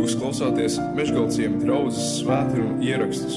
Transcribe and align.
Jūs 0.00 0.14
klausāties 0.16 0.78
Meškāļu 0.96 1.58
draugas 1.60 1.98
svētkrājuma 2.16 2.86
ierakstus. 2.88 3.34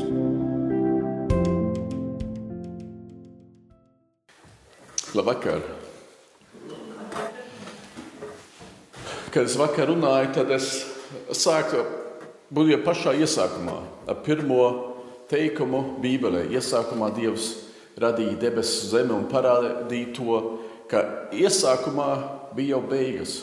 Labvakar! 5.12 5.60
Kad 9.28 9.44
es 9.44 9.60
vakar 9.60 9.92
runāju, 9.92 10.32
tad 10.40 10.56
es 10.56 10.72
sāku 11.36 11.84
būt 12.48 12.72
jau 12.72 12.82
pašā 12.88 13.18
iesākumā 13.20 13.78
ar 14.08 14.24
pirmo 14.24 14.64
teikumu 15.28 15.98
Bībelē. 16.00 16.46
Iesākumā 16.48 17.12
Dievs 17.20 17.58
radīja 18.00 18.40
debesis, 18.40 18.94
zemi 18.96 19.12
un 19.12 19.28
parādīja 19.28 20.16
to, 20.16 20.44
ka 20.88 21.10
iesākumā 21.36 22.14
bija 22.56 22.78
jau 22.78 22.86
beigas. 22.88 23.42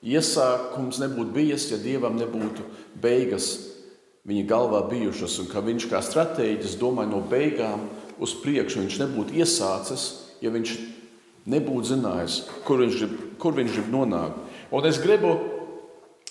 Iesākums 0.00 1.00
nebūtu 1.02 1.34
bijis, 1.34 1.66
ja 1.72 1.78
dievam 1.80 2.16
nebūtu 2.16 2.64
beigas 3.00 3.52
viņa 4.28 4.46
galvā 4.48 4.80
bijušas, 4.88 5.38
un 5.42 5.48
ka 5.50 5.62
viņš 5.64 5.86
kā 5.90 6.00
stratēģis 6.04 6.78
domāja 6.80 7.10
no 7.12 7.20
beigām 7.24 7.86
uz 8.20 8.34
priekšu. 8.40 8.84
Viņš 8.84 8.98
nebūtu 9.02 9.36
iesācis, 9.40 10.06
ja 10.44 10.52
viņš 10.52 10.74
nebūtu 11.50 11.94
zinājis, 11.94 12.42
kur 12.64 12.82
viņš 12.82 12.98
grib, 13.00 13.16
kur 13.40 13.56
viņš 13.56 13.72
grib 13.76 13.90
nonākt. 13.92 14.40
Un 14.72 14.86
es 14.88 15.00
gribu 15.02 15.34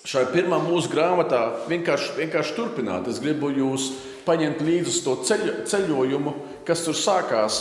šai 0.07 0.29
pirmā 0.33 0.61
mūsu 0.63 0.91
grāmatā 0.93 1.41
vienkārši, 1.69 2.15
vienkārši 2.21 2.55
turpināt. 2.57 3.09
Es 3.11 3.19
gribu 3.21 3.51
jūs 3.53 3.91
paņemt 4.25 4.61
līdzi 4.65 5.03
to 5.05 5.17
ceļo, 5.25 5.57
ceļojumu, 5.69 6.33
kas 6.65 6.85
tur 6.85 6.97
sākās 6.97 7.59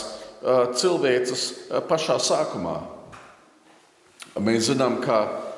cilvēces 0.79 1.45
pašā 1.89 2.17
sākumā. 2.23 2.77
Mēs 4.39 4.69
zinām, 4.69 5.01
ka 5.03 5.48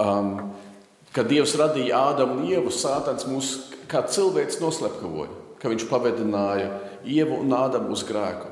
um, 0.00 0.30
kad 1.14 1.28
Dievs 1.30 1.56
radīja 1.58 2.00
Ādamu 2.10 2.40
un 2.40 2.48
Ievu, 2.48 2.72
Sātans 2.74 3.26
mūs 3.28 3.52
kā 3.90 4.02
cilvēks 4.08 4.60
noslepkavoja, 4.62 5.30
ka 5.60 5.72
viņš 5.72 5.86
pavedināja 5.90 6.70
Ievu 7.04 7.40
un 7.42 7.52
Ādamu 7.56 7.92
uz 7.94 8.04
grēku. 8.08 8.48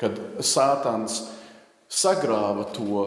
Kad 0.00 0.18
Sātans 0.42 1.22
sagrāva 1.88 2.66
to 2.74 3.04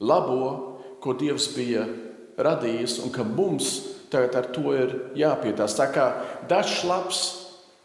labo, 0.00 0.78
ko 1.02 1.16
Dievs 1.18 1.50
bija 1.56 1.86
radījis, 2.38 3.00
un 3.04 3.12
ka 3.14 3.26
mums 3.26 3.80
tagad 4.12 4.36
ar 4.38 4.48
to 4.54 4.72
ir 4.76 4.94
jāpietās. 5.18 5.74
Tā 5.78 5.88
kā 5.92 6.06
dažs 6.48 6.84
labs 6.86 7.22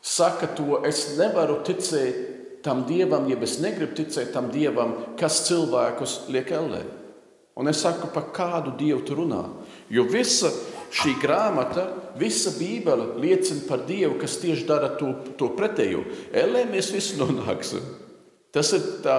saka 0.01 0.49
to, 0.57 0.81
es 0.85 1.15
nevaru 1.17 1.61
ticēt 1.65 2.61
tam 2.65 2.83
dievam, 2.85 3.25
ja 3.29 3.37
es 3.41 3.57
negribu 3.61 3.95
ticēt 3.97 4.33
tam 4.35 4.51
dievam, 4.53 4.93
kas 5.17 5.41
cilvēkus 5.47 6.27
liek 6.33 6.51
ellē. 6.53 6.83
Un 7.59 7.67
es 7.67 7.81
saku, 7.83 8.07
par 8.13 8.29
kādu 8.31 8.75
dievu 8.79 9.01
tu 9.03 9.15
runā. 9.17 9.41
Jo 9.91 10.05
visa 10.07 10.51
šī 10.91 11.17
grāmata, 11.19 11.87
visa 12.19 12.53
Bībele 12.55 13.17
liecina 13.19 13.65
par 13.67 13.83
dievu, 13.87 14.15
kas 14.21 14.37
tieši 14.39 14.67
dara 14.67 14.93
to, 14.99 15.11
to 15.39 15.51
pretējo. 15.57 16.05
Ellē 16.31 16.63
mēs 16.71 16.93
visi 16.95 17.19
nonāksim. 17.19 17.83
Tas 18.51 18.71
ir 18.75 18.87
tā 19.03 19.17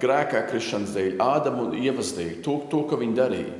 grēkā 0.00 0.46
krišanas 0.50 0.92
dēļ, 0.96 1.14
Ādama 1.24 1.68
un 1.68 1.76
Ievas 1.80 2.12
dēļ, 2.16 2.34
to, 2.44 2.58
to, 2.72 2.82
ko 2.88 2.98
viņi 3.00 3.16
darīja. 3.16 3.56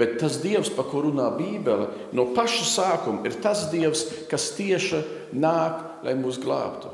Bet 0.00 0.16
tas 0.20 0.38
Dievs, 0.40 0.70
par 0.72 0.88
ko 0.88 1.04
runā 1.04 1.28
Bībele, 1.36 1.88
no 2.16 2.30
paša 2.36 2.64
sākuma 2.68 3.28
ir 3.28 3.36
tas 3.44 3.66
Dievs, 3.72 4.06
kas 4.30 4.50
tieši 4.56 5.02
nāk, 5.36 6.04
lai 6.04 6.16
mūs 6.18 6.40
glābtu. 6.42 6.90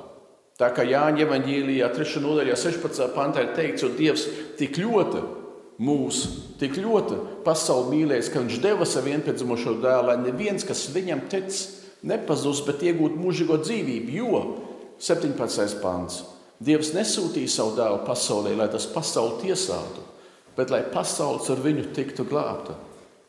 Tā 0.59 0.73
kā 0.75 0.83
Jāņa 0.83 1.23
Evanģīlijā, 1.23 1.91
3. 1.95 2.23
nodaļā, 2.25 2.57
16. 2.59 3.05
pantā 3.15 3.47
ir 3.47 3.53
teikts, 3.55 3.87
un 3.87 3.95
Dievs 3.99 4.27
tik 4.59 4.81
ļoti 4.83 5.23
mūs 5.79 6.23
tik 6.59 6.77
ļoti 6.83 7.19
pasauli 7.47 7.97
mīlējis, 7.97 8.31
ka 8.33 8.43
viņš 8.43 8.63
deva 8.63 8.87
savu 8.89 9.13
vienpiedzimušo 9.13 9.77
dēlu, 9.83 10.09
lai 10.11 10.17
neviens, 10.25 10.67
kas 10.67 10.89
viņam 10.95 11.27
tic, 11.31 11.53
nepazūs, 12.07 12.65
bet 12.67 12.83
iegūtu 12.87 13.21
mūžīgo 13.21 13.61
dzīvību. 13.63 14.19
Jo 14.19 14.43
17. 15.03 15.79
pāns 15.83 16.23
Dievs 16.59 16.91
nesūtīja 16.91 17.51
savu 17.53 17.77
dēlu 17.77 18.01
pasaulē, 18.03 18.57
lai 18.59 18.67
tas 18.73 18.89
pasauli 18.91 19.45
tiesātu, 19.45 20.03
bet 20.57 20.73
lai 20.75 20.81
pasaules 20.91 21.47
ar 21.55 21.61
viņu 21.63 21.93
tiktu 21.95 22.27
glābta. 22.27 22.75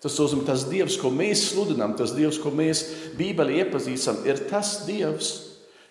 Tas 0.02 0.16
nozīmē, 0.18 0.48
tas 0.48 0.64
Dievs, 0.66 0.96
ko 0.98 1.12
mēs 1.14 1.44
sludinām, 1.52 1.94
tas 2.00 2.16
Dievs, 2.16 2.40
ko 2.42 2.50
mēs 2.56 2.81
Bībelē 3.20 3.60
iepazīstam, 3.66 4.24
ir 4.26 4.42
tas 4.50 4.80
Dievs, 4.88 5.30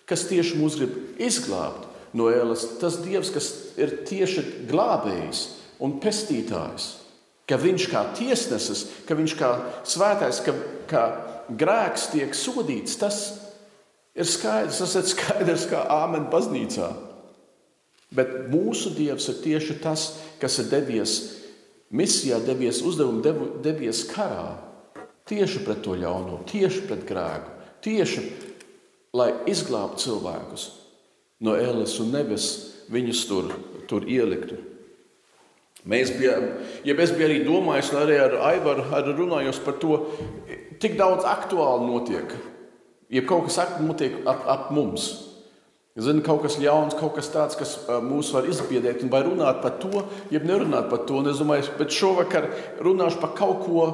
kas 0.09 0.25
tieši 0.27 0.59
mūs 0.59 0.75
grib 0.81 1.21
izglābt 1.21 1.85
no 2.17 2.27
ēlas. 2.33 2.65
Tas 2.81 2.97
Dievs, 3.05 3.31
kas 3.31 3.49
ir 3.79 4.01
tieši 4.09 4.43
glābējs 4.67 5.45
un 5.83 5.99
pestītājs. 6.03 6.95
Ka 7.49 7.57
viņš 7.57 7.85
kā 7.89 8.03
tiesnesis, 8.17 8.85
ka 9.07 9.17
viņš 9.17 9.35
kā 9.39 9.49
svētais, 9.87 10.41
ka 10.45 10.53
kā 10.89 11.03
grēks 11.49 12.11
tiek 12.13 12.35
sodīts, 12.37 12.97
tas 13.01 13.21
ir 14.13 14.27
skaidrs. 14.29 14.81
Tas 14.83 14.95
ir 14.99 15.07
skaidrs 15.09 15.65
kā 15.71 15.81
āmen 16.01 16.29
baznīcā. 16.29 16.91
Bet 18.13 18.49
mūsu 18.49 18.93
Dievs 18.97 19.29
ir 19.29 19.41
tieši 19.43 19.77
tas, 19.83 20.05
kas 20.41 20.57
ir 20.61 20.69
devies 20.71 21.17
misijā, 21.93 22.39
devies 22.41 22.81
uzdevumu, 22.85 23.59
devies 23.65 24.03
karā. 24.09 24.57
Tieši 25.29 25.61
pret 25.65 25.83
to 25.85 25.93
ļauno, 25.97 26.41
tieši 26.49 26.87
pret 26.89 27.03
grēku, 27.05 27.53
tieši 27.85 28.23
lai 29.13 29.29
izglābtu 29.49 30.05
cilvēkus 30.05 30.65
no 31.45 31.53
ēles 31.57 31.95
un 32.01 32.11
nevis 32.13 32.47
viņus 32.89 33.21
tur, 33.29 33.53
tur 33.89 34.09
ieliktu. 34.09 34.57
Mēs 35.89 36.11
bijām, 36.13 36.45
ja 36.85 36.93
es 37.01 37.13
biju 37.15 37.25
arī 37.25 37.39
domājis, 37.45 37.89
un 37.93 38.03
arī 38.03 38.19
ar 38.21 38.35
Aivaru 38.51 38.85
ar 38.93 39.07
runājos 39.17 39.61
par 39.63 39.79
to, 39.81 40.03
cik 40.81 40.99
daudz 40.99 41.25
aktuāli 41.25 41.87
notiek. 41.87 42.35
Ja 43.09 43.23
kaut 43.25 43.47
kas 43.47 43.57
notiek 43.81 44.19
ap, 44.29 44.45
ap 44.45 44.69
mums, 44.75 45.09
Zinu, 45.99 46.21
kaut 46.23 46.45
kas 46.45 46.55
jauns, 46.61 46.93
kaut 46.95 47.17
kas 47.17 47.27
tāds, 47.33 47.57
kas 47.59 47.73
mūs 48.05 48.29
var 48.31 48.45
izbiedēt, 48.47 49.01
vai 49.11 49.19
runāt 49.25 49.57
par 49.63 49.73
to, 49.81 50.05
jeb 50.31 50.45
nerunāt 50.47 50.85
par 50.91 51.01
to. 51.09 51.17
Un 51.19 51.27
es 51.27 51.41
domāju, 51.41 51.73
bet 51.79 51.91
šovakar 51.91 52.45
runāšu 52.85 53.19
par 53.19 53.33
kaut 53.35 53.65
ko 53.65 53.87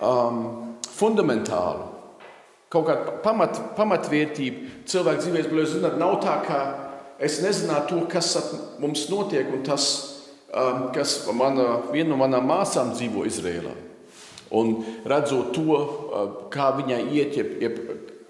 um, 0.00 0.40
fundamentālu, 0.96 1.84
kaut 2.72 2.88
kādu 2.88 3.14
pamat, 3.22 3.60
pamatvērtību 3.76 4.88
cilvēku 4.90 5.28
dzīvēm. 5.28 5.86
Nav 6.00 6.16
tā, 6.24 6.40
ka 6.48 6.58
es 7.22 7.38
nezinātu 7.44 7.92
to, 7.92 8.02
kas 8.16 8.32
mums 8.82 9.06
notiek, 9.12 9.52
un 9.54 9.62
tas 9.68 9.92
Um, 9.92 10.13
kas 10.94 11.16
mana, 11.34 11.80
viena 11.90 12.12
no 12.12 12.18
manām 12.20 12.46
māsām 12.46 12.92
dzīvo 12.94 13.24
Izrēlā. 13.26 13.74
Un 14.54 14.76
redzot 15.08 15.50
to, 15.56 15.74
uh, 15.74 16.26
kā 16.52 16.70
viņai 16.76 17.00
iet, 17.10 17.38
jeb, 17.40 17.56
jeb, 17.62 17.80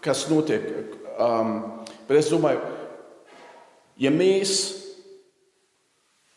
kas 0.04 0.24
notiek. 0.30 0.64
Um, 1.20 1.84
bet 2.08 2.22
es 2.22 2.30
domāju, 2.32 2.62
ja 4.00 4.12
mēs 4.14 4.54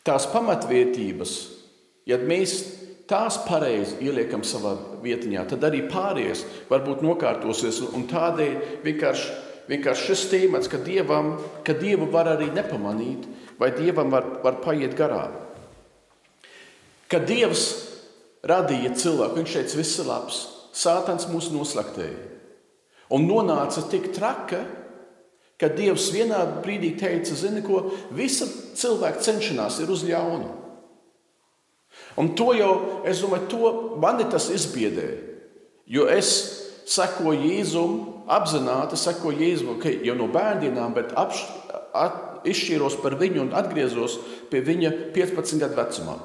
tās 0.06 0.28
pamatvērtības, 0.32 1.32
ja 2.08 2.20
mēs 2.20 2.58
tās 3.08 3.40
pareizi 3.46 3.96
ieliekam 4.04 4.44
savā 4.44 4.74
vietiņā, 5.02 5.46
tad 5.48 5.64
arī 5.64 5.82
pārējais 5.88 6.44
varbūt 6.68 7.02
nokārtosies. 7.04 7.80
Un 7.96 8.04
tādēļ 8.10 8.56
vienkārši, 8.84 9.34
vienkārši 9.72 10.08
šis 10.10 10.24
temats, 10.32 10.68
ka, 10.70 10.80
dievam, 10.84 11.36
ka 11.64 11.76
dievu 11.76 12.10
var 12.12 12.34
arī 12.36 12.50
nepamanīt, 12.52 13.24
vai 13.60 13.72
dievam 13.76 14.12
var, 14.12 14.34
var 14.44 14.60
paiet 14.64 14.96
garām. 14.98 15.47
Kad 17.08 17.24
Dievs 17.28 17.64
radīja 18.44 18.92
cilvēku, 18.98 19.40
viņš 19.40 19.54
teica, 19.56 19.78
viss 19.80 20.00
ir 20.00 20.08
labs, 20.10 20.40
Sātans 20.78 21.26
mūs 21.30 21.48
noslaktēja. 21.50 22.18
Un 23.16 23.24
nonāca 23.26 23.82
tik 23.88 24.10
traka, 24.14 24.60
ka 25.58 25.70
Dievs 25.72 26.10
vienā 26.14 26.42
brīdī 26.62 26.92
teica, 27.00 27.34
zini, 27.34 27.64
ko 27.64 27.88
visa 28.14 28.46
cilvēka 28.78 29.24
cenšanās 29.24 29.80
ir 29.82 29.90
uz 29.90 30.04
ļaunu. 30.06 30.52
Un 32.20 32.32
to 32.38 32.52
jau, 32.54 32.72
es 33.08 33.24
domāju, 33.24 33.48
to 33.50 33.72
mani 34.02 34.28
tas 34.30 34.50
izbiedē. 34.54 35.08
Jo 35.88 36.06
es 36.12 36.30
sekoju 36.88 37.48
Jēzum, 37.48 37.98
apzināti 38.30 38.98
sekoju 39.00 39.40
Jēzum, 39.40 39.74
okay, 39.76 39.98
jau 40.04 40.14
no 40.18 40.28
bērniem, 40.30 40.78
bet 40.94 41.14
apš, 41.18 41.44
at, 41.96 42.24
izšķīros 42.46 43.00
par 43.02 43.16
viņu 43.18 43.48
un 43.48 43.54
atgriezos 43.56 44.18
pie 44.52 44.60
viņa 44.62 44.92
15 45.16 45.58
gadu 45.64 45.78
vecumā. 45.80 46.18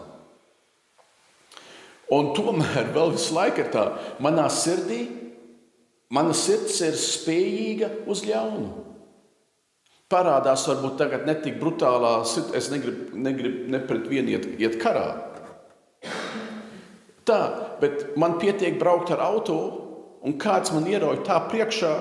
Un 2.11 2.33
tomēr 2.35 2.89
vēl 2.95 3.13
visu 3.15 3.35
laiku 3.35 3.63
ir 3.63 3.69
tā, 3.73 3.85
manā 4.23 4.49
sirdī, 4.51 5.05
mana 6.13 6.35
sirds 6.35 6.81
ir 6.83 6.97
spējīga 6.99 7.89
uz 8.11 8.25
ļaunu. 8.27 8.71
Parādās 10.11 10.67
varbūt 10.69 10.97
tagad 10.99 11.23
ne 11.25 11.33
tik 11.41 11.55
brutālā, 11.61 12.19
es 12.53 12.67
negribu, 12.69 13.15
negribu 13.17 13.71
ne 13.73 13.79
pret 13.87 14.09
vienu 14.11 14.35
iet, 14.35 14.45
iet 14.61 14.75
karā. 14.81 15.07
Tā, 17.23 17.39
bet 17.79 18.17
man 18.19 18.35
pietiek 18.41 18.75
braukt 18.77 19.13
ar 19.15 19.23
auto, 19.23 19.57
un 20.27 20.35
kāds 20.39 20.73
man 20.75 20.85
ierauj 20.91 21.23
tā 21.25 21.39
priekšā, 21.47 21.93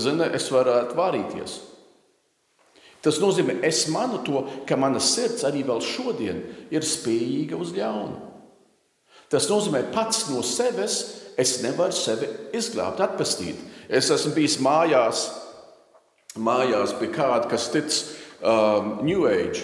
zina, 0.00 0.30
es 0.34 0.48
varētu 0.50 0.96
vārīties. 0.96 1.58
Tas 3.04 3.20
nozīmē, 3.20 3.60
es 3.64 3.86
manu 3.92 4.20
to, 4.24 4.42
ka 4.68 4.76
mana 4.80 5.00
sirds 5.00 5.44
arī 5.48 5.62
vēl 5.68 5.80
šodien 5.84 6.42
ir 6.72 6.84
spējīga 6.84 7.60
uz 7.60 7.72
ļaunu. 7.76 8.29
Tas 9.30 9.46
nozīmē, 9.46 9.84
pats 9.94 10.24
no 10.30 10.42
sevis 10.42 10.96
es 11.38 11.60
nevaru 11.62 11.94
sevi 11.94 12.28
izglābt, 12.56 13.02
atpestīt. 13.04 13.60
Es 13.90 14.10
esmu 14.10 14.34
bijis 14.34 14.58
mājās, 14.62 15.28
mājās 16.38 16.96
pie 16.98 17.10
kāda, 17.14 17.46
kas 17.50 17.68
tic 17.70 17.94
um, 18.42 18.96
New 19.06 19.28
Age, 19.30 19.62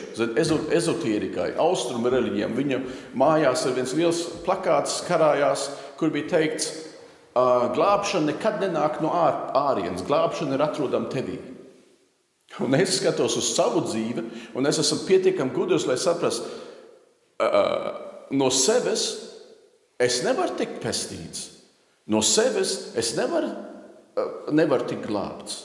ezotērikai, 0.78 1.52
austrumu 1.62 2.10
reliģijām. 2.14 2.54
Viņa 2.56 2.80
mājās 3.18 3.66
ir 3.66 3.76
viens 3.80 3.94
liels 3.98 4.22
plakāts, 4.46 5.00
karājās, 5.08 5.69
kur 5.98 6.14
bija 6.14 6.36
teikts, 6.36 6.70
uh, 7.34 7.66
glābšana 7.74 8.30
nekad 8.30 8.62
nenāk 8.62 9.02
no 9.02 9.10
ār, 9.19 9.38
ārienes, 9.66 10.06
glābšana 10.06 10.54
ir 10.54 10.66
atrodama 10.70 11.10
tevī. 11.12 11.40
Un 12.62 12.78
es 12.78 13.00
skatos 13.00 13.34
uz 13.40 13.50
savu 13.56 13.82
dzīvi, 13.84 14.22
un 14.56 14.70
es 14.70 14.78
esmu 14.78 15.02
pietiekami 15.08 15.54
gudrs, 15.54 15.90
lai 15.90 15.98
saprastu, 15.98 16.46
uh, 17.42 17.88
no 18.30 18.54
sevis 18.54 19.08
Es 19.98 20.20
nevaru 20.25 20.56
tikt 20.58 20.81
pestīts. 20.82 21.46
No 22.06 22.20
sevis 22.22 22.93
es 22.98 23.14
nevaru, 23.16 23.48
eh, 24.16 24.52
nevaru 24.52 24.87
tikt 24.87 25.06
glābts. 25.08 25.62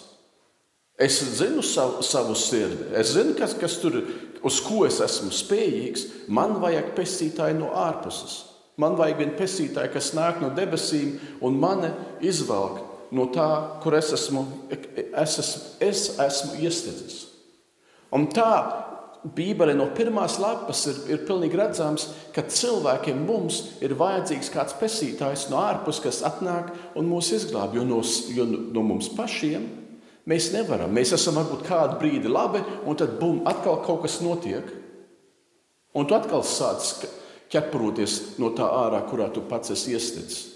Es 0.97 1.19
zinu 1.39 1.63
savu, 1.63 2.03
savu 2.03 2.35
sirdi, 2.35 2.93
es 2.95 3.15
zinu, 3.15 3.35
kas, 3.37 3.55
kas 3.57 3.79
tur 3.81 3.95
ir, 3.97 4.07
uz 4.43 4.59
ko 4.61 4.85
es 4.85 4.99
esmu 5.01 5.31
spējīgs. 5.33 6.05
Man 6.27 6.59
vajag 6.61 6.93
pestītāju 6.95 7.57
no 7.57 7.71
ārpuses. 7.73 8.43
Man 8.77 8.95
vajag 8.95 9.17
vienu 9.17 9.37
pestītāju, 9.37 9.91
kas 9.93 10.13
nāk 10.17 10.39
no 10.41 10.49
debesīm 10.55 11.17
un 11.41 11.57
mani 11.59 11.91
izvelk 12.21 12.79
no 13.11 13.27
tā, 13.33 13.81
kur 13.83 13.97
es 13.97 14.13
esmu, 14.15 14.45
es 14.71 15.37
esmu, 15.41 15.63
es 15.83 16.05
esmu 16.23 16.61
iestidzis. 16.63 17.17
Un 18.15 18.29
tā 18.31 18.53
Bībelē 19.21 19.75
no 19.77 19.85
pirmās 19.93 20.39
lapas 20.41 20.79
ir, 20.89 20.97
ir 21.13 21.19
pilnīgi 21.27 21.57
redzams, 21.59 22.07
ka 22.33 22.41
cilvēkiem 22.41 23.19
mums 23.27 23.59
ir 23.85 23.93
vajadzīgs 23.99 24.49
kāds 24.49 24.73
pesītājs 24.79 25.45
no 25.51 25.59
ārpuses, 25.61 26.01
kas 26.01 26.21
atnāk 26.25 26.71
un 26.97 27.05
mūs 27.09 27.29
izglāb. 27.37 27.75
Jo 27.77 27.85
no, 27.85 27.99
jo 28.33 28.47
no 28.49 28.81
mums 28.85 29.11
pašiem 29.13 29.67
mēs 30.25 30.49
nevaram. 30.55 30.89
Mēs 30.93 31.13
esam 31.17 31.37
varbūt 31.37 31.67
kādu 31.67 31.99
brīdi 32.01 32.31
labi, 32.31 32.63
un 32.89 32.97
tad 32.97 33.19
bum, 33.21 33.43
atkal 33.45 33.83
kaut 33.85 34.01
kas 34.07 34.17
notiek. 34.25 34.65
Un 35.93 36.09
tu 36.09 36.17
atkal 36.17 36.41
sāc 36.47 37.05
ķeproties 37.51 38.39
no 38.41 38.49
tā 38.57 38.65
ārā, 38.65 39.03
kurā 39.05 39.29
tu 39.29 39.43
pats 39.45 39.75
esi 39.75 39.93
iestidzis. 39.93 40.47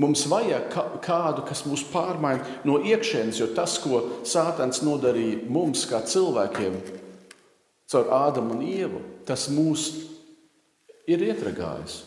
Mums 0.00 0.22
vajag 0.30 0.70
kādu, 1.04 1.44
kas 1.44 1.66
mūs 1.68 1.82
pārmaina 1.92 2.62
no 2.64 2.78
iekšienes, 2.80 3.36
jo 3.42 3.50
tas, 3.52 3.74
ko 3.82 4.00
Sātans 4.24 4.80
nodarīja 4.86 5.42
mums, 5.52 5.82
kā 5.90 6.00
cilvēkiem, 6.08 6.78
caur 7.90 8.12
Ādamu 8.14 8.54
un 8.54 8.62
Ievu, 8.64 9.02
tas 9.26 9.48
mūs 9.50 9.88
ir 11.10 11.24
ietragājis. 11.26 12.04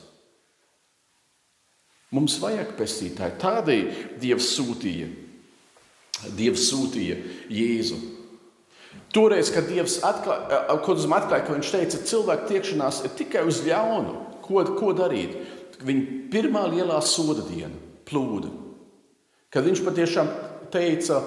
Mums 2.14 2.38
vajag 2.40 2.76
pestītāju. 2.78 3.40
Tādēļ 3.42 3.86
Dievs 4.22 4.52
sūtīja, 4.54 5.08
Dievs 6.38 6.68
sūtīja 6.70 7.18
Jēzu. 7.52 7.98
Toreiz, 9.14 9.50
kad 9.54 9.66
Dievs 9.70 10.00
atklāja, 10.06 10.62
atklāja, 10.74 11.42
ka 11.46 11.56
viņš 11.56 11.72
teica, 11.74 12.00
ka 12.00 12.10
cilvēka 12.12 12.50
tiekšanās 12.52 13.02
ir 13.08 13.16
tikai 13.18 13.44
uz 13.50 13.64
ļaunu, 13.66 14.14
ko, 14.46 14.62
ko 14.78 14.94
darīt. 14.98 15.36
Viņa 15.84 16.30
pirmā 16.32 16.68
lielā 16.70 17.00
soda 17.04 17.44
diena, 17.48 17.76
plūda, 18.08 18.54
kad 19.54 19.66
viņš 19.66 19.82
patiešām 19.86 20.30
teica, 20.74 21.20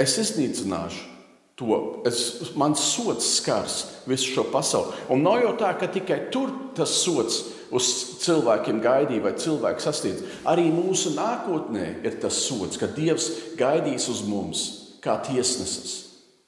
es 0.00 0.16
iznīcināšu 0.22 1.15
to 1.56 2.02
es, 2.04 2.52
mans 2.54 2.80
sots 2.92 3.38
skars 3.38 3.76
visu 4.06 4.34
šo 4.34 4.46
pasauli. 4.52 4.92
Un 5.12 5.24
nav 5.24 5.40
jau 5.40 5.54
tā, 5.56 5.72
ka 5.80 5.88
tikai 5.88 6.26
tur 6.32 6.52
tas 6.76 6.92
sots 7.00 7.42
uz 7.74 7.88
cilvēkiem 8.22 8.82
gaidīja 8.84 9.24
vai 9.24 9.32
cilvēku 9.40 9.82
sasniedz. 9.82 10.24
Arī 10.46 10.68
mūsu 10.70 11.16
nākotnē 11.16 11.96
ir 12.04 12.20
tas 12.22 12.38
sots, 12.44 12.76
ka 12.80 12.90
Dievs 12.92 13.30
gaidīs 13.58 14.10
uz 14.12 14.20
mums 14.28 14.66
kā 15.04 15.16
tiesnesis. 15.24 16.02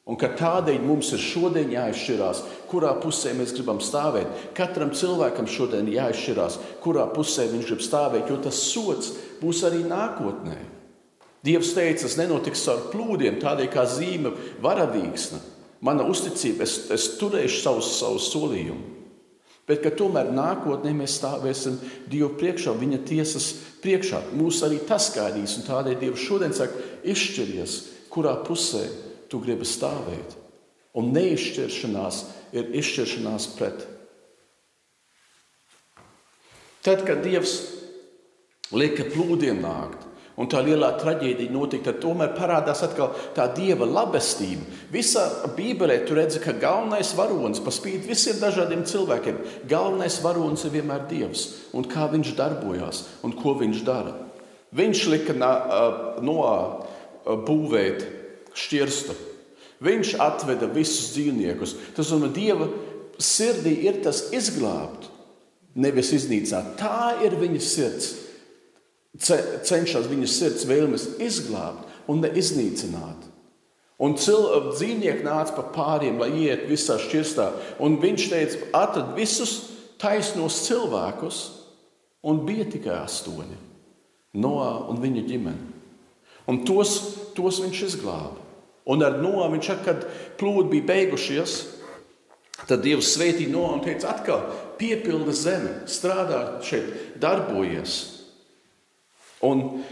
Un 0.09 0.17
ka 0.17 0.31
tādēļ 0.33 0.81
mums 0.89 1.11
ir 1.13 1.21
šodien 1.21 1.73
jāizšķirās, 1.75 2.41
kurā 2.71 2.95
pusē 3.01 3.35
mēs 3.37 3.53
gribam 3.57 3.81
stāvēt. 3.85 4.31
Katram 4.57 4.95
cilvēkam 4.97 5.49
šodien 5.49 5.91
jāizšķirās, 5.93 6.57
kurā 6.85 7.05
pusē 7.13 7.45
viņš 7.51 7.69
grib 7.69 7.85
stāvēt, 7.85 8.31
jo 8.33 8.39
tas 8.45 8.61
sots 8.71 9.13
būs 9.43 9.65
arī 9.69 9.83
nākotnē. 9.85 10.57
Dievs 11.47 11.73
teica, 11.77 12.03
tas 12.05 12.19
nenotiks 12.19 12.65
caur 12.67 12.89
plūdiem, 12.93 13.39
tādēļ 13.43 13.71
kā 13.73 13.85
zīme 13.87 14.35
varavīksne. 14.65 15.39
Mana 15.87 16.07
uzticība, 16.11 16.67
es, 16.67 16.89
es 16.91 17.13
turēšu 17.21 17.61
savus, 17.63 17.93
savus 18.01 18.31
solījumus. 18.33 18.95
Bet 19.69 19.85
tomēr 20.01 20.31
nākotnē 20.33 20.95
mēs 20.97 21.19
stāvēsim 21.19 21.75
Dieva 22.09 22.31
priekšā, 22.41 22.73
viņa 22.73 23.03
tiesas 23.05 23.51
priekšā. 23.83 24.23
Mūs 24.41 24.63
arī 24.65 24.79
tas 24.89 25.11
gaidīs, 25.13 25.59
un 25.61 25.67
tādēļ 25.67 25.99
Dievs 26.01 26.25
šodien 26.25 26.57
saka, 26.57 26.81
izšķiries, 27.05 27.75
kurā 28.09 28.33
pusē 28.47 28.87
tu 29.29 29.43
gribi 29.45 29.69
stāvēt. 29.69 30.39
Un 30.97 31.13
neizšķiršanās 31.13 32.23
ir 32.57 32.73
izšķiršanās 32.81 33.51
pret. 33.59 33.85
Tad, 36.89 37.05
kad 37.05 37.21
Dievs 37.21 37.59
lieka 38.73 39.05
plūdiem 39.13 39.61
nākt, 39.61 40.08
un 40.39 40.47
tā 40.51 40.61
lielā 40.63 40.93
traģēdija 41.01 41.51
notika, 41.51 41.91
tad 41.91 42.01
tomēr 42.03 42.31
parādās 42.37 42.85
atkal 42.87 43.11
tā 43.35 43.49
dieva 43.57 43.89
labestība. 43.89 44.63
Visā 44.93 45.25
Bībelē 45.57 45.99
tu 46.07 46.15
redzi, 46.19 46.39
ka 46.43 46.55
galvenais 46.55 47.11
varonis, 47.19 47.63
pa 47.65 47.75
spīti 47.75 48.07
visiem 48.07 48.39
dažādiem 48.39 48.85
cilvēkiem, 48.87 49.41
galvenais 49.71 50.21
varonis 50.23 50.63
ir 50.69 50.77
vienmēr 50.79 51.09
Dievs 51.11 51.49
un 51.75 51.87
kā 51.91 52.07
viņš 52.13 52.35
darbojās 52.39 53.03
un 53.27 53.35
ko 53.35 53.57
viņš 53.59 53.83
dara. 53.87 54.15
Viņš 54.79 55.03
lika 55.11 55.35
Noā 55.35 56.55
būvēt 57.25 58.05
šķirstu. 58.59 59.17
Viņš 59.85 60.17
atveda 60.21 60.67
visus 60.71 61.13
dzīvniekus. 61.15 61.75
Tas 61.97 62.11
nozīmē, 62.11 62.31
Dieva 62.35 62.67
sirdī 63.19 63.75
ir 63.87 64.01
tas 64.05 64.27
izglābt, 64.35 65.07
nevis 65.79 66.11
iznīcināt. 66.15 66.75
Tā 66.79 67.19
ir 67.27 67.37
viņa 67.39 67.63
sirds 67.63 68.11
cenšas 69.17 70.09
viņas 70.11 70.37
sirds 70.37 70.67
vēlmes 70.69 71.07
izglābt 71.23 71.89
un 72.11 72.23
neiznīcināt. 72.25 73.29
Un 73.99 74.15
cilvēki, 74.15 74.75
dzīvnieki 74.77 75.25
nāca 75.27 75.57
pa 75.57 75.65
pāriem, 75.75 76.21
lai 76.23 76.31
iet 76.45 76.69
visā 76.71 77.01
šķirstā. 77.03 77.49
Un 77.83 77.97
viņš 78.03 78.27
teica, 78.31 78.61
atrad 78.79 79.17
visus 79.17 79.57
taisnos 79.99 80.61
cilvēkus, 80.69 81.41
un 82.23 82.45
bija 82.47 82.69
tikai 82.71 83.01
astoņi. 83.01 83.59
Noā 84.39 84.71
un 84.93 85.01
viņa 85.03 85.25
ģimene. 85.27 85.73
Un 86.49 86.63
tos, 86.69 86.95
tos 87.37 87.59
viņš 87.65 87.81
izglāba. 87.89 88.39
Un 88.89 89.03
ar 89.05 89.19
Noā 89.21 89.49
viņš 89.53 89.73
kad 89.85 90.07
plūdi 90.41 90.71
bija 90.77 90.87
beigušies, 90.93 91.57
tad 92.69 92.85
Dievs 92.87 93.11
svētīja 93.17 93.51
Noā 93.53 93.75
un 93.77 93.83
teica, 93.85 94.15
atkal 94.15 94.47
piepilda 94.79 95.35
zemi, 95.35 95.75
strādā 95.91 96.63
šeit, 96.65 97.19
darbojies. 97.21 98.18
Un, 99.47 99.83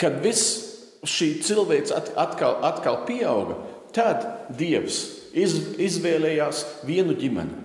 kad 0.00 0.18
viss 0.24 0.64
šī 1.06 1.36
cilvēks 1.46 1.94
atkal, 1.94 2.58
atkal 2.66 3.04
pieauga, 3.06 3.60
tad 3.94 4.26
Dievs 4.58 5.04
iz, 5.36 5.54
izvēlējās 5.78 6.64
vienu 6.88 7.14
ģimeni. 7.18 7.62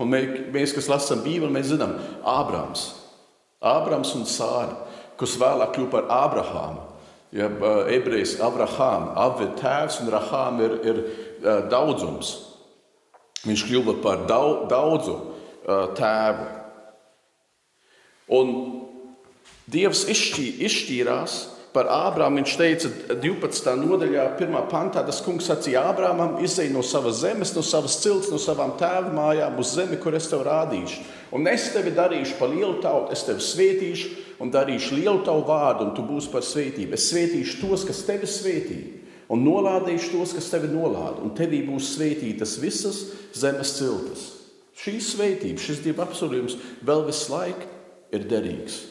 Un 0.00 0.10
mēs, 0.10 0.72
kas 0.74 0.88
lasām 0.90 1.20
Bībeli, 1.22 1.52
mēs 1.52 1.68
zinām, 1.70 1.94
Ābrams, 2.26 2.88
Ābrams 3.62 4.14
un 4.18 4.24
Sāra, 4.26 4.88
kas 5.20 5.36
vēlāk 5.38 5.76
kļuva 5.76 5.92
par 5.92 6.08
Ābrahāmu. 6.24 6.88
Ja, 7.32 7.46
ebrejs 7.88 8.34
Abrahām, 8.44 9.12
Abi 9.16 9.46
ir 9.46 9.52
tēvs 9.56 10.02
un 10.02 10.10
Rahām 10.12 10.58
ir, 10.60 10.74
ir 10.84 10.98
daudzums. 11.72 12.34
Viņš 13.46 13.62
kļuva 13.68 13.94
par 14.04 14.26
daudzu 14.28 15.14
tēvu. 15.96 16.48
Un 18.30 18.54
Dievs 19.72 20.02
izšķī, 20.10 20.46
izšķīrās 20.66 21.34
par 21.72 21.88
Ābrāmu. 21.88 22.40
Viņš 22.40 22.54
teica, 22.58 22.90
12. 23.22 23.70
nodaļā, 23.80 24.24
1. 24.36 24.56
pantā, 24.68 25.04
tas 25.06 25.22
kungs 25.24 25.46
sacīja 25.48 25.84
Ābrāmam, 25.92 26.36
izej 26.44 26.68
no 26.74 26.82
savas 26.84 27.22
zemes, 27.22 27.54
no 27.56 27.62
savas 27.64 27.96
cilts, 28.02 28.30
no 28.32 28.40
savām 28.42 28.74
tēva 28.80 29.12
mājām 29.14 29.56
uz 29.62 29.72
zemi, 29.78 29.98
kur 30.02 30.16
es 30.18 30.28
tev 30.30 30.44
rādīšu. 30.48 31.00
Un 31.32 31.48
es 31.48 31.70
tevi 31.72 31.94
darīšu 31.96 32.36
par 32.40 32.52
lielu 32.52 32.80
tautu, 32.82 33.14
es 33.14 33.24
tevi 33.24 33.44
svētīšu 33.46 34.10
un 34.42 34.52
darīšu 34.52 34.98
lielu 34.98 35.22
tavu 35.24 35.46
vārdu, 35.48 35.88
un 35.88 35.96
tu 35.96 36.04
būsi 36.04 36.32
par 36.34 36.44
svētību. 36.44 36.98
Es 36.98 37.08
svētīšu 37.12 37.60
tos, 37.62 37.86
kas 37.88 38.04
tevi 38.08 38.28
svētī, 38.28 38.80
un 39.32 39.46
nolādīšu 39.46 40.16
tos, 40.16 40.34
kas 40.36 40.50
tevi 40.52 40.68
nolāda, 40.74 41.22
un 41.24 41.32
tevī 41.38 41.62
būs 41.64 41.94
svētītas 41.94 42.58
visas 42.60 43.04
zemes 43.38 43.78
ciltis. 43.78 44.32
Šī 44.82 44.98
svētība, 45.04 45.62
šis 45.62 45.80
dieva 45.84 46.04
apsolījums 46.04 46.58
vēl 46.84 47.06
visu 47.06 47.32
laiku 47.32 47.71
ir 48.12 48.26
derīgs. 48.30 48.82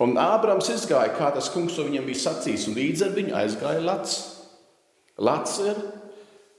Un 0.00 0.16
Ābrams 0.16 0.70
izgāja, 0.72 1.12
kā 1.16 1.28
tas 1.34 1.50
kungs 1.52 1.76
to 1.76 1.84
viņam 1.84 2.06
bija 2.08 2.22
sacījis, 2.22 2.70
un 2.70 2.76
līdz 2.78 3.04
ar 3.04 3.16
viņu 3.18 3.36
aizgāja 3.36 3.84
Lats. 3.84 4.16
Lats 5.20 5.58
ir 5.60 5.80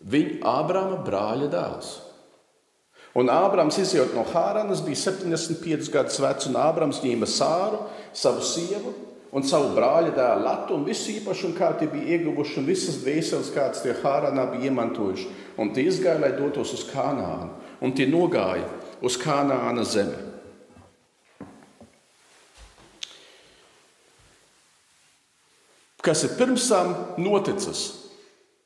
viņa 0.06 0.42
Ābrama 0.46 1.02
brāļa 1.06 1.50
dēls. 1.52 1.92
Un 3.18 3.28
Ābrams 3.34 3.76
izjūt 3.82 4.14
no 4.16 4.24
Hāranas, 4.30 4.84
bija 4.86 5.00
75 5.02 5.90
gadus 5.92 6.20
vecs, 6.22 6.48
un 6.48 6.60
Ābrams 6.62 7.02
ņēma 7.04 7.28
sāru, 7.28 7.82
savu 8.16 8.46
sievu 8.46 8.94
un 9.36 9.46
savu 9.48 9.74
brāļa 9.76 10.14
dēlu 10.16 10.46
Latu, 10.46 10.78
un 10.78 10.86
visu 10.88 11.12
īpašumu, 11.18 11.56
kā 11.58 11.74
tie 11.80 11.90
bija 11.92 12.18
ieguvuši, 12.18 12.60
un 12.62 12.68
visas 12.68 13.02
dvēseles, 13.04 13.52
kādas 13.56 13.84
tie 13.84 13.96
Hāranā 14.00 14.48
bija 14.54 14.70
iemantojuši. 14.70 15.30
Un 15.60 15.74
tie 15.76 15.90
izgāja, 15.90 16.22
lai 16.24 16.34
dotos 16.38 16.76
uz 16.78 16.86
Kanānu, 16.92 17.52
un 17.82 17.96
tie 17.96 18.08
nogāja 18.12 18.68
uz 19.04 19.18
Kanāna 19.20 19.88
zemi. 19.88 20.31
Kas 26.02 26.24
ir 26.26 26.36
pirms 26.38 26.66
tam 26.72 26.96
noticis, 27.22 27.84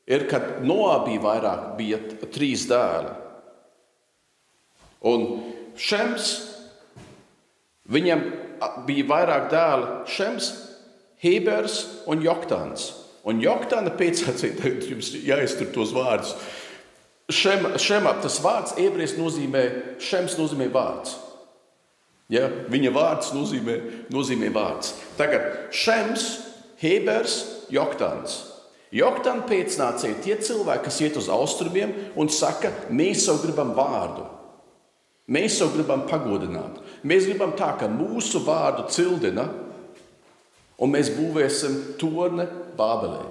ir, 0.08 0.24
kad 0.30 0.62
bija 0.64 1.22
vairāk, 1.22 1.64
bija 1.76 2.00
trīs 2.32 2.64
dēli. 2.70 3.12
Un 5.06 5.26
Šems, 5.76 6.28
viņam 7.92 8.22
bija 8.86 9.08
vairāk 9.10 9.50
dēlu, 9.52 9.90
Šems, 10.08 10.52
Hebers 11.20 11.82
un 12.08 12.24
Joktāns. 12.24 12.92
Un 13.26 13.42
Joktāna 13.42 13.92
pēctecēji, 13.98 14.56
tagad 14.60 14.86
jums 14.92 15.12
jāiztur 15.26 15.68
tos 15.74 15.92
vārdus. 15.96 16.32
Šem, 17.32 17.72
šemap 17.82 18.20
tas 18.22 18.38
vārds 18.38 18.76
ebrejas 18.78 19.16
nozīmē, 19.18 19.62
šems 19.98 20.36
nozīmē 20.38 20.68
vārds. 20.70 21.16
Ja? 22.30 22.46
Viņa 22.70 22.92
vārds 22.94 23.32
nozīmē, 23.34 23.74
nozīmē 24.14 24.52
vārds. 24.54 24.92
Tagad 25.18 25.74
šems, 25.74 26.28
Hebers, 26.80 27.66
Joktāns. 27.72 28.42
Joktāna 28.94 29.44
pēcnācēji 29.48 30.20
tie 30.24 30.36
cilvēki, 30.46 30.84
kas 30.86 30.98
iet 31.02 31.16
uz 31.18 31.28
austrumiem 31.32 31.92
un 32.16 32.30
saka, 32.32 32.70
mēs 32.88 33.26
jau 33.26 33.36
gribam 33.42 33.74
vārdu. 33.76 34.24
Mēs 35.26 35.58
jau 35.58 35.66
gribam 35.74 36.04
pagodināt. 36.06 36.78
Mēs 37.02 37.26
gribam 37.26 37.56
tā, 37.58 37.72
ka 37.80 37.88
mūsu 37.90 38.44
vārdu 38.46 38.86
cildina, 38.94 39.48
un 40.78 40.92
mēs 40.92 41.10
būvēsim 41.16 41.96
torni 41.98 42.46
Bābelē. 42.78 43.24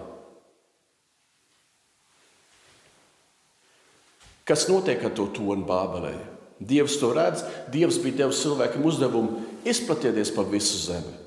Kas 4.46 4.68
notiek 4.70 5.02
ar 5.08 5.14
to 5.16 5.30
torni 5.34 5.66
Bābelē? 5.66 6.18
Dievs 6.60 7.00
to 7.00 7.12
redz, 7.16 7.44
Dievs 7.72 7.98
bija 8.04 8.24
devis 8.24 8.44
cilvēkam 8.44 8.86
uzdevumu 8.88 9.42
izplatieties 9.68 10.32
pa 10.36 10.46
visu 10.48 10.84
zemi. 10.84 11.25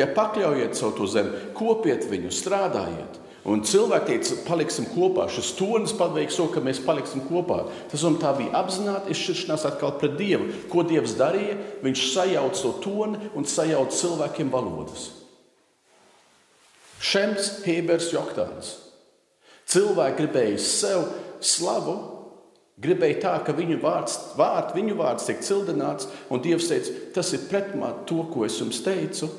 Ja 0.00 0.08
pakļaujiet 0.16 0.78
savu 0.78 0.96
to 0.96 1.08
zemi, 1.10 1.50
kopiet 1.56 2.08
viņu, 2.08 2.32
strādājiet, 2.32 3.20
Un 3.48 3.62
cilvēki 3.64 4.18
paliksim 4.44 4.84
kopā. 4.92 5.24
Šis 5.32 5.54
tonis 5.56 5.94
paveiks 5.96 6.36
to, 6.36 6.46
ka 6.52 6.60
mēs 6.64 6.82
paliksim 6.84 7.22
kopā. 7.24 7.62
Tas 7.88 8.04
un 8.04 8.18
tā 8.20 8.34
bija 8.36 8.52
apzināta 8.60 9.08
izšķiršanās 9.12 9.64
atkal 9.70 9.94
pret 10.00 10.18
Dievu. 10.18 10.50
Ko 10.68 10.84
Dievs 10.84 11.16
darīja? 11.16 11.56
Viņš 11.80 12.04
sajauca 12.12 12.60
to 12.60 12.74
toni 12.84 13.32
un 13.32 13.48
sajauca 13.48 13.96
cilvēkiem 13.96 14.52
valodas. 14.52 15.08
Šems, 17.00 17.62
Hebers, 17.64 18.10
Joktāns. 18.12 18.74
Cilvēki 19.70 20.20
gribēja 20.20 20.58
sev 20.60 21.06
slavu, 21.40 21.94
gribēja 22.82 23.22
tā, 23.22 23.34
ka 23.46 23.54
viņu 23.56 23.78
vārds, 23.80 24.18
vārd, 24.36 24.74
viņu 24.76 24.98
vārds 24.98 25.24
tiek 25.28 25.40
cildināts, 25.46 26.10
un 26.28 26.42
Dievs 26.44 26.68
teica, 26.68 26.92
tas 27.14 27.30
ir 27.32 27.46
pretmā 27.48 27.94
to, 28.10 28.20
ko 28.34 28.44
es 28.44 28.58
jums 28.60 28.82
teicu, 28.84 29.30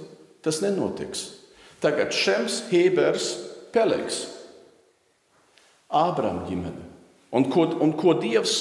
tas 0.45 0.61
nenotiks. 0.63 1.27
Tagad 1.81 2.13
Šems, 2.13 2.61
Hebers, 2.69 3.31
Pelēks, 3.73 4.25
Ābrama 5.91 6.45
ģimene. 6.47 6.87
Un 7.35 7.47
ko, 7.51 7.65
un 7.83 7.93
ko, 7.95 8.13
Dievs, 8.19 8.55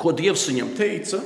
ko 0.00 0.12
Dievs 0.16 0.46
viņam 0.50 0.74
teica? 0.76 1.20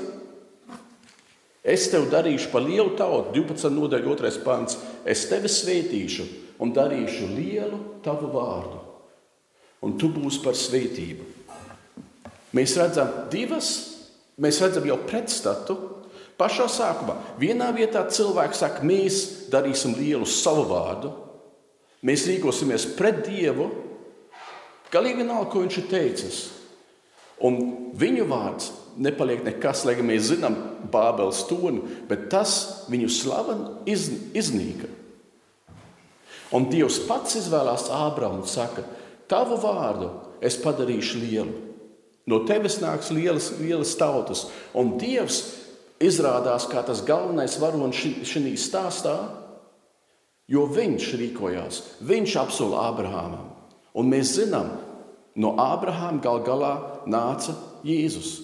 Es 1.63 1.87
tevi 1.91 2.11
darīšu 2.11 2.51
par 2.51 2.65
lielu 2.67 2.97
tautu, 2.99 3.35
12. 3.37 3.71
nodaļa, 3.71 4.17
2. 4.19 4.33
pāns. 4.43 4.79
Es 5.07 5.27
tevi 5.31 5.51
svētīšu 5.51 6.27
un 6.63 6.75
darīšu 6.75 7.29
lielu 7.37 7.79
tavu 8.03 8.31
vārdu, 8.35 8.81
un 9.83 9.95
tu 9.99 10.11
būsi 10.11 10.43
par 10.43 10.59
svētību. 10.59 11.27
Mēs 12.53 12.75
redzam 12.79 13.11
divas, 13.33 13.71
mēs 14.43 14.61
redzam 14.63 14.87
jau 14.91 14.99
pretstatu. 15.07 15.79
Pašā 16.41 16.67
sākumā 16.71 17.19
vienā 17.41 17.69
vietā 17.77 18.03
cilvēks 18.09 18.63
saka, 18.65 18.87
mēs 18.87 19.49
darīsim 19.53 19.95
lielu 19.99 20.27
savu 20.29 20.65
vārdu, 20.71 21.13
mēs 22.03 22.27
rīkosimies 22.31 22.89
pret 22.97 23.23
Dievu, 23.27 23.69
galīgi 24.93 25.23
vienalga, 25.23 25.51
ko 25.53 25.63
viņš 25.65 25.79
ir 25.83 25.89
teicis. 25.93 26.41
Un 27.43 27.59
viņu 27.99 28.27
vārds 28.31 28.71
nepaliek 29.03 29.43
nekas, 29.47 29.85
lai 29.87 29.97
gan 29.99 30.09
mēs 30.09 30.29
zinām 30.31 30.57
Bābeles 30.93 31.45
toni, 31.49 31.83
bet 32.09 32.29
tas 32.33 32.85
viņu 32.93 33.09
slavenu 33.11 33.71
iz, 33.89 34.09
iznīka. 34.37 34.91
Un 36.53 36.69
Dievs 36.69 37.01
pats 37.09 37.39
izvēlās 37.41 37.89
Ābrāmu 37.93 38.43
un 38.43 38.49
saka, 38.49 38.85
tavu 39.31 39.57
vārdu 39.63 40.11
es 40.45 40.59
padarīšu 40.61 41.23
lielu. 41.23 41.55
No 42.29 42.43
tevis 42.47 42.79
nāks 42.83 43.11
lielas, 43.11 43.49
lielas 43.59 43.97
tautas. 43.99 44.45
Un 44.79 44.95
Dievs 45.01 45.41
izrādās 46.05 46.67
kā 46.71 46.83
tas 46.87 47.05
galvenais 47.07 47.59
varonis 47.63 48.03
šajā 48.29 48.57
stāstā, 48.61 49.17
Jo 50.53 50.67
viņš 50.69 51.13
rīkojās, 51.21 51.81
viņš 52.05 52.37
apsolīja 52.43 52.87
Ābrahamam. 52.91 53.51
Un 53.97 54.09
mēs 54.11 54.35
zinām, 54.37 54.73
no 55.39 55.55
Ābrahāma 55.61 56.21
gal 56.25 56.43
galā 56.45 56.73
nāca 57.09 57.55
Jēzus. 57.87 58.35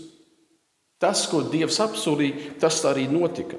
Tas, 0.98 1.26
ko 1.30 1.42
Dievs 1.46 1.78
apsolīja, 1.82 2.54
tas 2.62 2.80
arī 2.88 3.06
notika. 3.10 3.58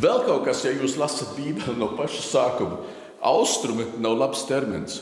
Vēl 0.00 0.24
kaut 0.24 0.46
kas, 0.46 0.64
ja 0.64 0.72
jūs 0.72 0.96
lasat 0.98 1.34
Bībeli 1.36 1.76
no 1.78 1.90
paša 1.98 2.22
sākuma, 2.24 2.80
austrumi 3.20 3.84
nav 4.00 4.16
labs 4.16 4.46
termins. 4.48 5.00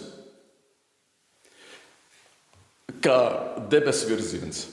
Kā 3.04 3.18
debesu 3.71 4.11
virziens. 4.11 4.64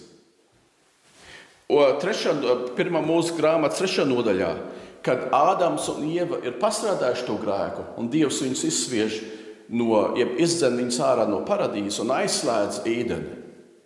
Trešā, 1.69 2.35
pirmā 2.77 3.01
mūsu 3.01 3.33
grāmatas 3.39 3.79
trešā 3.81 4.05
nodaļā 4.05 4.51
kad 5.05 5.29
Ādams 5.33 5.85
un 5.93 6.05
Ieva 6.09 6.39
ir 6.41 6.57
pastrādājuši 6.57 7.25
to 7.27 7.37
grēku, 7.37 7.85
un 8.01 8.09
Dievs 8.09 8.41
viņus 8.41 8.63
izsviež 8.65 9.17
no, 9.69 10.15
izdzen 10.17 10.79
viņus 10.79 11.01
ārā 11.05 11.27
no 11.29 11.43
paradīzes 11.45 12.01
un 12.01 12.13
aizslēdz 12.15 12.81
ēdeni, 12.89 13.35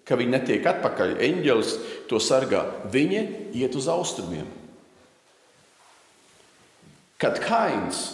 ka 0.08 0.16
viņi 0.20 0.34
netiek 0.38 0.70
atpakaļ, 0.72 1.18
eņģelis 1.28 1.74
to 2.10 2.22
sargā. 2.24 2.64
Viņi 2.94 3.24
iet 3.60 3.76
uz 3.76 3.90
austrumiem. 3.92 4.48
Kad 7.20 7.42
Kains 7.44 8.06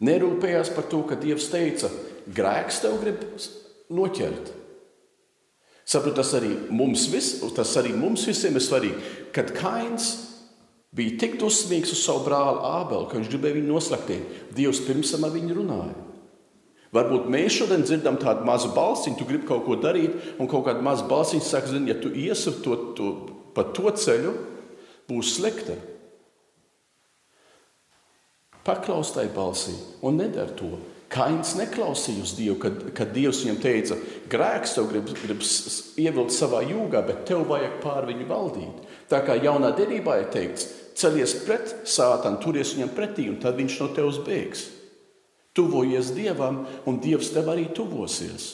nerūpējās 0.00 0.72
par 0.72 0.88
to, 0.88 1.02
ka 1.04 1.20
Dievs 1.20 1.50
teica, 1.52 1.92
grēks 2.32 2.80
tev 2.80 2.96
grib 3.04 3.26
noķert. 3.92 4.56
Saprotu, 5.90 6.20
tas 6.20 6.30
arī 6.38 6.52
mums, 6.70 7.08
vis, 7.10 7.32
tas 7.56 7.72
arī 7.80 7.90
mums 7.98 8.22
visiem 8.28 8.54
ir 8.54 8.62
svarīgi. 8.62 9.08
Kad 9.34 9.50
Kains 9.56 10.12
bija 10.94 11.16
tik 11.18 11.34
dusmīgs 11.40 11.90
uz 11.96 12.04
savu 12.04 12.22
brāli 12.28 12.62
Ābelu, 12.68 13.08
ka 13.10 13.18
viņš 13.18 13.32
gribēja 13.32 13.58
viņu 13.58 13.72
noslēgt. 13.72 14.12
Dievs 14.54 14.84
pirms 14.86 15.10
tam 15.14 15.26
ar 15.26 15.34
viņu 15.34 15.56
runāja. 15.58 15.96
Varbūt 16.94 17.28
mēs 17.30 17.54
šodien 17.54 17.84
dzirdam 17.86 18.16
tādu 18.18 18.46
mazu 18.46 18.72
balsiņu, 18.74 19.18
tu 19.18 19.26
gribi 19.26 19.46
kaut 19.46 19.62
ko 19.66 19.76
darīt, 19.78 20.14
un 20.42 20.48
kaut 20.50 20.64
kāda 20.66 20.82
maza 20.82 21.06
balsiņa 21.10 21.46
saka, 21.46 21.70
zini, 21.70 21.92
ja 21.92 21.98
tu 21.98 22.10
iesi 22.10 22.50
to, 22.64 22.78
to, 22.98 23.10
pa 23.54 23.62
to 23.74 23.92
ceļu, 23.94 24.32
būs 25.10 25.36
slikta. 25.36 25.76
Paklaus 28.66 29.14
tai 29.14 29.28
balsī 29.32 29.76
un 30.06 30.18
nedara 30.18 30.50
to. 30.58 30.74
Kains 31.10 31.56
neklausīja 31.58 32.22
uz 32.22 32.32
Dievu, 32.38 32.56
kad, 32.62 32.82
kad 32.94 33.10
Dievs 33.14 33.40
viņam 33.42 33.56
teica, 33.62 33.96
grēks 34.30 34.76
tev 34.76 34.90
grib, 34.92 35.08
grib 35.24 35.40
ievilkt 35.98 36.34
savā 36.36 36.60
jūgā, 36.62 37.02
bet 37.08 37.24
tev 37.26 37.42
vajag 37.50 37.80
pār 37.82 38.06
viņu 38.12 38.28
valdīt. 38.28 38.84
Tā 39.10 39.18
kā 39.26 39.34
jaunā 39.42 39.72
derībā 39.74 40.20
ir 40.20 40.30
teikts, 40.30 40.68
Celies 41.00 41.32
pret 41.46 41.70
sātanu, 41.88 42.40
turies 42.42 42.74
viņam 42.76 42.90
pretī, 42.92 43.24
un 43.30 43.38
tad 43.40 43.56
viņš 43.56 43.76
no 43.80 43.86
tevis 43.96 44.18
bēgs. 44.26 44.64
Tuvojies 45.56 46.10
Dievam, 46.14 46.64
un 46.86 46.98
Dievs 47.02 47.32
tev 47.34 47.48
arī 47.50 47.70
tuvosies. 47.74 48.50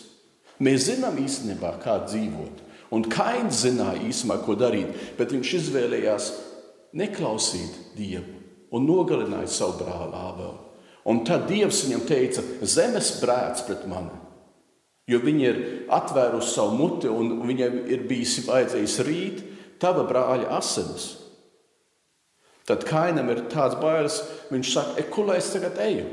Mēs 0.62 0.86
zinām 0.88 1.18
īstenībā, 1.20 1.74
kā 1.82 1.98
dzīvot. 2.06 2.62
Un 2.94 3.04
Kains 3.10 3.64
zināja 3.64 4.04
īstenībā, 4.06 4.38
ko 4.46 4.54
darīt, 4.56 4.94
bet 5.18 5.34
viņš 5.34 5.56
izvēlējās 5.58 6.30
neklausīt 6.96 7.96
Dievu 7.98 8.38
un 8.76 8.86
nogalināja 8.86 9.50
savu 9.50 9.82
brāli 9.82 10.16
Ābelu. 10.22 10.65
Un 11.06 11.22
tad 11.26 11.46
Dievs 11.46 11.84
viņam 11.86 12.06
teica, 12.08 12.42
zemes 12.66 13.12
brēc 13.20 13.62
pret 13.66 13.84
mani. 13.90 14.14
Jo 15.06 15.20
viņa 15.22 15.44
ir 15.46 15.60
atvērusi 15.94 16.56
savu 16.56 16.74
muti, 16.80 17.06
un 17.06 17.44
viņai 17.46 17.68
ir 17.94 18.02
bijis 18.10 18.40
vajadzējis 18.48 18.96
rīt 19.06 19.44
tava 19.82 20.02
brāļa 20.08 20.50
asinis. 20.56 21.12
Tad 22.66 22.82
kainam 22.88 23.30
ir 23.30 23.44
tāds 23.52 23.78
bailes, 23.78 24.18
viņš 24.50 24.72
saka, 24.72 24.96
e, 24.98 25.06
kur 25.06 25.28
lai 25.28 25.38
es 25.38 25.52
tagad 25.52 25.78
eju? 25.84 26.08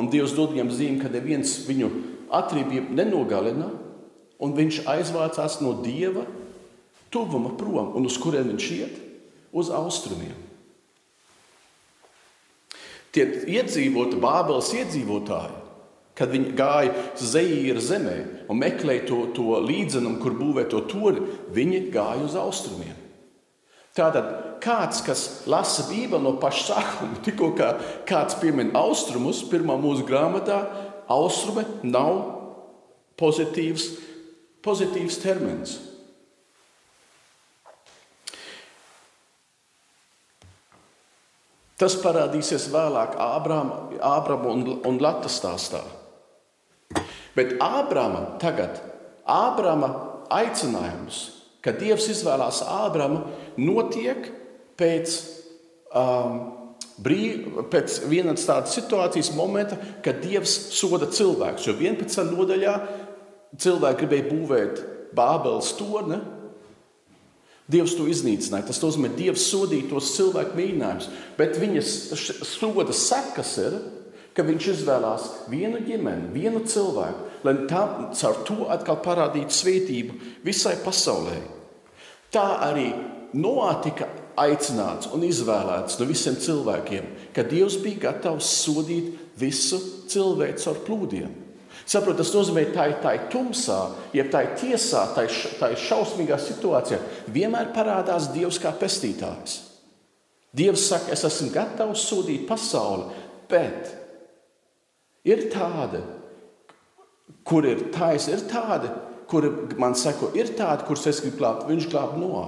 Un 0.00 0.08
Dievs 0.08 0.32
dod 0.32 0.54
viņam 0.54 0.72
zīmi, 0.72 1.00
ka 1.02 1.12
neviens 1.12 1.58
viņu 1.66 1.90
atrībību 2.32 2.96
nenogalina, 2.96 3.68
un 4.40 4.54
viņš 4.56 4.86
aizvācās 4.88 5.58
no 5.60 5.74
Dieva 5.84 6.24
tuvuma 7.12 7.52
prom, 7.60 7.92
un 7.98 8.08
uz 8.08 8.16
kurien 8.22 8.48
viņš 8.48 8.70
iet? 8.78 8.96
Uz 9.52 9.68
austrumiem. 9.74 10.49
Tie 13.14 13.26
iedzīvotāji, 13.50 14.22
Bābeles 14.22 14.70
iedzīvotāji, 14.78 15.56
kad 16.18 16.30
viņi 16.30 16.54
gāja 16.58 17.04
Zeīra 17.18 17.82
zemē 17.82 18.16
un 18.52 18.60
meklēja 18.60 19.06
to, 19.08 19.20
to 19.34 19.58
līdzenumu, 19.64 20.20
kur 20.22 20.36
būvēt 20.38 20.70
to 20.70 20.84
tori, 20.90 21.24
viņi 21.54 21.86
gāja 21.94 22.26
uz 22.28 22.36
austrumiem. 22.38 22.98
Tātad 23.96 24.60
kāds, 24.62 25.00
kas 25.02 25.22
lasa 25.50 25.88
Bībeli 25.88 26.22
no 26.22 26.36
paša 26.38 26.66
sākuma, 26.68 27.18
tikko 27.26 27.50
kā 27.58 27.72
kāds 28.08 28.38
piemin 28.42 28.70
austrumus, 28.78 29.42
pirmā 29.50 29.74
mūsu 29.80 30.06
grāmatā, 30.06 30.62
austrume 31.10 31.66
nav 31.82 32.20
pozitīvs, 33.18 33.88
pozitīvs 34.62 35.18
termins. 35.24 35.78
Tas 41.80 41.96
parādīsies 42.02 42.68
vēlāk 42.74 43.16
Ābrama 43.16 44.52
un, 44.52 44.64
un 44.84 45.00
Latvijas 45.00 45.38
stāstā. 45.40 45.80
Bet 47.32 47.54
Ābrama 47.62 48.36
tagad, 48.42 48.82
Ābrama 49.24 49.88
aicinājums, 50.34 51.22
kad 51.64 51.78
Dievs 51.80 52.08
izvēlās 52.12 52.60
Ābramu, 52.68 53.22
notiek 53.60 54.28
pēc, 54.80 55.14
um, 55.96 56.36
brīv, 57.00 57.62
pēc 57.72 58.02
vienas 58.10 58.44
tādas 58.48 58.74
situācijas 58.76 59.32
momenta, 59.38 59.78
kad 60.04 60.20
Dievs 60.24 60.52
soda 60.76 61.08
cilvēkus. 61.08 61.68
Jo 61.70 61.78
11. 61.78 62.28
nodaļā 62.34 62.74
cilvēki 63.56 64.04
gribēja 64.04 64.28
būvēt 64.28 64.84
Bābeles 65.16 65.72
torni, 65.78 66.20
Dievs 67.70 67.94
to 67.98 68.08
iznīcināja. 68.10 68.66
Tas 68.70 68.80
nozīmē, 68.82 69.12
ka 69.12 69.20
Dievs 69.20 69.46
sodīja 69.52 69.90
tos 69.92 70.12
cilvēku 70.16 70.58
mēģinājumus, 70.58 71.08
bet 71.38 71.58
viņas 71.60 71.92
soda 72.48 72.94
sekas 72.96 73.54
ir, 73.62 73.76
ka 74.34 74.46
viņš 74.46 74.68
izvēlās 74.72 75.26
vienu 75.50 75.82
ģimeni, 75.86 76.30
vienu 76.34 76.62
cilvēku, 76.66 77.28
lai 77.46 77.54
tā, 77.70 77.82
caur 78.16 78.42
to 78.46 78.58
atkal 78.72 79.00
parādītu 79.04 79.54
svētību 79.54 80.18
visai 80.46 80.76
pasaulē. 80.84 81.38
Tā 82.34 82.46
arī 82.70 82.90
Noā 83.30 83.76
tika 83.84 84.08
aicināts 84.42 85.06
un 85.14 85.22
izvēlēts 85.22 86.00
no 86.00 86.06
visiem 86.08 86.34
cilvēkiem, 86.42 87.04
ka 87.34 87.44
Dievs 87.46 87.76
bija 87.82 88.08
gatavs 88.08 88.48
sodīt 88.64 89.12
visu 89.38 89.78
cilvēku 90.10 90.66
ar 90.72 90.80
plūdiem. 90.86 91.30
Saprot, 91.88 92.18
tas 92.18 92.30
nozīmē, 92.34 92.66
ka 92.68 92.76
tā 92.76 92.86
ir 92.90 92.98
tā 93.02 93.14
tumsā, 93.32 93.78
jeb 94.14 94.30
tā 94.32 94.44
ir 94.46 94.54
tiesā, 94.60 95.06
tā 95.16 95.24
ir, 95.26 95.34
tā 95.60 95.72
ir 95.72 95.80
šausmīgā 95.80 96.38
situācijā. 96.40 97.00
Vienmēr 97.32 97.72
parādās 97.74 98.30
Dievs 98.34 98.60
kā 98.62 98.72
pestītājs. 98.76 99.58
Dievs 100.56 100.88
saka, 100.90 101.12
es 101.14 101.22
esmu 101.26 101.52
gatavs 101.54 102.04
sodīt 102.10 102.46
pasauli, 102.48 103.06
bet 103.50 103.92
ir 105.26 105.46
tāda, 105.52 106.02
kur 107.46 107.66
ir 107.66 107.88
taisa, 107.94 108.34
ir 108.34 108.46
tāda, 108.50 108.90
kur 109.30 109.46
man 109.78 109.94
saka, 109.94 110.32
ir 110.34 110.50
tāda, 110.58 110.84
kuras 110.86 111.06
es 111.06 111.22
gribu 111.22 111.38
glābt, 111.42 111.68
viņš 111.70 111.86
glāb 111.92 112.16
no. 112.18 112.42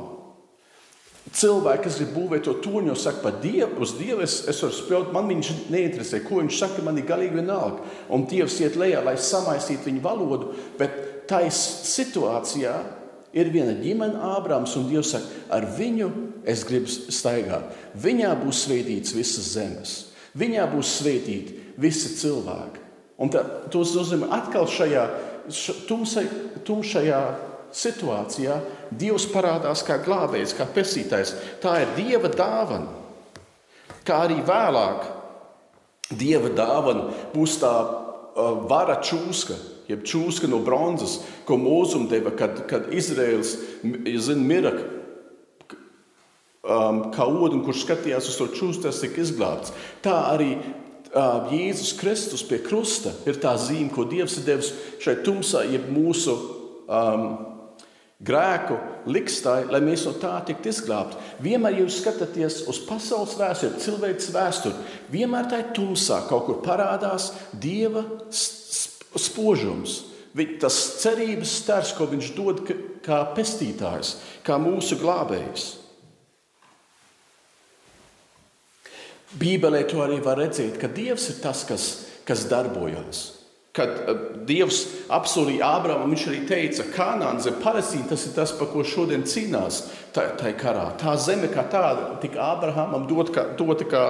Cilvēki, 1.30 1.84
kas 1.84 1.96
grib 2.00 2.10
būvēt 2.16 2.42
to 2.48 2.56
torni, 2.64 2.90
jau 2.90 2.96
saka, 2.98 3.22
par 3.22 3.36
Dievu, 3.40 3.78
uz 3.84 3.94
Dievu 3.94 4.24
es, 4.24 4.40
es 4.50 4.58
varu 4.64 4.74
spēlēt, 4.74 5.12
man 5.14 5.30
viņš 5.30 5.50
neinteresē, 5.70 6.18
ko 6.26 6.40
viņš 6.40 6.58
saka, 6.58 6.82
man 6.82 6.98
ir 6.98 7.06
galīgi 7.06 7.38
vienalga. 7.38 7.86
Un 8.12 8.26
Dievs 8.28 8.58
iet 8.60 8.74
lejā, 8.80 9.04
lai 9.06 9.14
samaisītu 9.14 9.86
viņu 9.86 10.02
valodu, 10.02 10.50
bet 10.80 10.98
tā 11.30 11.44
situācijā 11.46 12.74
ir 13.38 13.52
viena 13.54 13.76
ģimene, 13.78 14.18
Ābrams, 14.34 14.74
un 14.80 14.90
Dievs 14.90 15.14
saka, 15.14 15.30
ar 15.54 15.68
viņu 15.78 16.10
es 16.48 16.66
gribu 16.68 16.90
staigāt. 16.90 17.70
Viņā 18.02 18.34
būs 18.42 18.66
svētīts 18.66 19.14
visas 19.14 19.54
zemes, 19.54 19.96
viņā 20.34 20.66
būs 20.74 20.98
svētīti 20.98 21.60
visi 21.80 22.16
cilvēki. 22.18 22.82
Un 23.22 23.30
tā, 23.30 23.44
tos 23.70 23.94
nozīmē 23.94 24.26
atkal 24.34 24.66
šajā 24.66 25.06
tumsai, 25.86 26.26
tumšajā 26.66 27.22
situācijā 27.72 28.58
Dievs 28.98 29.26
parādās 29.32 29.84
kā 29.86 29.98
glābējs, 30.04 30.54
kā 30.58 30.66
pesītājs. 30.68 31.34
Tā 31.62 31.78
ir 31.84 31.94
Dieva 31.98 32.30
dāvana. 32.32 33.00
Kā 34.06 34.24
arī 34.26 34.40
vēlāk 34.46 35.06
Dieva 36.18 36.50
dāvana 36.52 37.10
būs 37.32 37.58
tā 37.62 37.72
uh, 37.82 38.64
vara 38.68 38.98
čūska, 39.04 39.56
jeb 39.88 40.04
čūska 40.08 40.48
no 40.50 40.60
bronzas, 40.64 41.20
ko 41.48 41.56
mūzum 41.60 42.08
deva, 42.10 42.32
kad, 42.36 42.64
kad 42.70 42.90
Izraels 42.94 43.56
zin, 43.82 44.44
mira 44.48 44.72
um, 46.62 47.08
kā 47.14 47.26
ūdeni, 47.26 47.64
kurš 47.66 47.84
skatījās 47.86 48.30
uz 48.30 48.38
to 48.40 48.48
čūsku, 48.54 48.84
tas 48.86 49.02
tika 49.02 49.22
izglābts. 49.22 49.74
Tā 50.04 50.16
arī 50.32 50.54
uh, 50.58 51.52
Jēzus 51.52 51.94
Kristus 52.00 52.44
pie 52.46 52.60
krusta 52.64 53.14
ir 53.28 53.40
tā 53.42 53.54
zīme, 53.60 53.92
ko 53.94 54.06
Dievs 54.08 54.38
ir 54.40 54.48
devis 54.48 54.72
šai 55.02 55.18
tumsai, 55.26 55.68
jeb 55.74 55.88
mūsu 55.92 56.36
um, 56.86 57.26
grēku 58.22 58.78
likstai, 59.10 59.66
lai 59.70 59.80
mēs 59.82 60.06
no 60.06 60.14
tā 60.22 60.36
tiktu 60.46 60.70
izglābti. 60.70 61.18
Vienmēr 61.42 61.80
jūs 61.80 61.98
skatāties 62.02 62.62
uz 62.70 62.78
pasaules 62.86 63.34
vēsturi, 63.38 63.82
cilvēks 63.82 64.30
vēsturi, 64.34 64.86
vienmēr 65.12 65.50
tā 65.50 65.60
ir 65.64 65.74
tumsā, 65.76 66.22
kaut 66.30 66.46
kur 66.46 66.62
parādās 66.64 67.32
dieva 67.52 68.04
spožums. 68.30 70.02
Tas 70.62 70.76
cerības 71.02 71.58
stars, 71.60 71.92
ko 71.92 72.06
viņš 72.08 72.32
dod 72.38 72.62
kā 73.04 73.20
pestītājs, 73.36 74.16
kā 74.46 74.56
mūsu 74.56 74.96
glābējs. 75.02 75.66
Bībelē 79.36 79.84
to 79.88 80.00
arī 80.04 80.18
var 80.24 80.40
redzēt, 80.40 80.76
ka 80.80 80.90
Dievs 80.92 81.30
ir 81.32 81.38
tas, 81.44 81.64
kas, 81.68 81.86
kas 82.28 82.44
darbojas. 82.50 83.41
Kad 83.72 83.92
eh, 84.04 84.20
Dievs 84.48 84.82
apsolīja 85.12 85.70
Ābramam, 85.78 86.12
viņš 86.12 86.26
arī 86.28 86.42
teica, 86.48 86.84
ka 86.92 87.08
Kanāna 87.14 87.40
zem 87.40 87.56
Palestīna 87.62 88.10
tas 88.10 88.26
ir 88.28 88.34
tas, 88.36 88.52
par 88.58 88.68
ko 88.72 88.84
šodien 88.84 89.24
cīnās 89.28 89.86
tajā 90.12 90.52
karā. 90.60 90.90
Tā 91.00 91.16
zeme 91.16 91.48
kā 91.52 91.64
tāda 91.72 92.18
tika 92.20 92.42
Ābrahamam 92.52 93.08
dota 93.08 93.32
kā, 93.32 93.46
dot 93.56 93.86
kā, 93.88 94.04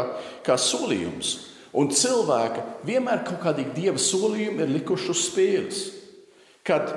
kā 0.46 0.58
solījums. 0.58 1.36
Un 1.78 1.88
cilvēki 1.94 2.66
vienmēr 2.84 3.22
kaut 3.24 3.40
kādīgi 3.46 3.76
dieva 3.78 4.00
solījumi 4.02 4.64
ir 4.64 4.74
likuši 4.74 5.12
uz 5.14 5.22
spēles. 5.30 5.82
Kad 6.66 6.90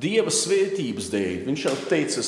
dieva 0.00 0.32
svētības 0.34 1.08
dēļ 1.12 1.46
viņš 1.46 1.66
jau 1.66 1.76
teica, 1.88 2.24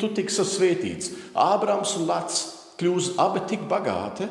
tu 0.00 0.12
tiksi 0.16 0.46
svētīts, 0.46 1.12
Ābrams 1.38 1.98
un 1.98 2.06
Lats 2.08 2.40
kļūs 2.78 3.16
abi 3.20 3.42
tik 3.50 3.66
bagāti 3.68 4.28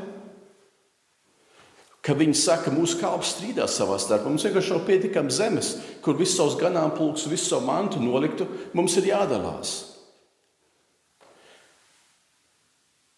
ka 2.08 2.16
viņi 2.16 2.38
saka, 2.40 2.72
mūsu 2.72 3.02
kalps 3.02 3.34
strīdās 3.36 3.76
savā 3.76 3.98
starpā. 4.00 4.32
Mums 4.32 4.46
vienkārši 4.48 4.72
nav 4.72 4.86
pietiekami 4.88 5.34
zemes, 5.34 5.74
kur 6.06 6.16
visus 6.16 6.38
savus 6.40 6.56
ganāmpulkus, 6.62 7.28
visu 7.28 7.50
savu 7.52 7.68
mantu 7.68 8.00
noliktu. 8.00 8.48
Mums 8.78 8.96
ir 9.02 9.10
jādalās. 9.12 9.74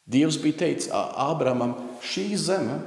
Dievs 0.10 0.39
bija 0.41 0.63
teicis 0.63 0.89
Ābramam, 0.89 1.75
šī 2.02 2.32
zeme 2.41 2.80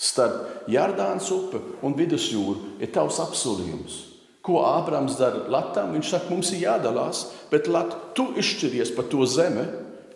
starp 0.00 0.64
Jardānas 0.72 1.28
upi 1.34 1.60
un 1.84 1.92
Vidusjūru 1.98 2.80
ir 2.80 2.92
tavs 2.94 3.20
apsolījums. 3.20 3.98
Ko 4.44 4.62
Ābrams 4.64 5.18
dara 5.20 5.44
Latvijam? 5.52 5.92
Viņš 5.92 6.08
saka, 6.08 6.30
mums 6.32 6.54
ir 6.56 6.64
jādalās, 6.64 7.26
bet 7.52 7.68
Lat, 7.68 7.92
tu 8.16 8.30
izšķiries 8.40 8.94
par 8.96 9.08
to 9.12 9.28
zemi, 9.28 9.64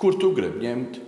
kur 0.01 0.17
tu 0.21 0.33
gribi 0.37 0.65
ņemt. 0.65 0.99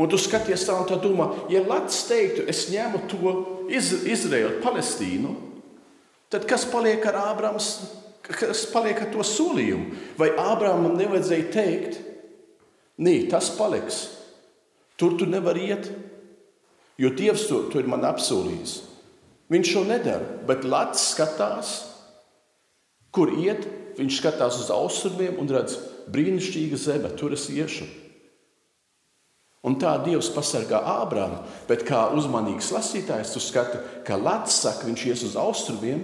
Un 0.00 0.08
tu 0.08 0.18
skaties 0.20 0.64
tā 0.64 0.76
un 0.78 0.86
tā 0.88 0.96
domā, 1.00 1.28
ja 1.52 1.60
Latvijas 1.66 2.06
teiktu, 2.08 2.46
es 2.48 2.64
ņemu 2.72 3.02
to 3.10 3.32
Iz 3.72 3.92
Izraelu, 4.08 4.58
Palestīnu, 4.64 5.34
tad 6.32 6.46
kas 6.48 6.64
paliek 6.68 7.04
ar 7.08 7.18
Ābrams, 7.32 7.68
kas 8.24 8.64
paliek 8.72 8.98
ar 9.04 9.10
to 9.12 9.24
solījumu? 9.26 9.98
Vai 10.20 10.30
Ābramam 10.32 10.96
nevajadzēja 10.98 11.50
teikt, 11.52 12.00
nē, 13.02 13.14
tas 13.32 13.52
paliks, 13.56 14.02
tur 14.96 15.18
tu 15.20 15.28
nevari 15.28 15.68
iet, 15.70 15.90
jo 17.00 17.12
Dievs 17.12 17.46
to, 17.50 17.66
to 17.72 17.82
ir 17.82 17.88
man 17.90 18.04
apsolījis. 18.08 18.78
Viņš 19.52 19.72
to 19.76 19.84
nedara, 19.84 20.40
bet 20.48 20.64
Latvijas 20.64 21.08
skatās, 21.12 21.72
kur 23.12 23.34
iet, 23.36 23.66
viņš 23.98 24.20
skatās 24.22 24.60
uz 24.64 24.70
austrumiem 24.72 25.36
un 25.40 25.50
redz 25.52 25.76
brīnišķīgu 26.12 26.78
zemi, 26.80 27.10
tur 27.18 27.34
es 27.36 27.50
iešu. 27.52 27.84
Un 29.62 29.76
tā 29.78 29.92
Dievs 30.02 30.32
pasargā 30.34 30.80
Ābrāmu, 30.90 31.44
bet 31.68 31.84
kā 31.86 32.08
uzmanīgs 32.18 32.72
lasītājs, 32.74 33.30
tu 33.34 33.42
skati, 33.42 33.78
ka 34.06 34.18
Latvijas 34.18 34.58
saka, 34.64 34.88
viņš 34.88 35.04
ies 35.06 35.22
uz 35.28 35.36
austrumiem. 35.38 36.02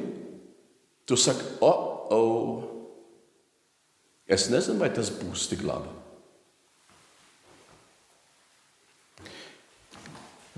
Tu 1.09 1.19
saki, 1.19 1.43
o, 1.65 1.73
oh. 2.15 2.61
es 4.31 4.47
nezinu, 4.53 4.79
vai 4.79 4.93
tas 4.95 5.11
būs 5.11 5.49
tik 5.51 5.67
labi. 5.67 5.91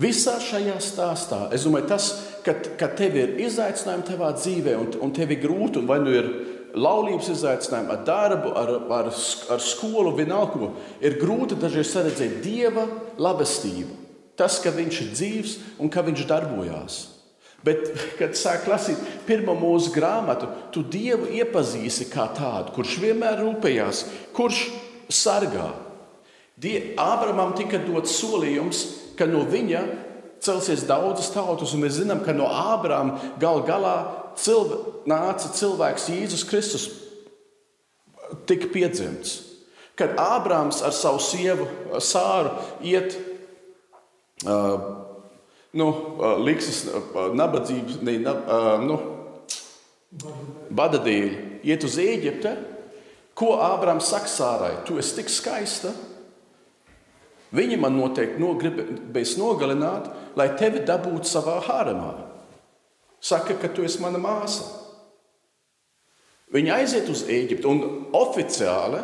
Visā 0.00 0.36
šajā 0.40 0.76
stāstā 0.80 1.40
es 1.56 1.64
domāju, 1.64 1.88
tas, 1.90 2.12
ka, 2.44 2.54
ka 2.80 2.88
tev 2.96 3.16
ir 3.20 3.34
izaicinājumi 3.46 4.06
tavā 4.08 4.30
dzīvē, 4.36 4.76
un, 4.80 4.92
un 5.04 5.12
tev 5.16 5.32
ir 5.34 5.42
grūti, 5.42 5.80
un 5.80 5.88
vai 5.88 5.98
nu 6.04 6.12
ir 6.14 6.28
laulības 6.74 7.30
izaicinājumi, 7.34 7.94
ar 7.94 8.02
darbu, 8.06 8.52
ar, 8.56 8.74
ar, 9.00 9.08
ar 9.54 9.62
skolu, 9.62 10.12
vienalga, 10.18 10.72
ir 11.02 11.18
grūti 11.20 11.58
dažreiz 11.58 11.94
redzēt 11.96 12.40
dieva 12.44 12.86
labestību. 13.20 13.96
Tas, 14.38 14.58
ka 14.62 14.72
viņš 14.72 15.00
ir 15.04 15.08
dzīves 15.14 15.56
un 15.82 15.90
ka 15.92 16.04
viņš 16.06 16.26
darbojās. 16.28 17.00
Bet, 17.66 17.90
kad 18.20 18.36
sāk 18.38 18.68
lasīt 18.70 19.00
pirmo 19.28 19.56
mūsu 19.58 19.92
grāmatu, 19.94 20.48
tu 20.72 20.84
Dievu 20.86 21.28
iepazīsi 21.40 22.08
kā 22.12 22.30
tādu, 22.36 22.74
kurš 22.76 22.98
vienmēr 23.02 23.42
rūpējās, 23.42 24.04
kurš 24.36 24.66
sargā. 25.12 25.70
Ābramam 27.00 27.54
tika 27.56 27.80
dots 27.80 28.18
solījums, 28.20 28.84
ka 29.16 29.24
no 29.28 29.46
viņa 29.48 29.84
celsies 30.44 30.84
daudzas 30.88 31.30
tautas, 31.32 31.72
un 31.74 31.84
mēs 31.84 31.98
zinām, 32.00 32.22
ka 32.24 32.34
no 32.36 32.48
Ābrama 32.48 33.36
gal 33.40 33.62
galā 33.68 33.96
cilv 34.40 35.04
nāca 35.10 35.52
cilvēks 35.56 36.08
Jēzus 36.12 36.46
Kristus, 36.48 36.88
tika 38.48 38.70
piedzimts. 38.72 39.38
Kad 39.98 40.16
Ābrams 40.20 40.80
ar 40.86 40.94
savu 40.96 41.20
sievu 41.20 41.66
Sāru 42.00 42.54
iet 42.86 43.16
uh, 44.48 45.00
nu, 45.76 45.88
likses 46.40 46.86
nabadzības, 47.36 48.00
ne, 48.06 48.16
nu, 48.86 48.98
bada 50.70 51.00
dēļ, 51.04 51.34
iet 51.68 51.84
uz 51.86 51.98
Eģipte, 52.00 52.54
ko 53.36 53.54
Ābrams 53.62 54.08
saka 54.10 54.30
Sārai? 54.30 54.72
Tu 54.88 54.98
esi 55.00 55.20
tik 55.20 55.30
skaista. 55.32 55.92
Viņa 57.54 57.76
man 57.82 57.96
noteikti 57.98 58.38
no, 58.38 58.54
gribēs 58.58 59.34
nogalināt, 59.40 60.06
lai 60.38 60.52
tevi 60.58 60.84
dabūtu 60.86 61.26
savā 61.26 61.58
haremā. 61.66 62.29
Saka, 63.20 63.56
ka 63.60 63.68
tu 63.68 63.84
esi 63.84 64.00
mana 64.02 64.20
māsa. 64.20 64.66
Viņa 66.50 66.76
aiziet 66.80 67.08
uz 67.12 67.26
Eģiptu 67.30 67.70
un 67.70 67.82
oficiāli 68.16 69.02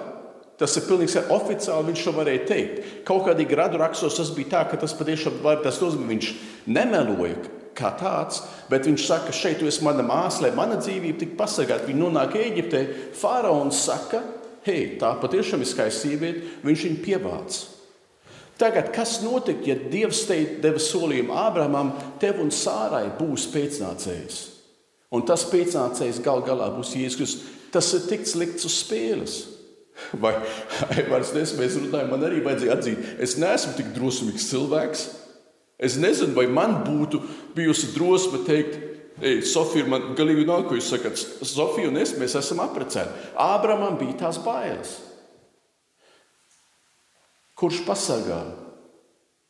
Tas 0.57 0.73
ir 0.79 0.87
pilnīgi 0.89 1.21
oficiāli, 1.33 1.91
viņš 1.91 2.03
to 2.07 2.13
varēja 2.17 2.45
teikt. 2.49 2.77
Kaut 3.05 3.27
kādī 3.27 3.45
gradu 3.49 3.77
rakstos 3.81 4.17
tas 4.17 4.31
bija 4.33 4.55
tā, 4.55 4.63
ka 4.71 4.79
tas 4.81 4.95
patiešām 4.97 5.43
var, 5.45 5.61
tas 5.61 5.83
nozīmē, 5.83 6.09
viņš 6.15 6.31
nemeloja 6.73 7.37
kā 7.77 7.91
tāds, 8.01 8.41
bet 8.71 8.89
viņš 8.89 9.05
saka, 9.05 9.35
šeit 9.37 9.61
esi 9.61 9.85
mana 9.85 10.05
māsa, 10.07 10.47
lai 10.47 10.55
mana 10.57 10.79
dzīvība 10.81 11.21
tiktu 11.21 11.37
pasargāta. 11.37 11.85
Viņa 11.91 12.01
nonāk 12.01 12.39
Eģiptē, 12.41 12.83
faraons 13.21 13.83
saka, 13.85 14.23
hei, 14.65 14.95
tā 15.01 15.13
patiešām 15.21 15.61
ir 15.61 15.69
skaista 15.69 16.07
sieviete, 16.07 16.47
viņš 16.65 16.87
viņu 16.89 17.03
pievāc. 17.05 17.59
Tagad, 18.57 18.88
kas 18.95 19.19
notika, 19.21 19.66
ja 19.69 19.77
Dievs 19.77 20.23
te 20.29 20.38
deva 20.62 20.81
solījumu 20.81 21.35
Ābramam, 21.37 21.92
tev 22.21 22.40
un 22.40 22.53
Sārai 22.55 23.11
būs 23.19 23.51
pēcnācējs? 23.53 24.38
Un 25.12 25.27
tas 25.29 25.45
pēcnācējs 25.51 26.23
gal 26.25 26.40
galā 26.47 26.71
būs 26.73 26.95
Jēzus. 26.97 27.37
Tas 27.75 27.92
ir 27.97 28.07
tikts 28.09 28.35
likts 28.38 28.64
uz 28.69 28.81
spēles. 28.81 29.37
Vai 30.23 30.35
Aivars 30.92 31.33
mēs 31.37 31.55
runājam, 31.57 32.11
man 32.12 32.25
arī 32.27 32.42
vajadzēja 32.45 32.75
atzīt, 32.77 33.07
es 33.23 33.37
neesmu 33.40 33.77
tik 33.79 33.95
drosmīgs 33.97 34.49
cilvēks. 34.51 35.07
Es 35.77 35.97
nezinu, 36.01 36.33
vai 36.37 36.47
man 36.49 36.81
būtu 36.85 37.21
bijusi 37.57 37.92
drosme 37.95 38.42
teikt, 38.49 38.81
Ei, 39.16 39.40
Sofija, 39.49 39.87
man 39.88 40.11
galīgi 40.16 40.45
nāk, 40.45 40.66
ko 40.69 40.77
jūs 40.77 40.90
sakat. 40.92 41.16
Sofija 41.16 41.88
un 41.88 41.97
es, 42.03 42.12
mēs 42.21 42.35
esam 42.37 42.61
apprecēti. 42.61 43.31
Ābramam 43.40 43.97
bija 43.97 44.19
tās 44.27 44.37
bailes. 44.45 44.90
Kurš 47.57 47.83
pasargā 47.87 48.40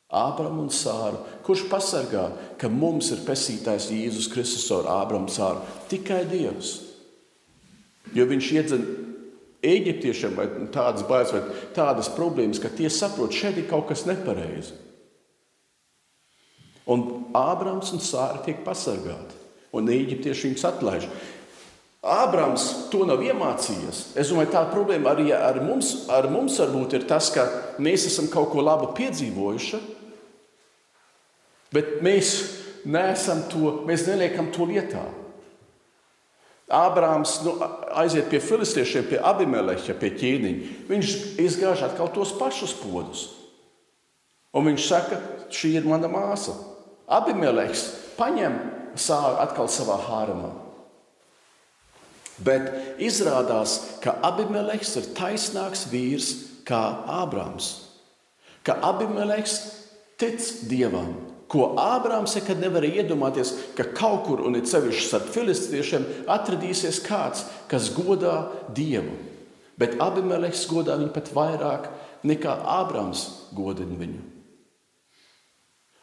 Ābramu 0.07 0.63
un 0.63 0.71
Sāru? 0.71 1.19
Kurš 1.43 1.65
pasargā, 1.71 2.29
ka 2.61 2.71
mums 2.71 3.11
ir 3.11 3.25
pesītājs 3.27 3.89
Jēzus 3.91 4.31
Kristus 4.31 4.69
ar 4.75 4.87
Ābramu 5.03 5.33
Sāru? 5.33 5.65
Tikai 5.91 6.23
Dievs. 6.31 6.77
Jo 8.15 8.29
viņš 8.31 8.51
iedzen 8.55 8.85
eģiptiešiem 9.67 10.39
tādas 10.75 11.03
bailes 11.09 11.33
vai 11.35 11.43
tādas 11.75 12.11
problēmas, 12.15 12.61
ka 12.63 12.71
tie 12.71 12.91
saprot, 12.93 13.35
šeit 13.35 13.59
ir 13.59 13.67
kaut 13.71 13.89
kas 13.91 14.07
nepareizi. 14.07 14.77
Un 16.87 17.03
Ābrams 17.35 17.91
un 17.97 18.03
Sāra 18.05 18.39
tiek 18.47 18.63
pasargāti, 18.63 19.35
un 19.75 19.91
eģiptieši 19.91 20.53
viņus 20.53 20.69
atlaiž. 20.71 21.09
Ābrams 22.07 22.65
to 22.93 23.03
nav 23.09 23.23
iemācījies. 23.25 24.01
Es 24.19 24.31
domāju, 24.31 24.53
tā 24.55 24.63
problēma 24.71 25.11
arī 25.13 25.33
ar 25.35 25.59
mums, 25.65 26.07
ar 26.13 26.29
mums 26.31 26.59
varbūt 26.63 26.95
ir 26.99 27.07
tas, 27.11 27.33
ka 27.35 27.47
mēs 27.83 28.07
esam 28.11 28.31
kaut 28.31 28.53
ko 28.53 28.63
labu 28.63 28.93
piedzīvojuši, 28.95 29.81
bet 31.75 31.97
mēs 32.07 32.35
neesam 32.87 33.43
to, 33.51 33.81
mēs 33.89 34.07
neliekam 34.07 34.53
to 34.55 34.69
lietā. 34.71 35.03
Ābrāms 36.67 37.41
nu, 37.47 37.55
aiziet 37.95 38.27
pie 38.31 38.41
filistiešiem, 38.43 39.07
pie 39.07 39.19
abimeleķa, 39.23 39.95
pie 40.01 40.11
ķīniņa. 40.19 40.71
Viņš 40.91 41.13
izgāž 41.43 41.85
atkal 41.87 42.11
tos 42.15 42.33
pašus 42.39 42.75
podus. 42.81 43.29
Un 44.57 44.67
viņš 44.71 44.87
saka, 44.89 45.21
šī 45.53 45.77
ir 45.79 45.87
mana 45.87 46.11
māsa. 46.11 46.57
Abimeleķis 47.07 47.85
paņem 48.19 48.59
sāru 48.99 49.39
atkal 49.45 49.71
savā 49.71 50.01
hārumā. 50.09 50.66
Bet 52.45 53.01
izrādās, 53.01 53.79
ka 54.05 54.19
Abimeleķis 54.27 54.97
ir 55.01 55.09
taisnāks 55.17 55.87
vīrs 55.89 56.33
kā 56.69 56.83
Ābrāms. 57.23 57.71
Ka 58.67 58.77
Abimeleķis 58.85 59.57
tic 60.21 60.43
dievam, 60.69 61.15
ko 61.49 61.71
Ābrāms 61.81 62.35
nekad 62.37 62.61
nevarēja 62.61 63.05
iedomāties, 63.05 63.55
ka 63.79 63.87
kaut 63.97 64.27
kur, 64.27 64.43
un 64.45 64.59
it 64.59 64.69
sevišķi 64.69 65.07
starp 65.07 65.31
filistiešiem, 65.33 66.07
atradīsies 66.29 67.01
kāds, 67.07 67.47
kas 67.71 67.89
godā 67.95 68.39
Dievu. 68.77 69.17
Bet 69.81 69.99
Abimeleks 70.01 70.65
godā 70.71 70.97
viņu 70.97 71.13
pat 71.15 71.29
vairāk 71.37 71.91
nekā 72.27 72.57
Ābrāms 72.79 73.27
godina 73.57 73.97
viņu. 74.01 74.23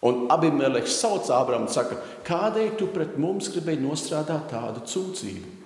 Un 0.04 0.26
Abimeleks 0.34 0.98
sauc 1.00 1.30
Ābrāmu 1.32 1.70
un 1.70 1.74
saka, 1.74 1.98
kādēļ 2.28 2.74
tu 2.80 2.90
pret 2.92 3.16
mums 3.22 3.50
gribēji 3.54 3.82
nostrādāt 3.86 4.50
tādu 4.52 4.84
cūcību, 4.88 5.63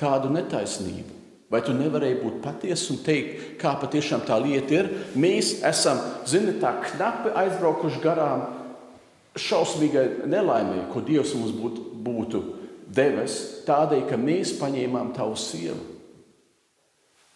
tādu 0.00 0.32
netaisnību? 0.34 1.16
Vai 1.48 1.62
tu 1.64 1.72
nevarēji 1.72 2.20
būt 2.20 2.40
patiesa 2.44 2.90
un 2.92 2.98
teikt, 3.00 3.54
kā 3.60 3.72
patiešām 3.80 4.26
tā 4.28 4.36
lieta 4.42 4.82
ir? 4.82 4.90
Mēs 5.16 5.62
esam, 5.64 6.00
zini, 6.28 6.58
tā 6.60 6.74
knapi 6.84 7.32
aizbraukuši 7.40 8.02
garām 8.04 8.44
šausmīgai 9.38 10.28
nelaimē, 10.28 10.88
ko 10.92 11.00
Dievs 11.04 11.32
mums 11.38 11.54
būtu, 11.56 11.86
būtu 12.04 12.42
devis, 12.92 13.38
tādēļ, 13.68 14.04
ka 14.10 14.20
mēs 14.20 14.58
paņēmām 14.60 15.14
tavu 15.16 15.38
sievu. 15.40 15.80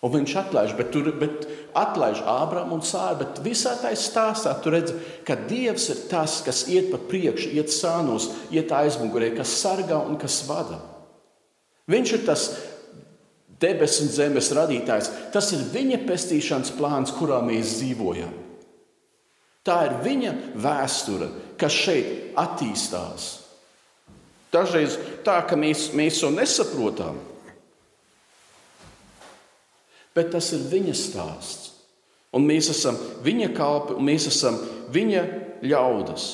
Un 0.02 0.10
viņš 0.10 0.32
atlaiž, 0.40 0.72
bet, 0.74 0.88
tur, 0.90 1.12
bet 1.14 1.44
atlaiž 1.78 2.24
Ābrām 2.26 2.72
un 2.74 2.80
Sāru. 2.82 3.20
Bet 3.20 3.38
visā 3.44 3.76
tajā 3.78 4.00
stāstā 4.02 4.56
tu 4.58 4.72
redzi, 4.74 4.96
ka 5.22 5.36
Dievs 5.38 5.86
ir 5.94 6.00
tas, 6.10 6.40
kas 6.42 6.64
iet 6.66 6.90
pa 6.90 6.98
priekšu, 6.98 7.52
iet 7.54 7.70
sānos, 7.70 8.32
iet 8.50 8.74
aizmugurē, 8.74 9.30
kas 9.38 9.54
sargā 9.62 10.02
un 10.02 10.18
kas 10.18 10.42
vada. 10.48 10.80
Viņš 11.90 12.12
ir 12.14 12.22
tas 12.26 12.46
debesu 13.62 14.06
un 14.06 14.12
zemes 14.12 14.50
radītājs. 14.54 15.10
Tas 15.34 15.50
ir 15.54 15.64
viņa 15.72 16.02
pestīšanas 16.06 16.74
plāns, 16.78 17.14
kurā 17.14 17.40
mēs 17.44 17.78
dzīvojam. 17.80 18.32
Tā 19.62 19.76
ir 19.86 19.98
viņa 20.02 20.32
vēsture, 20.58 21.28
kas 21.58 21.74
šeit 21.84 22.38
attīstās. 22.38 23.28
Dažreiz 24.52 24.98
tā, 25.24 25.38
ka 25.48 25.56
mēs, 25.56 25.92
mēs 25.96 26.18
to 26.20 26.28
nesaprotam, 26.34 27.16
bet 30.12 30.32
tas 30.34 30.50
ir 30.52 30.66
viņa 30.68 30.96
stāsts. 30.98 31.70
Un 32.32 32.46
mēs 32.48 32.70
esam 32.72 32.96
viņa 33.24 33.50
kalpi, 33.56 33.94
un 33.96 34.06
mēs 34.08 34.26
esam 34.30 34.56
viņa 34.92 35.22
ļaudis. 35.68 36.26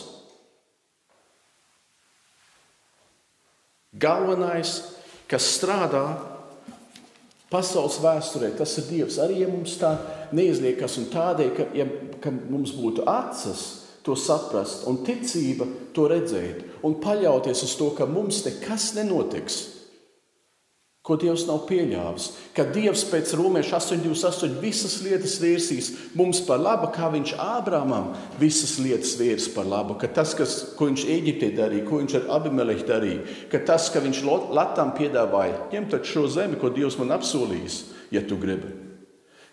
Galvenais, 3.98 4.76
kas 5.28 5.46
strādā 5.58 6.04
pasaules 7.52 7.98
vēsturē, 8.02 8.52
tas 8.58 8.76
ir 8.80 8.88
Dievs. 8.88 9.18
Arī 9.22 9.42
ja 9.42 9.48
mums 9.50 9.78
tā 9.80 9.94
neizliekas, 10.36 10.98
un 11.00 11.08
tādēļ, 11.12 11.52
ka, 11.56 11.68
ja, 11.76 11.86
ka 12.22 12.32
mums 12.32 12.74
būtu 12.76 13.06
acis, 13.08 13.66
to 14.04 14.14
saprast, 14.16 14.86
un 14.88 15.02
ticība 15.04 15.66
to 15.96 16.06
redzēt, 16.08 16.62
un 16.86 16.96
paļauties 17.02 17.64
uz 17.66 17.74
to, 17.76 17.90
ka 17.96 18.06
mums 18.08 18.40
nekas 18.46 18.94
nenotiks, 18.96 19.58
ko 21.08 21.16
Dievs 21.16 21.46
nav 21.48 21.62
pieļāvis. 21.68 22.26
Ka 22.52 22.66
Dievs 22.68 23.06
pēc 23.08 23.32
Romas 23.38 23.70
8,28 23.72 24.58
visas 24.60 24.98
lietas 25.00 25.38
vērsīs 25.40 25.90
mums 26.18 26.42
par 26.44 26.60
labu, 26.60 26.90
kā 26.92 27.08
viņš 27.14 27.32
Ābrāmam 27.40 28.10
visas 28.40 28.76
lietas 28.82 29.14
vērs 29.16 29.48
par 29.54 29.64
labu. 29.68 29.96
Ka 29.96 30.10
tas, 30.20 30.34
kas, 30.36 30.58
ko 30.76 30.90
viņš 30.90 31.06
Eģiptē 31.16 31.52
darīja, 31.56 31.86
ko 31.88 32.02
viņš 32.02 32.18
ar 32.20 32.26
Abimelehu 32.36 32.84
darīja, 32.88 33.22
ka 33.48 33.62
tas, 33.72 33.88
ka 33.94 34.04
viņš 34.04 34.20
Latvijam 34.28 34.92
piedāvāja, 34.98 35.62
ņem 35.72 35.88
šo 36.04 36.26
zemi, 36.36 36.60
ko 36.60 36.68
Dievs 36.74 36.98
man 37.00 37.16
apsolījis, 37.16 37.80
ja 38.12 38.20
tu 38.28 38.36
gribi. 38.36 38.74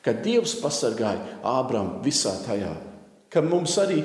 Ka 0.03 0.13
Dievs 0.13 0.59
pasargāja 0.59 1.39
Ābrāmu 1.55 2.03
visā 2.05 2.35
tajā 2.43 2.75
Ka 3.35 3.41
mums 3.43 3.73
arī 3.81 3.97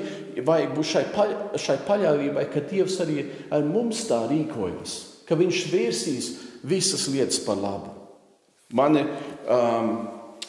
vajag 0.43 0.73
būt 0.75 0.87
šai, 0.89 1.03
paļ, 1.13 1.29
šai 1.61 1.77
paļāvībai, 1.87 2.45
ka 2.51 2.63
Dievs 2.67 2.97
arī 3.03 3.21
ar 3.53 3.63
mums 3.63 4.01
tā 4.09 4.25
rīkojas, 4.27 4.95
ka 5.23 5.37
Viņš 5.39 5.59
vērsīs 5.71 6.27
visas 6.63 7.07
lietas 7.11 7.39
par 7.45 7.59
labu. 7.59 7.93
Mani 8.75 9.03
um, 9.03 9.93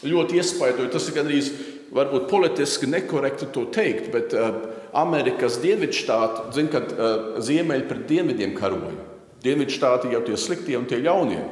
ļoti 0.07 0.39
iespaidoja, 0.39 0.91
tas 0.93 1.09
ir 1.09 1.17
gandrīz 1.17 1.51
varbūt 1.93 2.29
politiski 2.31 2.89
nekorekti 2.91 3.49
to 3.55 3.67
teikt, 3.75 4.11
bet 4.15 4.37
uh, 4.37 4.61
Amerikas 4.97 5.59
dienvidštāti, 5.63 6.53
zina, 6.57 6.73
kad 6.73 6.93
uh, 6.93 7.41
ziemeļi 7.43 7.89
pret 7.89 8.07
dienvidiem 8.11 8.55
karoja. 8.59 9.09
Dienvidštāti 9.43 10.13
jau 10.13 10.23
tie 10.27 10.39
sliktie 10.39 10.79
un 10.79 10.87
tie 10.87 11.01
ļaunie. 11.03 11.43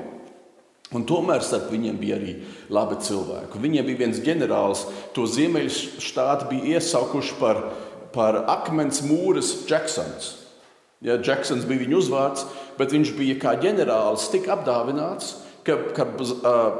Un 0.95 1.05
tomēr 1.07 1.43
starp 1.47 1.69
viņiem 1.71 1.99
bija 2.01 2.17
arī 2.19 2.33
labi 2.73 2.97
cilvēki. 3.07 3.61
Viņiem 3.63 3.87
bija 3.87 4.01
viens 4.01 4.23
ģenerālis, 4.27 4.85
to 5.15 5.27
ziemeļu 5.31 5.71
štātu 6.03 6.49
bija 6.51 6.79
iesaukuši 6.79 7.37
par, 7.39 7.63
par 8.15 8.41
akmens 8.51 9.03
mūras 9.07 9.53
Jacksons. 9.71 10.40
Ja, 11.01 11.17
Jacksons 11.17 11.65
bija 11.65 11.81
viņa 11.81 11.97
uzvārds, 11.97 12.43
bet 12.77 12.93
viņš 12.93 13.15
bija 13.17 13.39
kā 13.41 13.55
ģenerālis 13.63 14.27
tik 14.35 14.51
apdāvināts, 14.53 15.33
ka, 15.65 15.79
ka 15.97 16.05
uh, 16.05 16.75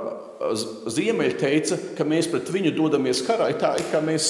ziemeļi 0.93 1.37
teica, 1.41 1.79
ka 1.97 2.05
mēs 2.09 2.29
pret 2.33 2.51
viņu 2.53 2.75
dodamies 2.77 3.23
karā, 3.25 3.49
tā 3.61 3.75
ir 3.81 3.87
kā 3.89 4.03
mēs 4.05 4.27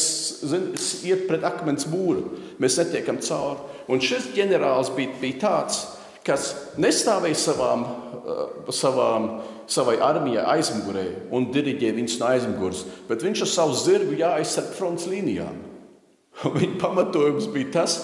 zin, 0.46 0.68
iet 1.06 1.26
pret 1.26 1.46
akmens 1.46 1.88
mūru. 1.90 2.38
Mēs 2.62 2.78
netiekam 2.78 3.18
cauri. 3.24 3.82
Un 3.90 4.02
šis 4.04 4.30
ģenerālis 4.36 4.92
bija, 4.94 5.16
bija 5.22 5.40
tāds, 5.42 5.82
kas 6.26 6.52
nestāvēja 6.78 7.40
savām, 7.48 7.82
uh, 8.20 8.70
savām, 8.70 9.28
savai 9.70 9.98
armijai 10.06 10.46
aizmugurē 10.54 11.06
un 11.34 11.50
diriģēja 11.50 11.98
viņus 11.98 12.18
no 12.22 12.30
aizmugures, 12.30 12.86
bet 13.10 13.26
viņš 13.26 13.42
ar 13.42 13.52
savu 13.56 13.74
zirgu 13.78 14.22
jāaizsarg 14.22 14.70
fronts 14.78 15.10
līnijām. 15.10 15.66
Viņa 16.60 16.78
pamatojums 16.78 17.50
bija 17.50 17.74
tas, 17.80 18.00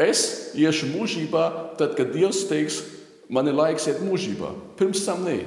es 0.00 0.52
iešu 0.58 0.90
mūžībā, 0.94 1.44
tad, 1.80 1.94
kad 1.98 2.12
Dievs 2.14 2.44
teiks, 2.50 2.80
man 3.30 3.48
ir 3.50 3.58
laiks 3.58 3.88
iet 3.90 4.02
mūžībā. 4.04 4.52
Pirms 4.78 5.04
tam 5.06 5.24
nē. 5.26 5.38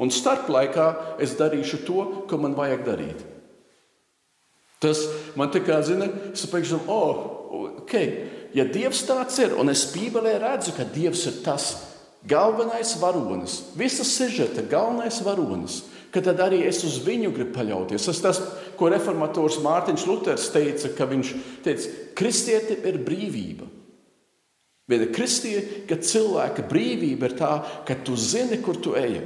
Un 0.00 0.10
starp 0.10 0.50
laikā 0.50 0.88
es 1.22 1.36
darīšu 1.38 1.84
to, 1.86 2.04
ko 2.28 2.40
man 2.42 2.56
vajag 2.58 2.82
darīt. 2.86 3.22
Tas 4.82 5.00
man 5.38 5.52
tā 5.54 5.62
kā 5.64 5.78
zina, 5.86 6.10
es 6.34 6.44
pēkšņi, 6.50 6.80
oh, 6.92 7.20
ok, 7.84 7.94
ja 8.56 8.66
Dievs 8.68 9.04
tāds 9.08 9.38
ir, 9.40 9.54
un 9.56 9.72
es 9.72 9.86
Bībelē 9.94 10.36
redzu, 10.42 10.74
ka 10.76 10.84
Dievs 10.84 11.24
ir 11.30 11.38
tas 11.46 11.70
galvenais 12.28 12.94
varonis, 13.00 13.60
visas 13.78 14.10
sižeta 14.18 14.64
galvenais 14.68 15.20
varonis, 15.24 15.82
ka 16.14 16.22
tad 16.22 16.38
arī 16.44 16.62
es 16.68 16.84
uz 16.86 17.00
viņu 17.02 17.32
gribu 17.34 17.56
paļauties. 17.56 18.06
Tas 18.06 18.20
tas, 18.22 18.40
ko 18.78 18.86
reformators 18.92 19.58
Mārtiņš 19.64 20.06
Luters 20.06 20.50
teica, 20.54 20.92
ka 20.94 21.08
viņš 21.10 21.32
teica, 21.64 21.94
kristieti 22.14 22.78
ir 22.86 23.00
brīvība. 23.02 23.66
Viena 24.86 25.08
kristīga 25.10 25.96
cilvēka 25.98 26.68
brīvība 26.70 27.30
ir 27.30 27.38
tā, 27.38 27.54
ka 27.88 27.96
tu 28.06 28.14
zini, 28.20 28.60
kur 28.62 28.78
tu 28.78 28.92
ej. 29.00 29.24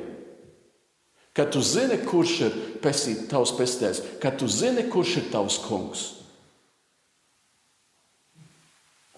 Ka 1.36 1.44
tu 1.50 1.60
zini, 1.62 1.98
kurš 2.06 2.36
ir 2.46 2.54
pesīt, 2.82 3.26
tavs 3.30 3.52
pestējs, 3.58 4.00
ka 4.22 4.32
tu 4.32 4.48
zini, 4.48 4.86
kurš 4.88 5.18
ir 5.20 5.28
tavs 5.34 5.58
kungs 5.68 6.12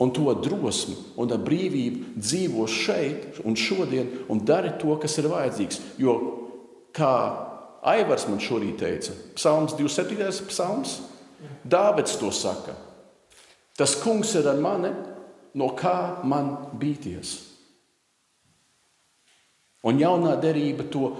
un 0.00 0.08
to 0.16 0.32
drosmi 0.40 0.96
un 1.20 1.28
brīvību 1.44 2.16
dzīvo 2.16 2.64
šeit 2.64 3.42
un 3.44 3.52
šodien 3.52 4.08
un 4.32 4.40
dari 4.48 4.72
to, 4.80 4.96
kas 4.96 5.18
ir 5.20 5.28
vajadzīgs. 5.28 5.80
Jo, 6.00 6.14
kā 6.96 7.49
Aivars 7.80 8.26
man 8.28 8.40
šorīt 8.42 8.80
teica, 8.82 9.14
Psalms 9.38 9.76
27. 9.78 10.48
psalms, 10.50 10.98
Dāvids 11.64 12.18
to 12.20 12.28
saka. 12.32 12.74
Tas 13.76 13.94
kungs 14.02 14.34
ir 14.36 14.48
ar 14.50 14.58
mani, 14.60 14.90
no 15.56 15.70
kā 15.76 16.20
man 16.28 16.52
bīties. 16.76 17.38
Un 19.88 19.96
jaunā 19.96 20.34
derība 20.36 20.84
to, 20.92 21.14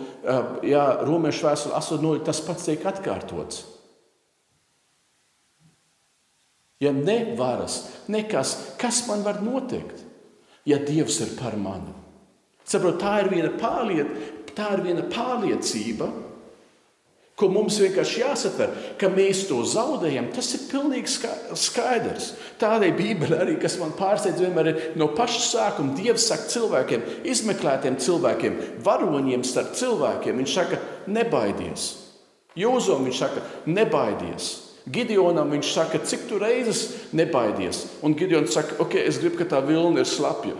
jā, 0.69 0.85
Romešu 1.09 1.47
vēstule 1.47 1.79
8, 1.79 2.25
tas 2.27 2.43
pats 2.45 2.67
tiek 2.69 2.85
atkārtots. 2.85 3.63
Ja 6.81 6.93
nevaras, 6.97 7.83
nekas, 8.09 8.53
kas 8.81 9.07
man 9.09 9.25
var 9.25 9.41
notikt, 9.45 10.05
ja 10.69 10.79
Dievs 10.81 11.19
ir 11.25 11.33
par 11.41 11.57
mani? 11.61 11.93
Saprot, 12.69 13.01
tā 13.01 13.19
ir 13.25 13.33
viena 13.33 13.51
pārliecība, 13.57 14.53
tā 14.57 14.69
ir 14.77 14.85
viena 14.85 15.05
pārliecība, 15.09 16.09
ko 17.41 17.49
mums 17.53 17.79
vienkārši 17.81 18.21
jāsatver, 18.21 18.75
ka 19.01 19.09
mēs 19.13 19.47
to 19.49 19.63
zaudējam. 19.67 20.29
Tas 20.35 20.51
ir 20.57 20.67
pilnīgi 20.69 21.11
skaidrs. 21.57 22.35
Tādēļ 22.61 22.95
Bībele 22.99 23.41
arī, 23.41 23.57
kas 23.63 23.79
man 23.81 23.95
pārsteidz, 23.97 24.43
vienmēr 24.45 24.71
ir 24.71 24.81
no 25.01 25.11
paša 25.17 25.43
sākuma. 25.47 25.97
Dievs 25.97 26.29
saka 26.29 26.51
cilvēkiem, 26.53 27.07
izmeklētiem 27.33 27.97
cilvēkiem, 28.05 28.61
varoņiem 28.85 29.47
starp 29.49 29.73
cilvēkiem. 29.81 30.43
Viņš 30.43 30.57
saka, 30.61 30.81
nebaidies. 31.09 31.91
Jūzom 32.61 33.09
viņš 33.09 33.23
saka, 33.25 33.47
nebaidies. 33.71 34.53
Gideonam 34.91 35.53
viņš 35.55 35.73
saka, 35.75 36.01
cik 36.05 36.29
tu 36.29 36.39
reizes 36.41 36.87
nebaidies. 37.17 37.85
Un 38.05 38.17
Gideons 38.19 38.53
saka, 38.57 38.79
ok, 38.83 38.97
es 39.01 39.21
gribu, 39.23 39.41
ka 39.41 39.49
tā 39.53 39.61
vilna 39.65 40.03
ir 40.03 40.09
slapja. 40.09 40.57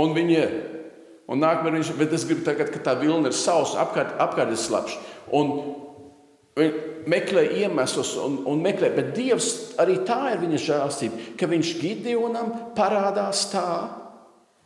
Un 0.00 0.14
viņi 0.16 0.36
ir. 0.38 0.54
Un 1.30 1.38
nākamā 1.38 1.70
viņš, 1.76 1.92
bet 1.98 2.14
es 2.16 2.24
gribu 2.26 2.42
tagad, 2.46 2.72
ka 2.74 2.82
tā 2.82 2.96
vilna 2.98 3.30
ir 3.30 3.36
sausa, 3.38 3.78
apkārt, 3.84 4.16
apkārt 4.18 4.50
ir 4.50 4.58
slapjš. 4.58 4.96
Un 5.38 5.52
meklē 7.10 7.44
iemeslus 7.62 8.16
un, 8.20 8.40
un 8.50 8.60
meklē, 8.64 8.90
bet 8.96 9.12
Dievs 9.16 9.76
arī 9.80 10.00
tā 10.06 10.34
ir 10.34 10.42
viņa 10.42 10.60
žēlstība, 10.66 11.24
ka 11.38 11.48
viņš 11.50 11.72
Gideonam 11.80 12.50
parādās 12.76 13.46
tā, 13.52 13.66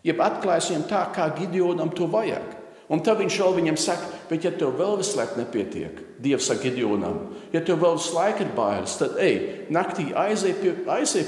jeb 0.06 0.20
atklājas 0.24 0.70
viņam 0.72 0.86
tā, 0.90 1.02
kā 1.14 1.28
Gideonam 1.36 1.92
to 1.94 2.08
vajag. 2.10 2.60
Un 2.92 3.00
tad 3.00 3.16
viņš 3.20 3.36
vēl 3.40 3.54
viņam 3.58 3.78
saka, 3.80 4.08
bet 4.28 4.44
ja 4.44 4.52
tev 4.52 4.74
vēl 4.76 4.98
visu 5.00 5.16
laiku 5.16 5.38
nepietiek, 5.40 6.00
Dievs 6.24 6.48
saka 6.50 6.66
Gideonam, 6.66 7.20
ja 7.52 7.62
tev 7.64 7.80
vēl 7.84 7.96
visu 7.96 8.16
laiku 8.16 8.44
ir 8.44 8.52
bailes, 8.56 8.96
tad 9.00 9.16
ej, 9.20 9.68
naktī 9.72 10.10
aizej 10.16 10.56
pie, 10.60 10.74
aizej 10.92 11.24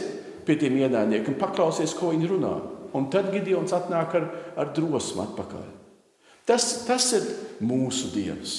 pie 0.46 0.58
tiem 0.60 0.76
ienaidniekiem, 0.82 1.38
paklausies, 1.40 1.96
ko 1.96 2.12
viņi 2.12 2.32
runā. 2.32 2.54
Un 2.94 3.08
tad 3.10 3.32
Gideons 3.34 3.74
atnāk 3.74 4.14
ar, 4.18 4.28
ar 4.58 4.70
drosmu 4.76 5.24
atpakaļ. 5.24 5.66
Tas, 6.46 6.68
tas 6.86 7.10
ir 7.16 7.26
mūsu 7.64 8.12
Dievs. 8.14 8.54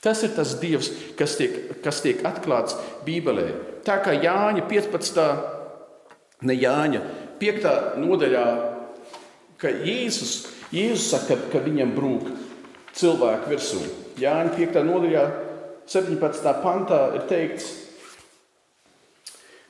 Tas 0.00 0.22
ir 0.24 0.30
tas 0.36 0.54
Dievs, 0.60 0.92
kas 1.18 1.34
tiek, 1.36 1.56
kas 1.84 1.98
tiek 2.04 2.22
atklāts 2.24 2.78
Bībelē. 3.04 3.48
Tā 3.84 3.98
kā 4.04 4.14
Jāņa 4.14 4.64
15. 4.70 5.26
ne 6.46 6.56
Jāņa 6.56 7.02
5. 7.40 7.68
nodaļā, 8.00 8.46
ka 9.60 9.74
Jēzus 9.82 10.38
Jēzus 10.70 11.08
saka, 11.10 11.34
ka 11.50 11.58
viņam 11.64 11.96
brūk 11.96 12.28
cilvēku 12.94 13.50
virsū. 13.50 13.80
Jāņa 14.22 14.52
5. 14.54 14.82
nodaļā, 14.86 15.22
17. 15.90 16.52
pantā 16.62 17.00
ir 17.18 17.24
teikts, 17.26 17.72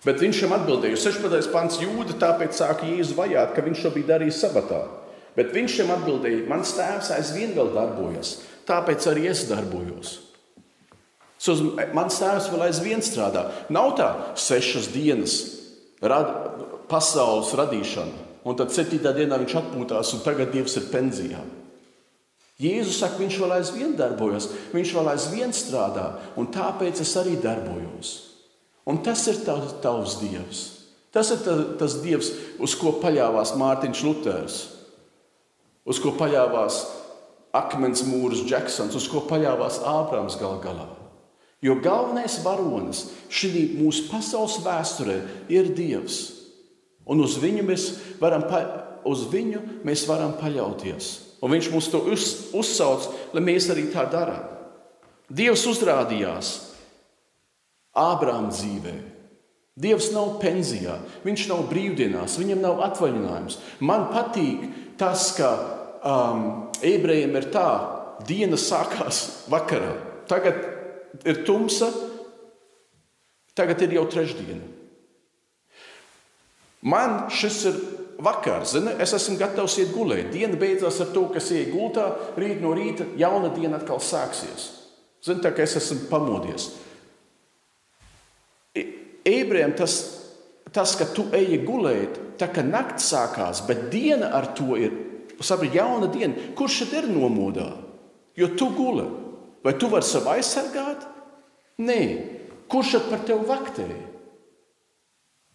bet 0.07 0.23
viņš 0.23 0.41
tam 0.45 0.57
atbildēja, 0.57 0.99
16. 1.01 1.51
pants 1.53 1.79
jūda, 1.83 2.17
tāpēc 2.21 2.57
sāka 2.57 2.89
Jēzu 2.89 3.19
vajāt, 3.19 3.55
ka 3.57 3.65
viņš 3.67 3.85
to 3.85 3.93
bija 3.95 4.15
darījis 4.15 4.41
sabatā. 4.45 4.81
Bet 5.37 5.53
viņš 5.55 5.77
tam 5.83 5.95
atbildēja, 5.99 6.47
mans 6.51 6.73
tēvs 6.77 7.13
aizvien 7.17 7.55
vēl 7.57 7.71
darbojas, 7.77 8.41
tāpēc 8.69 9.07
arī 9.13 9.29
es 9.31 9.45
darbojos. 9.51 10.17
Mans 11.97 12.19
tēvs 12.21 12.51
vēl 12.53 12.67
aizvien 12.67 13.01
strādā. 13.05 13.47
Nav 13.73 13.95
tā 13.97 14.09
sešas 14.37 14.91
dienas 14.93 15.39
rad, 16.05 16.35
pasaules 16.91 17.55
radīšana. 17.57 18.29
Un 18.45 18.57
tad 18.57 18.73
septītā 18.73 19.13
dienā 19.17 19.37
viņš 19.41 19.57
atpūtās, 19.61 20.15
un 20.17 20.23
tagad 20.25 20.53
Dievs 20.53 20.77
ir 20.81 20.89
pensijā. 20.93 21.41
Jēzus 22.61 22.99
saka, 23.01 23.17
viņš 23.21 23.37
vēl 23.41 23.55
aizvien 23.57 23.93
darbojas, 23.97 24.51
viņš 24.75 24.93
vēl 24.97 25.11
aizvien 25.15 25.53
strādā, 25.57 26.11
un 26.41 26.49
tāpēc 26.53 27.01
es 27.01 27.13
arī 27.17 27.39
darbojos. 27.41 28.30
Un 28.91 28.99
tas 29.07 29.23
ir 29.31 29.39
tavs, 29.47 29.77
tavs 29.85 30.19
Dievs. 30.19 30.63
Tas 31.15 31.31
ir 31.31 31.43
tas, 31.45 31.63
tas 31.79 31.99
Dievs, 32.03 32.31
uz 32.63 32.75
ko 32.79 32.97
paļāvās 33.03 33.55
Mārtiņš 33.59 34.03
Luters, 34.07 34.59
uz 35.87 35.99
ko 36.03 36.15
paļāvās 36.19 36.81
akmens 37.57 38.03
mūris 38.07 38.45
Džeksons, 38.47 38.95
uz 38.99 39.07
ko 39.11 39.23
paļāvās 39.27 39.81
Ābrams 39.87 40.39
gal 40.39 40.59
galā. 40.63 40.87
Jo 41.61 41.77
galvenais 41.83 42.39
varonis 42.45 43.05
šī 43.29 43.67
mūsu 43.77 44.07
pasaules 44.09 44.61
vēsturē 44.65 45.19
ir 45.53 45.75
Dievs. 45.77 46.23
Un 47.11 47.21
uz 47.25 47.37
viņu 47.43 47.67
mēs 47.67 47.89
varam, 48.21 48.47
uz 49.09 49.27
viņu 49.33 49.83
mēs 49.85 50.07
varam 50.09 50.33
paļauties. 50.41 51.11
Un 51.43 51.55
viņš 51.55 51.71
mums 51.73 51.91
to 51.93 52.01
uz, 52.13 52.27
uzsauc, 52.57 53.07
lai 53.35 53.43
mēs 53.45 53.69
arī 53.73 53.89
tā 53.93 54.07
darām. 54.13 54.47
Dievs 55.31 55.67
uzrādījās 55.69 56.55
Ābrām 57.97 58.51
dzīvē. 58.53 58.95
Dievs 59.81 60.11
nav 60.13 60.37
pensijā, 60.43 60.99
viņš 61.25 61.47
nav 61.49 61.65
brīvdienās, 61.71 62.37
viņam 62.41 62.61
nav 62.61 62.83
atvaļinājums. 62.91 63.57
Man 63.87 64.11
patīk 64.13 64.67
tas, 65.01 65.31
ka 65.39 65.49
um, 66.05 66.45
ebrejiem 66.85 67.39
ir 67.41 67.49
tā, 67.55 67.69
diena 68.29 68.59
sākās 68.61 69.47
vakarā. 69.49 69.95
Tagad 70.29 70.61
ir 71.25 71.41
tumsa, 71.49 71.89
Tagad 73.61 73.83
ir 73.85 73.97
jau 73.99 74.07
trešdiena. 74.09 74.63
Man 76.81 77.27
šis 77.35 77.59
ir 77.69 77.81
vakars, 78.25 78.75
zini, 78.77 78.95
es 79.03 79.13
esmu 79.17 79.37
gatavs 79.41 79.77
iet 79.83 79.91
gulēt. 79.93 80.31
Diena 80.33 80.57
beidzās 80.61 81.01
ar 81.05 81.11
to, 81.13 81.27
kas 81.35 81.51
iet 81.53 81.73
gultā, 81.75 82.07
rīt 82.41 82.63
no 82.63 82.73
rīta 82.77 83.05
jauna 83.21 83.51
diena 83.53 83.77
atkal 83.81 84.01
sāksies. 84.01 84.71
Zini, 85.25 85.43
tā 85.45 85.53
kā 85.53 85.67
es 85.67 85.77
esmu 85.77 86.07
pamodies. 86.09 86.71
Ebrejiem 89.27 89.75
tas, 89.77 89.97
tas, 90.73 90.95
ka 90.97 91.07
tu 91.15 91.27
eji 91.37 91.61
gulēt, 91.67 92.19
tā 92.41 92.49
kā 92.53 92.65
naktis 92.65 93.11
sākās, 93.13 93.63
bet 93.69 93.89
diena 93.93 94.31
ar 94.37 94.53
to 94.57 94.77
ir 94.81 94.95
saprot, 95.41 95.75
jauna 95.75 96.09
diena. 96.13 96.53
Kurš 96.57 96.83
šeit 96.83 96.95
ir 97.01 97.09
nomodā? 97.13 97.71
Jo 98.37 98.51
tu 98.57 98.71
guli. 98.77 99.07
Vai 99.65 99.75
tu 99.77 99.91
vari 99.93 100.07
sevi 100.07 100.37
aizsargāt? 100.37 101.05
Nē. 101.81 102.01
Kurš 102.71 102.95
šeit 102.95 103.11
par 103.11 103.25
tevi 103.27 103.49
vaktēja? 103.49 104.07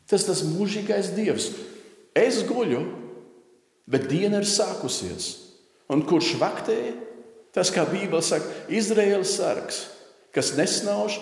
Tas 0.09 0.25
tas 0.27 0.43
mūžīgais 0.45 1.13
dievs. 1.15 1.49
Es 2.15 2.43
guļu, 2.45 2.83
bet 3.89 4.05
diena 4.11 4.41
ir 4.41 4.49
sākusies. 4.49 5.31
Un 5.89 6.03
kurš 6.05 6.35
vaktēja? 6.41 6.93
Tas, 7.55 7.71
kā 7.71 7.85
Bībele 7.87 8.21
saka, 8.25 8.49
Izraēlas 8.67 9.37
sargs, 9.37 9.77
kas 10.35 10.51
nesnauž 10.57 11.21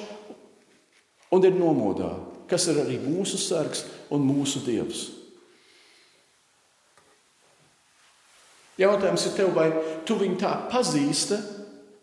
un 1.33 1.45
ir 1.45 1.53
nomodā, 1.53 2.09
kas 2.53 2.69
ir 2.69 2.83
arī 2.83 3.01
mūsu 3.01 3.41
sargs 3.41 3.83
un 4.13 4.23
mūsu 4.29 4.61
dievs. 4.65 5.07
Jautājums 8.77 9.27
ir 9.29 9.35
tev, 9.37 9.51
vai 9.53 9.67
tu 10.05 10.17
viņu 10.17 10.39
tā 10.41 10.53
pazīsti, 10.71 11.37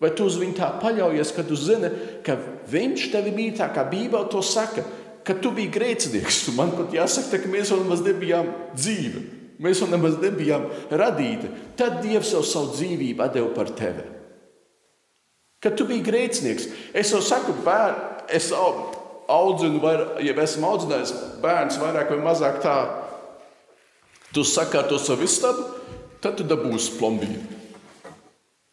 vai 0.02 0.12
tu 0.14 0.26
uz 0.26 0.38
viņu 0.38 0.54
tā 0.58 0.68
paļaujies, 0.82 1.32
ka 1.34 1.44
tu 1.46 1.58
zini, 1.58 1.90
ka 2.26 2.36
viņš 2.70 3.08
tevi 3.10 3.34
mīl 3.34 3.56
tā, 3.58 3.68
kā 3.74 3.84
Bībele 3.90 4.30
to 4.30 4.42
saka, 4.42 4.84
ka 5.26 5.34
tu 5.42 5.50
biji 5.54 5.72
grēcinieks. 5.74 6.44
Man 6.58 6.72
pat 6.78 6.94
jāsaka, 6.94 7.42
ka 7.42 7.50
mēs 7.50 7.74
vēl 7.74 7.84
nemaz 7.84 8.04
nebijām 8.06 8.54
dzīvi. 8.78 9.26
Mēs 9.60 9.82
vēl 9.82 9.92
nemaz 9.92 10.16
nebijām 10.22 10.70
radīti. 10.88 11.50
Tad 11.76 12.00
Dievs 12.04 12.30
jau 12.32 12.40
savu 12.46 12.72
dzīvību 12.78 13.26
deva 13.34 13.50
par 13.56 13.74
tevi. 13.76 14.06
Kad 15.60 15.74
tu 15.76 15.84
biji 15.84 16.06
grēcinieks, 16.06 16.70
es 16.96 17.10
jau 17.12 17.20
saku, 17.20 17.52
bērn, 17.66 17.98
es 18.32 18.48
audzinu, 19.30 19.80
vai 19.82 19.94
ja 20.26 20.34
esmu 20.42 20.68
audzinājis 20.72 21.14
bērns 21.42 21.78
vairāk 21.80 22.10
vai 22.14 22.20
mazāk 22.24 22.60
tā, 22.64 22.76
tu 24.34 24.44
sakārto 24.46 24.98
savu 24.98 25.26
istabu, 25.26 25.66
tad 26.22 26.38
tu 26.38 26.46
dabūsi 26.46 26.96
plombīnu. 26.98 27.40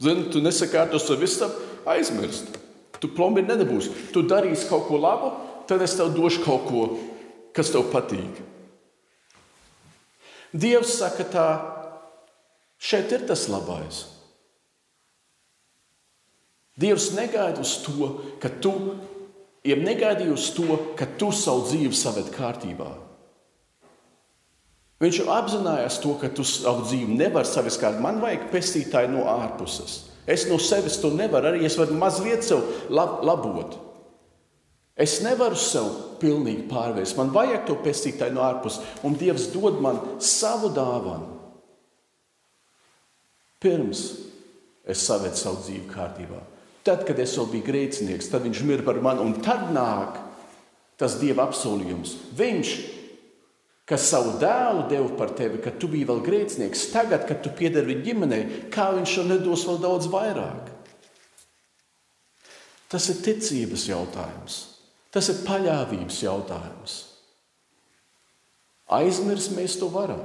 Zini, 0.03 0.27
tu 0.33 0.41
nesakārto 0.43 0.99
savu 1.01 1.25
istabu, 1.25 1.61
aizmirst. 1.89 2.57
Tu 3.01 3.09
plombīnu 3.13 3.49
nedabūsi. 3.53 3.93
Tu 4.13 4.23
darīsi 4.25 4.67
kaut 4.69 4.87
ko 4.89 4.99
labu, 5.01 5.31
tad 5.69 5.81
es 5.85 5.95
tev 5.97 6.13
došu 6.15 6.43
kaut 6.45 6.67
ko, 6.69 6.83
kas 7.53 7.71
tev 7.73 7.89
patīk. 7.93 8.43
Dievs 10.57 10.95
saka, 10.99 11.25
tā, 11.27 11.47
šeit 12.81 13.11
ir 13.13 13.25
tas 13.29 13.47
labais. 13.51 14.05
Dievs 16.77 17.11
negaida 17.17 17.61
uz 17.61 17.73
to, 17.81 18.11
ka 18.41 18.51
tu, 18.61 18.73
ja 19.65 19.77
negaidīji 19.79 20.33
uz 20.33 20.51
to, 20.55 20.77
ka 20.97 21.07
tu 21.19 21.31
savu 21.35 21.65
dzīvi 21.69 21.95
saved 21.95 22.29
kārtībā. 22.35 22.89
Viņš 25.01 25.19
jau 25.21 25.27
apzinājās 25.29 25.99
to, 26.01 26.15
ka 26.17 26.29
tu 26.33 26.45
savu 26.47 26.87
dzīvi 26.87 27.17
nevari 27.19 27.49
savest 27.49 27.81
kārtībā. 27.81 28.03
Man 28.03 28.21
vajag 28.23 28.47
pestītāju 28.53 29.13
no 29.13 29.25
ārpuses. 29.29 30.07
Es 30.27 30.47
no 30.49 30.57
sevis 30.59 30.97
to 30.99 31.13
nevaru, 31.15 31.53
arī 31.53 31.67
es 31.67 31.77
varu 31.79 31.95
mazliet 31.95 32.43
sev 32.43 32.65
lab 32.91 33.21
labot. 33.25 33.77
Es 34.97 35.19
nevaru 35.21 35.55
sev 35.61 35.87
pilnīgi 36.19 36.65
pārvērst. 36.71 37.15
Man 37.19 37.29
vajag 37.31 37.67
to 37.67 37.77
pestītāju 37.85 38.33
no 38.33 38.41
ārpuses, 38.43 38.81
un 39.05 39.15
Dievs 39.15 39.51
dod 39.53 39.77
man 39.83 40.01
savu 40.17 40.73
dāvanu. 40.73 41.35
Pirms 43.61 44.01
es 44.85 45.05
savedu 45.05 45.37
savu 45.37 45.61
dzīvi 45.61 45.85
kārtībā. 45.93 46.41
Tad, 46.87 47.03
kad 47.03 47.17
es 47.19 47.33
vēl 47.35 47.49
biju 47.51 47.67
grēcinieks, 47.67 48.29
tad 48.31 48.45
viņš 48.47 48.61
mirra 48.63 48.85
par 48.87 49.01
mani, 49.03 49.25
un 49.25 49.41
tad 49.43 49.73
nāk 49.75 50.21
tas 50.97 51.17
Dieva 51.19 51.43
apsolījums. 51.49 52.13
Viņš, 52.37 52.71
kas 53.87 54.07
savu 54.07 54.37
dēlu 54.39 54.85
deva 54.91 55.09
par 55.19 55.33
tevi, 55.35 55.59
kad 55.63 55.75
tu 55.81 55.89
biji 55.91 56.07
vēl 56.07 56.23
grēcinieks, 56.23 56.87
tagad, 56.93 57.27
kad 57.27 57.43
tu 57.43 57.51
piederi 57.59 57.91
viņa 57.91 58.05
ģimenei, 58.07 58.41
kā 58.71 58.87
viņš 58.95 59.17
to 59.19 59.27
nedos 59.27 59.67
vēl 59.67 59.81
daudz 59.83 60.07
vairāk? 60.13 60.71
Tas 62.87 63.09
ir 63.11 63.19
ticības 63.25 63.83
jautājums. 63.89 64.57
Tas 65.11 65.27
ir 65.31 65.43
paļāvības 65.43 66.23
jautājums. 66.23 66.97
Aizmirst 68.95 69.51
mēs 69.57 69.75
to 69.81 69.89
varam. 69.91 70.23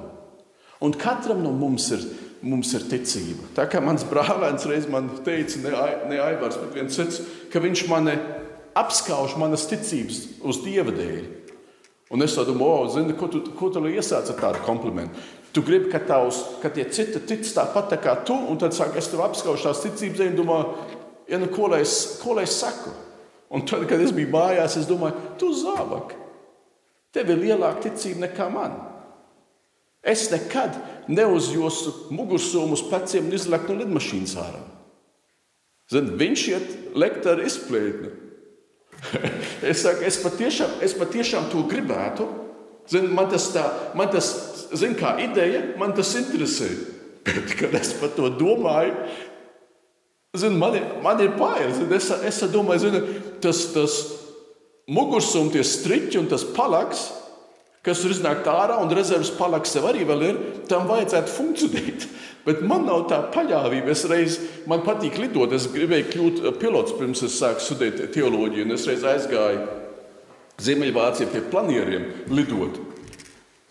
Un 0.83 0.95
katram 0.95 1.43
no 1.43 1.51
mums 1.55 1.89
ir, 1.95 2.05
mums 2.43 2.73
ir 2.75 2.87
ticība. 2.91 3.47
Tā 3.57 3.67
kā 3.71 3.81
mans 3.83 4.05
brālēns 4.09 4.67
reiz 4.69 4.89
man 4.91 5.09
teica, 5.27 5.61
ne, 5.63 5.75
ne 6.11 6.19
Aivars, 6.23 6.59
bet 6.61 6.75
viens 6.77 6.97
cits, 6.99 7.21
ka 7.53 7.63
viņš 7.63 7.85
mani 7.91 8.17
apskauž 8.79 9.37
manas 9.41 9.69
ticības 9.71 10.25
uz 10.49 10.61
Dieva 10.65 10.95
dēļ. 10.95 11.23
Un 12.13 12.25
es 12.25 12.35
domāju, 12.37 12.67
oh, 12.69 12.89
zini, 12.93 13.15
ko 13.17 13.29
tu, 13.33 13.41
ko 13.57 13.71
tu 13.73 13.81
iesāc 13.89 14.29
ar 14.29 14.37
tādu 14.41 14.65
komplimentu? 14.67 15.17
Tu 15.53 15.63
gribi, 15.65 15.89
ka, 15.93 16.01
tavs, 16.05 16.43
ka 16.61 16.69
tie 16.73 16.85
citi 16.93 17.21
tic 17.29 17.45
tāpat 17.45 17.89
tā 17.93 17.99
kā 18.01 18.19
tu, 18.27 18.37
un 18.37 18.61
tad 18.61 18.77
saka, 18.77 18.99
es 19.01 19.09
tev 19.13 19.23
apskaužu 19.25 19.69
tās 19.69 19.81
ticības 19.85 20.19
dēļ, 20.19 20.33
un 20.33 20.39
domāju, 20.43 20.99
ja, 21.33 21.41
nu, 21.41 21.49
ko, 21.53 21.71
lai 21.73 21.83
es, 21.87 21.97
ko 22.21 22.37
lai 22.37 22.45
es 22.49 22.59
saku? 22.61 22.93
Un 23.53 23.65
tad, 23.69 23.85
kad 23.89 24.01
es 24.01 24.13
biju 24.17 24.33
mājās, 24.33 24.79
es 24.81 24.89
domāju, 24.89 25.37
tu 25.41 25.53
zābak, 25.57 26.17
tev 27.13 27.33
ir 27.33 27.45
lielāka 27.47 27.87
ticība 27.87 28.27
nekā 28.27 28.49
man. 28.53 28.77
Es 30.03 30.27
nekad 30.33 30.77
neuzjosu 31.07 32.11
mugursomu 32.11 32.75
uz 32.75 32.83
pleciem 32.89 33.29
un 33.29 33.37
izleku 33.37 33.71
no 33.71 33.83
lidmašīnas 33.83 34.35
ārā. 34.43 34.63
Zin, 35.93 36.13
viņš 36.19 36.45
iet 36.51 36.71
lekt 36.99 37.27
ar 37.31 37.43
izplētni. 37.45 38.11
es 39.71 39.83
saku, 39.83 40.07
es 40.07 40.19
patiešām, 40.23 40.79
es 40.83 40.95
patiešām 40.99 41.51
to 41.53 41.65
gribētu. 41.71 42.27
Zin, 42.91 43.13
man 43.15 43.29
tas, 43.31 43.47
tā, 43.55 43.63
man 43.99 44.11
tas 44.11 44.33
zin, 44.75 44.97
kā 44.99 45.15
ideja, 45.23 45.63
man 45.79 45.95
tas 45.95 46.15
interesē. 46.19 46.71
Bet, 47.27 47.55
kad 47.59 47.75
es 47.79 47.93
par 48.01 48.11
to 48.17 48.27
domāju, 48.35 48.97
Zin, 50.33 50.57
man, 50.57 50.75
ir, 50.75 50.85
man 51.05 51.21
ir. 51.21 51.35
Zin, 51.77 51.91
es, 51.93 52.09
es 52.25 52.39
domāju, 52.49 52.87
zin, 52.87 52.95
tas, 53.45 53.67
tas 53.75 53.97
mugursums, 54.89 55.53
tie 55.53 55.61
striķi 55.61 56.23
un 56.23 56.31
tas 56.31 56.47
palaks, 56.57 57.11
kas 57.83 58.03
tur 58.03 58.15
iznāk 58.15 58.47
ārā, 58.47 58.79
un 58.83 58.93
rezerves 58.95 59.33
palaks 59.35 59.75
sev 59.75 59.89
arī 59.91 60.05
ir, 60.07 60.39
tam 60.71 60.87
vajadzētu 60.91 61.35
funkcionēt. 61.37 62.07
Bet 62.47 62.63
man 62.67 62.87
nav 62.87 63.05
tā 63.11 63.21
paļāvība. 63.35 63.93
Es 63.95 64.05
reiz 64.11 64.39
man 64.67 64.83
patīk 64.83 65.19
lidot. 65.19 65.53
Es 65.55 65.69
gribēju 65.71 66.09
kļūt 66.11 66.41
pilots 66.59 66.95
pirms 66.99 67.23
es 67.23 67.39
sāku 67.39 67.63
studēt 67.63 68.03
teoloģiju. 68.15 68.67
Es 68.75 68.87
reiz 68.91 69.05
aizgāju 69.07 69.69
Ziemeļvācijā 70.63 71.31
pie 71.31 71.45
planieriem 71.53 72.09
lidot. 72.35 72.81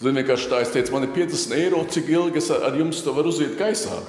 Zinu, 0.02 0.18
vienkārši 0.18 0.48
tā, 0.50 0.62
es 0.64 0.72
teicu, 0.74 0.96
man 0.96 1.06
ir 1.06 1.12
50 1.14 1.54
eiro, 1.60 1.84
cik 1.86 2.08
ilgi 2.10 2.40
es 2.42 2.48
ar 2.56 2.74
jums 2.80 3.04
to 3.06 3.14
varu 3.14 3.30
uziet 3.30 3.54
gaisā. 3.60 4.00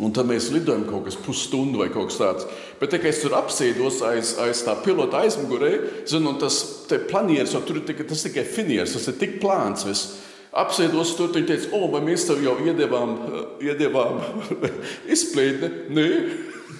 Un 0.00 0.12
tad 0.16 0.24
mēs 0.24 0.46
lidojam 0.48 0.86
kaut 0.88 1.04
kas 1.04 1.18
pusstundu 1.20 1.82
vai 1.82 1.90
kaut 1.92 2.08
kas 2.08 2.16
tāds. 2.16 2.46
Bet, 2.80 2.94
tā, 2.94 2.96
kad 2.96 3.10
es 3.10 3.18
tur 3.20 3.34
apsēdos 3.36 3.98
aiz, 4.08 4.30
aiz 4.40 4.62
tā 4.64 4.72
pilota 4.80 5.20
aizmugurē, 5.20 5.72
zinu, 6.08 6.32
tas 6.40 6.62
planieris, 7.10 7.52
tur 7.68 7.82
ir 7.82 7.84
tikai, 7.90 8.06
tas 8.08 8.24
tikai 8.24 8.46
finieris, 8.48 8.94
tas 8.96 9.10
ir 9.12 9.18
tik 9.20 9.36
plāns. 9.42 9.84
Viss. 9.84 10.14
Apsēdos 10.62 11.12
tur, 11.18 11.28
viņi 11.36 11.48
teica, 11.48 11.68
o, 11.76 11.90
vai 11.92 12.00
mēs 12.06 12.24
tev 12.28 12.40
jau 12.44 12.54
iedevām, 12.64 13.12
iedevām 13.68 14.22
izplētni? 15.14 15.70
Nē, 15.92 16.08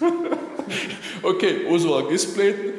ok, 1.35 1.47
uzvelk 1.73 2.17
izplētni. 2.17 2.73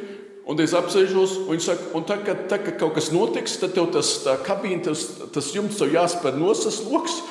Un 0.49 0.59
es 0.59 0.73
apsēžos, 0.75 1.37
un 1.45 1.53
viņš 1.53 1.69
saka, 1.69 1.85
un 1.95 2.09
tā, 2.09 2.17
kad, 2.25 2.41
tā, 2.51 2.57
kad 2.65 2.81
kaut 2.81 2.97
kas 2.97 3.13
notiks, 3.13 3.53
tad 3.61 3.77
tev 3.77 3.93
tas 3.93 4.09
kabīne, 4.43 4.81
tas, 4.89 5.05
tas 5.31 5.53
jumts 5.55 5.77
tev 5.79 5.93
jāspēr 5.93 6.41
nosas 6.41 6.81
loks. 6.89 7.21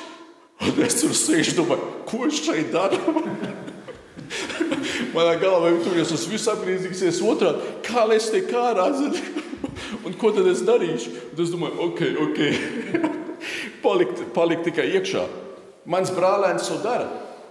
Un 0.62 0.82
es 0.86 0.98
tur 1.00 1.14
sēžu, 1.16 1.56
domāju, 1.58 1.88
ko 2.06 2.26
es 2.28 2.38
šeit 2.42 2.70
daru? 2.74 2.98
Manā 5.12 5.34
galvā 5.40 5.72
tur 5.82 5.96
jau 5.98 6.06
tas 6.08 6.26
viss 6.30 6.50
apgriezīsies 6.50 7.20
otrādi. 7.26 7.72
Kā 7.84 8.06
es 8.14 8.30
te 8.32 8.44
kā 8.46 8.70
rāzu? 8.78 9.10
Un 10.06 10.14
ko 10.18 10.30
tad 10.34 10.48
es 10.50 10.62
darīšu? 10.66 11.12
Un 11.32 11.42
es 11.44 11.52
domāju, 11.52 11.88
ok, 11.88 12.00
ok. 12.26 12.40
palikt, 13.84 14.22
palikt 14.36 14.66
tikai 14.68 14.88
iekšā. 14.96 15.26
Mans 15.90 16.12
brālēns 16.14 16.70
to 16.70 16.78
dara. 16.84 17.08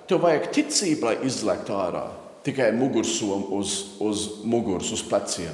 Tev 0.08 0.24
vajag 0.24 0.50
ticību, 0.56 1.08
lai 1.08 1.16
izlektu 1.28 1.76
ārā. 1.78 2.06
Tikai 2.46 2.72
mugursomu 2.76 3.60
uz, 3.60 3.76
uz 4.02 4.26
muguras, 4.48 4.90
uz 4.96 5.04
pleciem. 5.06 5.54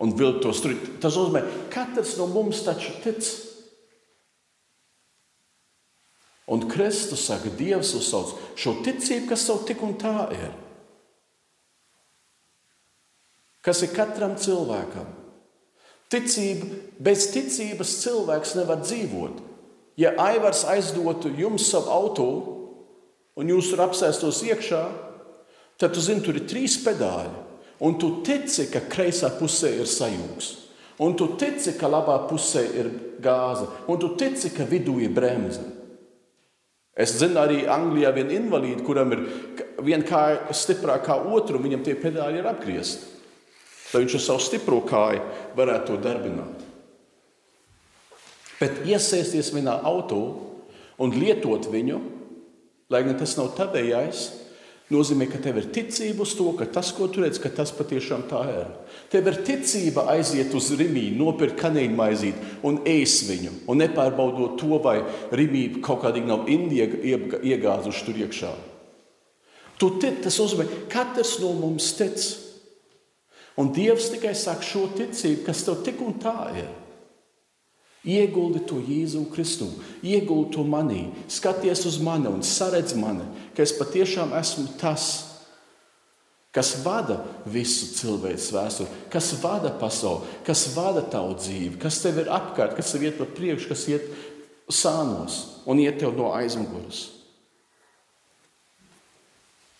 Un 0.00 0.14
vilkt 0.18 0.40
to 0.42 0.54
strūklu. 0.54 0.96
Tas 1.02 1.18
nozīmē, 1.18 1.44
ka 1.70 1.84
katrs 1.84 2.16
no 2.18 2.26
mums 2.30 2.64
taču 2.66 2.94
tic. 3.04 3.20
Un 6.46 6.66
Kristus 6.68 7.24
saka, 7.24 7.48
Dievs 7.56 7.94
uzsauc 7.96 8.34
šo 8.60 8.76
ticību, 8.84 9.30
kas 9.30 9.46
jau 9.48 9.56
tik 9.64 9.80
un 9.84 9.94
tā 10.00 10.28
ir. 10.36 10.50
Kas 13.64 13.80
ir 13.86 13.94
katram 13.96 14.34
cilvēkam? 14.36 15.06
Ticība, 16.12 16.68
bez 17.00 17.30
ticības 17.32 17.94
cilvēks 18.02 18.52
nevar 18.58 18.82
dzīvot. 18.84 19.40
Ja 19.96 20.12
Aivars 20.20 20.66
aizdotu 20.68 21.32
jums 21.32 21.70
savu 21.70 21.88
auto 21.94 22.28
un 23.40 23.48
jūs 23.48 23.70
tur 23.72 23.86
apsēstos 23.86 24.42
iekšā, 24.44 24.82
tad 25.80 25.94
tu 25.96 26.02
zini, 26.04 26.22
tur 26.22 26.36
ir 26.36 26.44
trīs 26.50 26.76
pedāļi. 26.84 27.40
Un 27.84 27.96
tu 27.98 28.20
tici, 28.26 28.68
ka 28.70 28.84
kreisā 28.90 29.32
pusē 29.38 29.72
ir 29.80 29.88
sajūgs. 29.90 30.50
Un 31.02 31.16
tu 31.18 31.32
tici, 31.40 31.72
ka 31.78 31.90
labā 31.90 32.20
pusē 32.28 32.62
ir 32.78 32.90
gāze. 33.22 33.66
Un 33.90 33.98
tu 33.98 34.12
tici, 34.18 34.52
ka 34.54 34.66
vidū 34.68 35.00
ir 35.02 35.10
bremze. 35.14 35.73
Es 36.94 37.16
zinu 37.18 37.40
arī 37.42 37.64
Anglijā 37.66 38.12
vienu 38.14 38.36
invalīdu, 38.36 38.84
kuram 38.86 39.10
ir 39.16 39.24
viena 39.82 40.06
kāja 40.06 40.54
stiprāka 40.54 41.08
kā 41.08 41.16
otra, 41.26 41.58
un 41.58 41.66
viņam 41.66 41.82
tie 41.86 41.96
pedāļi 41.98 42.38
ir 42.38 42.46
apgriezti. 42.46 43.10
Lai 43.94 44.04
viņš 44.04 44.14
ar 44.18 44.22
savu 44.22 44.42
stipro 44.42 44.78
kāju 44.86 45.22
varētu 45.58 45.90
to 45.90 45.98
darbināt. 46.02 46.62
Bet 48.60 48.84
iesaisties 48.86 49.50
vienā 49.54 49.74
auto 49.86 50.20
un 51.02 51.14
lietot 51.14 51.66
viņu, 51.70 51.98
lai 52.90 53.02
gan 53.06 53.18
tas 53.18 53.34
nav 53.38 53.52
tavējais, 53.58 54.24
nozīmē, 54.92 55.28
ka 55.30 55.40
tev 55.40 55.58
ir 55.60 55.70
ticība 55.72 56.24
uz 56.26 56.34
to, 56.36 56.50
ka 56.58 56.66
tas, 56.68 56.90
ko 56.92 57.08
tu 57.08 57.22
redz, 57.24 57.40
ka 57.40 57.48
tas 57.52 57.72
patiešām 57.74 58.26
tā 58.28 58.42
ir. 58.52 58.68
Tev 59.12 59.30
ir 59.30 59.40
ticība 59.46 60.06
aiziet 60.12 60.52
uz 60.56 60.70
Rīgā, 60.76 61.06
nopirkt 61.16 61.56
kanīnu 61.62 61.96
maizīti 61.96 62.52
un 62.66 62.82
ēst 62.88 63.24
viņu, 63.30 63.54
un 63.70 63.80
nepārbaudot 63.80 64.58
to, 64.60 64.78
vai 64.84 65.00
Rīgā 65.32 65.80
kaut 65.84 66.04
kādīgi 66.04 66.28
nav 66.28 66.48
Indija 66.52 66.88
iegāzuši 67.40 68.06
tur 68.06 68.22
iekšā. 68.26 68.52
Tu 69.80 69.90
tic, 70.02 70.20
tas 70.22 70.38
nozīmē, 70.38 70.68
ka 70.68 70.82
katrs 71.00 71.38
no 71.42 71.52
mums 71.58 71.90
tic. 71.98 72.20
Un 73.58 73.70
Dievs 73.74 74.10
tikai 74.10 74.34
saka 74.34 74.66
šo 74.66 74.88
ticību, 74.98 75.44
kas 75.46 75.62
tev 75.66 75.82
tik 75.86 76.00
un 76.02 76.16
tā 76.22 76.38
ir. 76.58 76.70
Ieguldi 78.04 78.60
to 78.68 78.76
Jēzu 78.84 79.22
Kristu, 79.32 79.70
ieguldi 80.04 80.52
to 80.58 80.64
manī, 80.68 81.06
skaties 81.32 81.86
uz 81.88 81.96
mani 82.04 82.28
un 82.28 82.42
saredz 82.44 82.92
mani, 83.00 83.24
ka 83.56 83.64
es 83.64 83.72
patiešām 83.78 84.34
esmu 84.36 84.66
tas, 84.80 85.06
kas 86.54 86.74
vada 86.84 87.16
visu 87.48 87.88
cilvēku 87.96 88.52
vēsturi, 88.54 89.00
kas 89.10 89.32
vada 89.40 89.72
pasauli, 89.80 90.28
kas 90.44 90.66
vada 90.76 91.00
tavu 91.00 91.38
dzīvi, 91.40 91.78
kas 91.80 92.02
tev 92.04 92.20
ir 92.20 92.30
apkārt, 92.30 92.76
kas 92.76 92.92
tev 92.92 93.08
iet 93.08 93.16
pa 93.18 93.26
priekšu, 93.26 93.70
kas 93.72 93.86
iet 93.88 94.06
sānos 94.68 95.40
un 95.64 95.80
iet 95.80 95.96
tev 96.02 96.12
no 96.16 96.30
aizmugures. 96.36 97.06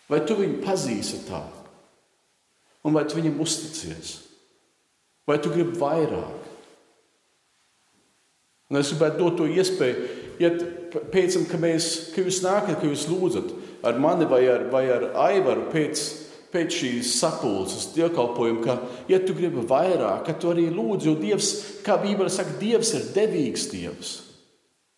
Vai 0.09 0.20
tu 0.25 0.37
viņu 0.37 0.62
pazīsti 0.64 1.22
tā? 1.29 1.41
Un 2.85 2.97
vai 2.97 3.05
tu 3.09 3.16
viņam 3.16 3.39
uzticies? 3.41 4.18
Vai 5.29 5.39
tu 5.41 5.53
gribi 5.53 5.79
vairāk? 5.81 6.43
Un 8.73 8.81
es 8.81 8.91
gribētu 8.93 9.21
dot 9.21 9.39
to 9.39 9.47
iespēju, 9.51 10.09
ja 10.41 10.51
pēc 11.12 11.37
tam, 11.37 11.47
ka, 11.51 11.61
mēs, 11.61 11.89
ka 12.15 12.25
jūs 12.25 12.41
nākat, 12.45 12.79
ka 12.81 12.89
jūs 12.89 13.07
lūdzat 13.11 13.53
ar 13.85 13.99
mani 14.01 14.29
vai 14.29 14.45
ar, 14.49 14.69
vai 14.73 14.87
ar 14.93 15.11
Aivaru 15.27 15.69
pēc, 15.73 16.03
pēc 16.55 16.79
šīs 16.81 17.15
sapulces, 17.21 17.91
dievkalpojuma, 17.97 18.62
ka, 18.65 18.79
ja 19.11 19.21
tu 19.21 19.37
gribi 19.37 19.67
vairāk, 19.69 20.25
ka 20.29 20.37
tu 20.41 20.53
arī 20.53 20.71
lūdz, 20.73 21.09
jo 21.09 21.17
Dievs, 21.21 21.51
kā 21.85 21.99
Bībele 22.01 22.33
saka, 22.33 22.57
Dievs 22.61 22.95
ir 22.97 23.11
devīgs 23.17 23.69
Dievs. 23.73 24.15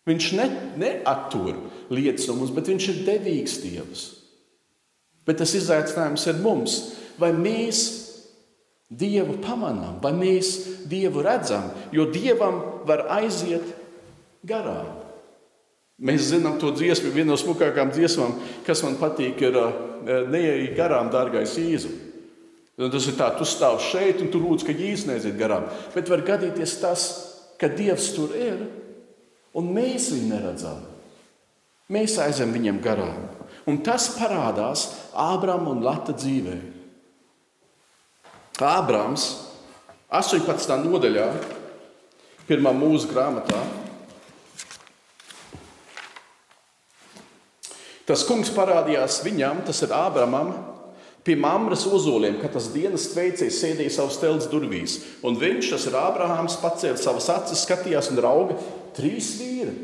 Viņš 0.07 0.27
ne, 0.39 0.47
neattur 0.79 1.57
lietas 1.91 2.29
no 2.29 2.37
mums, 2.37 2.53
bet 2.55 2.69
viņš 2.71 2.91
ir 2.93 3.01
devīgs 3.09 3.59
Dievs. 3.65 4.05
Bet 5.27 5.41
tas 5.41 5.51
izaicinājums 5.59 6.23
ir 6.31 6.37
mums, 6.39 6.77
vai 7.19 7.33
mēs 7.35 8.06
Dievu 8.87 9.35
pamanām, 9.43 9.97
vai 9.99 10.13
mēs 10.15 10.53
Dievu 10.87 11.19
redzam, 11.25 11.65
jo 11.91 12.05
Dievam 12.07 12.61
var 12.87 13.03
aiziet 13.17 13.65
garām. 14.47 14.93
Mēs 15.97 16.29
zinām 16.29 16.59
to 16.61 16.69
dziesmu, 16.71 17.09
viena 17.11 17.33
no 17.33 17.37
smukākām 17.41 17.89
dziesmām, 17.91 18.35
kas 18.67 18.83
man 18.85 18.99
patīk, 19.01 19.41
ir 19.41 19.57
Neiet 20.29 20.75
garām, 20.77 21.09
dārgais 21.11 21.57
Jēzu. 21.57 21.89
Tas 22.77 23.07
ir 23.09 23.17
tā, 23.17 23.31
tu 23.35 23.43
stāv 23.49 23.79
šeit 23.81 24.21
un 24.21 24.29
tu 24.31 24.39
lūdz, 24.39 24.63
ka 24.63 24.75
Jēzus 24.77 25.07
neiziet 25.09 25.35
garām. 25.39 25.65
Bet 25.95 26.07
var 26.07 26.21
gadīties 26.23 26.77
tas, 26.79 27.07
ka 27.57 27.67
Dievs 27.73 28.11
tur 28.15 28.35
ir 28.37 28.61
un 29.57 29.73
mēs 29.73 30.11
viņu 30.13 30.29
neredzam. 30.29 30.79
Mēs 31.91 32.19
aizem 32.21 32.53
viņam 32.53 32.79
garām. 32.83 33.27
Un 33.67 33.81
tas 33.83 34.05
parādās 34.15 34.91
Ābrama 35.17 35.73
un 35.73 35.83
Lata 35.83 36.13
dzīvēm. 36.15 36.76
Ābrams 38.57 39.25
18. 40.09 40.79
nodaļā, 40.81 41.27
pirmā 42.47 42.71
mūža 42.73 43.09
grāmatā. 43.11 43.59
Tas 48.07 48.23
kungs 48.25 48.49
parādījās 48.55 49.19
viņam, 49.25 49.61
tas 49.67 49.83
ir 49.85 49.93
Ābramam, 49.93 50.53
pie 51.27 51.35
Mamras 51.37 51.83
ozoliem, 51.91 52.39
kad 52.39 52.55
tas 52.55 52.71
dienas 52.73 53.09
veicējs 53.13 53.59
sēdēja 53.61 53.93
savas 53.97 54.17
telts 54.21 54.49
durvīs. 54.49 54.97
Un 55.27 55.37
viņš, 55.37 55.73
tas 55.75 55.85
ir 55.91 55.99
Ābrahāms, 55.99 56.57
pacēla 56.63 56.97
savas 56.97 57.29
acis, 57.35 57.61
skatījās 57.67 58.09
un 58.13 58.23
rauga 58.23 58.57
trīs 58.97 59.35
vīri. 59.41 59.75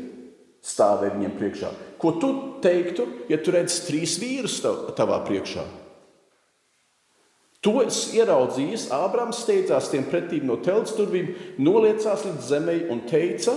Stāvēja 0.64 1.14
viņiem 1.14 1.38
priekšā. 1.38 1.70
Ko 2.00 2.16
tu 2.16 2.34
teiktu, 2.64 3.06
ja 3.28 3.38
tu 3.38 3.52
redz 3.54 3.82
trīs 3.84 4.16
vīrus 4.18 4.62
tavā 4.64 5.20
priekšā? 5.28 5.83
To 7.64 7.78
es 7.80 8.10
ieraudzīju, 8.12 8.76
Ābrams 8.92 9.40
steidzās 9.40 9.88
tiem 9.88 10.04
pretī 10.10 10.42
no 10.44 10.58
telts 10.60 10.92
durvīm, 10.98 11.32
noliecās 11.56 12.26
līdz 12.26 12.50
zemē 12.50 12.74
un 12.92 13.00
teica: 13.08 13.54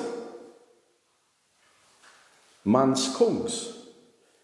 Mans 2.64 3.10
kungs, 3.18 3.58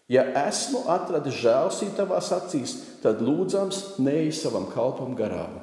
ja 0.08 0.26
esmu 0.44 0.84
atradis 0.92 1.40
žēlstību 1.40 1.96
tavās 1.96 2.28
acīs, 2.36 2.76
tad 3.00 3.24
lūdzams 3.24 3.96
neej 4.04 4.34
savam 4.36 4.68
kalpam 4.72 5.16
garām. 5.16 5.62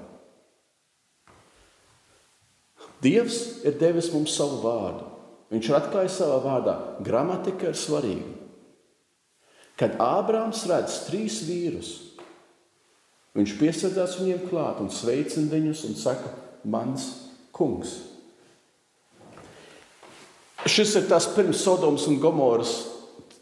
Dievs 3.02 3.66
ir 3.66 3.78
devis 3.82 4.12
mums 4.14 4.34
savu 4.38 4.62
vārdu. 4.62 5.08
Viņš 5.52 5.68
ir 5.68 5.78
atklājis 5.78 6.20
savā 6.22 6.38
vārdā. 6.44 6.76
Gramatika 7.04 7.72
ir 7.72 7.78
svarīga. 7.78 8.38
Kad 9.78 9.98
Ābrāms 10.02 10.62
redz 10.70 11.02
trīs 11.08 11.42
vīrus, 11.48 11.90
Viņš 13.38 13.58
piesakās 13.60 14.18
viņiem 14.20 14.48
klāt 14.50 14.82
un 14.84 14.90
sveicina 14.92 15.52
viņus 15.54 15.86
un 15.88 16.00
saka, 16.00 16.34
mans 16.68 17.06
kungs. 17.56 17.94
Šis 20.68 20.94
ir 21.00 21.08
tas 21.10 21.30
pirms 21.34 21.64
Sodomas 21.64 22.04
un 22.12 22.20
Gomoras 22.22 22.74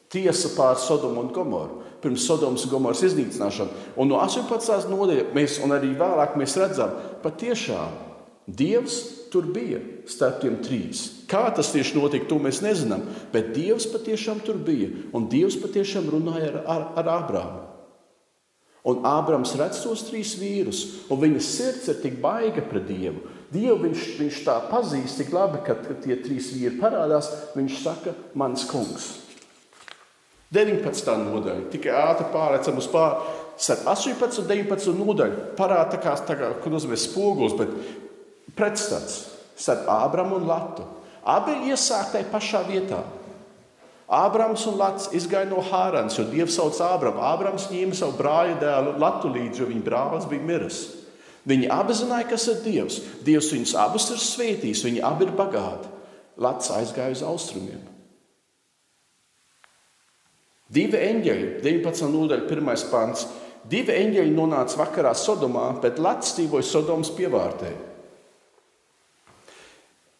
tiesa 0.10 0.52
pār 0.56 0.78
Sodomu 0.82 1.22
un 1.22 1.32
Gomoru, 1.34 1.84
pirms 2.02 2.26
Sodomas 2.26 2.66
un 2.66 2.72
Gomoras 2.74 3.04
iznīcināšanu. 3.06 3.94
Un 4.00 4.10
no 4.10 4.20
18. 4.22 4.90
nodaļas 4.90 5.34
mēs, 5.36 5.58
un 5.66 5.76
arī 5.76 5.92
vēlāk 5.98 6.38
mēs 6.40 6.58
redzam, 6.60 6.96
patiešām 7.24 8.06
Dievs 8.50 8.96
tur 9.30 9.46
bija 9.54 9.78
starp 10.10 10.40
tiem 10.42 10.56
trīs. 10.66 11.04
Kā 11.30 11.44
tas 11.54 11.70
tieši 11.70 12.00
notika, 12.00 12.26
to 12.32 12.40
mēs 12.42 12.64
nezinām, 12.66 13.04
bet 13.34 13.52
Dievs 13.54 13.86
patiešām 13.92 14.42
tur 14.46 14.58
bija, 14.58 14.90
un 15.14 15.28
Dievs 15.30 15.60
patiešām 15.62 16.10
runāja 16.10 16.50
ar, 16.50 16.64
ar, 16.66 16.88
ar 16.98 17.12
Ābrāmu. 17.20 17.68
Un 18.90 19.04
Ābrams 19.06 19.54
redz 19.60 19.84
tos 19.84 20.06
trīs 20.08 20.34
vīrus, 20.40 20.84
un 21.12 21.20
viņa 21.22 21.42
sirds 21.46 21.90
ir 21.92 22.00
tik 22.02 22.18
baiga 22.24 22.64
pret 22.66 22.88
Dievu. 22.90 23.22
Dievu 23.54 23.78
viņš, 23.88 24.06
viņš 24.20 24.44
tā 24.46 24.56
pazīst 24.70 25.20
tik 25.22 25.32
labi, 25.34 25.62
ka, 25.66 25.76
kad 25.82 26.04
tie 26.04 26.18
trīs 26.22 26.52
vīri 26.54 26.78
parādās. 26.82 27.30
Viņš 27.58 27.80
saka, 27.82 28.14
mans 28.38 28.66
kungs. 28.70 29.10
19. 30.54 31.10
nodaļa, 31.28 31.68
tikai 31.74 31.94
ātri 31.94 32.30
pārlecam 32.34 32.80
uz 32.82 32.88
pāri. 32.90 33.36
18 33.60 34.40
un 34.42 34.48
19 34.50 34.96
nodaļa 34.98 35.50
parāda 35.58 35.94
tā 35.94 36.00
kā, 36.02 36.14
tā 36.26 36.38
kā 36.40 36.54
ko 36.64 36.72
nozīmē 36.74 36.98
spogulis, 36.98 37.58
bet 37.60 37.74
pretstats 38.58 39.26
starp 39.60 39.90
Ābramu 39.92 40.40
un 40.40 40.48
Latu. 40.50 40.86
Abi 41.28 41.58
iesāk 41.70 42.14
tajā 42.14 42.30
pašā 42.32 42.64
vietā. 42.70 43.04
Ābrams 44.10 44.64
un 44.66 44.80
Lats 44.80 45.12
izgāja 45.14 45.45
no 45.51 45.62
Hārānas, 45.62 46.16
jo 46.18 46.26
Dievs 46.32 46.55
sauc 46.57 46.80
Ābramu. 46.82 47.22
Ābrams 47.22 47.68
ņēma 47.70 47.97
savu 47.97 48.18
brāļa 48.18 48.55
dēlu 48.64 48.95
Latu 49.01 49.30
līdzi, 49.30 49.62
jo 49.62 49.68
viņa 49.70 49.86
brālis 49.86 50.26
bija 50.32 50.47
miris. 50.47 50.80
Viņi 51.49 51.70
abi 51.72 51.93
zināja, 51.97 52.28
kas 52.32 52.47
ir 52.49 52.64
Dievs. 52.66 52.97
Dievs 53.26 53.51
viņus 53.53 53.76
abus 53.78 54.10
ir 54.10 54.24
svētījis, 54.24 54.82
viņi 54.88 55.05
abi 55.05 55.28
ir 55.28 55.36
bagāti. 55.38 55.93
Lats 56.41 56.74
aizgāja 56.74 57.14
uz 57.14 57.24
austrumiem. 57.26 57.86
Divi 60.70 60.97
eņģeļi, 60.97 61.53
19. 61.66 62.10
nodaļa, 62.14 62.49
1. 62.49 62.89
pants. 62.89 63.28
Divi 63.70 63.93
eņģeļi 63.93 64.34
nonāca 64.34 64.78
vakarā 64.80 65.14
Sodomā, 65.18 65.70
bet 65.84 66.01
Lats 66.01 66.34
dzīvoja 66.38 66.66
Sodomas 66.66 67.14
pievārtē. 67.14 67.74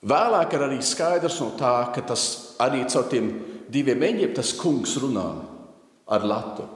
Vēlāk 0.10 0.54
ir 0.56 0.64
arī 0.64 0.80
skaidrs 0.86 1.42
no 1.42 1.52
tā, 1.60 1.74
ka 1.94 2.06
tas 2.14 2.56
arī 2.62 2.86
caur 2.90 3.10
tiem 3.12 3.30
diviem 3.70 4.04
eņģiem 4.10 4.36
tas 4.38 4.52
kungs 4.58 4.98
runā 5.02 5.30
ar 6.10 6.26
latu. 6.26 6.68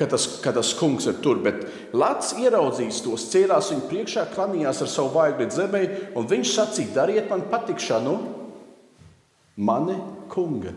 ka 0.00 0.06
tas, 0.08 0.24
ka 0.40 0.52
tas 0.56 0.72
kungs 0.78 1.04
ir 1.10 1.18
tur. 1.20 1.42
Bet 1.44 1.66
Lats 1.92 2.32
ieraudzījis 2.40 3.02
tos, 3.04 3.26
cēlās 3.32 3.68
viņa 3.68 3.88
priekšā, 3.90 4.22
klanījās 4.32 4.80
ar 4.80 4.88
savu 4.88 5.12
vaigu 5.12 5.44
līdz 5.44 5.58
zemē, 5.58 5.82
un 6.16 6.28
viņš 6.30 6.52
sacīja: 6.54 6.94
Dariet 6.94 7.28
man 7.28 7.44
patikšanu, 7.52 8.14
mani 9.60 9.98
kunga, 10.32 10.72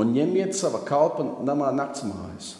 un 0.00 0.14
ņemiet 0.16 0.56
sava 0.56 0.80
kalpa 0.88 1.26
namā 1.44 1.68
naktsmājas. 1.76 2.54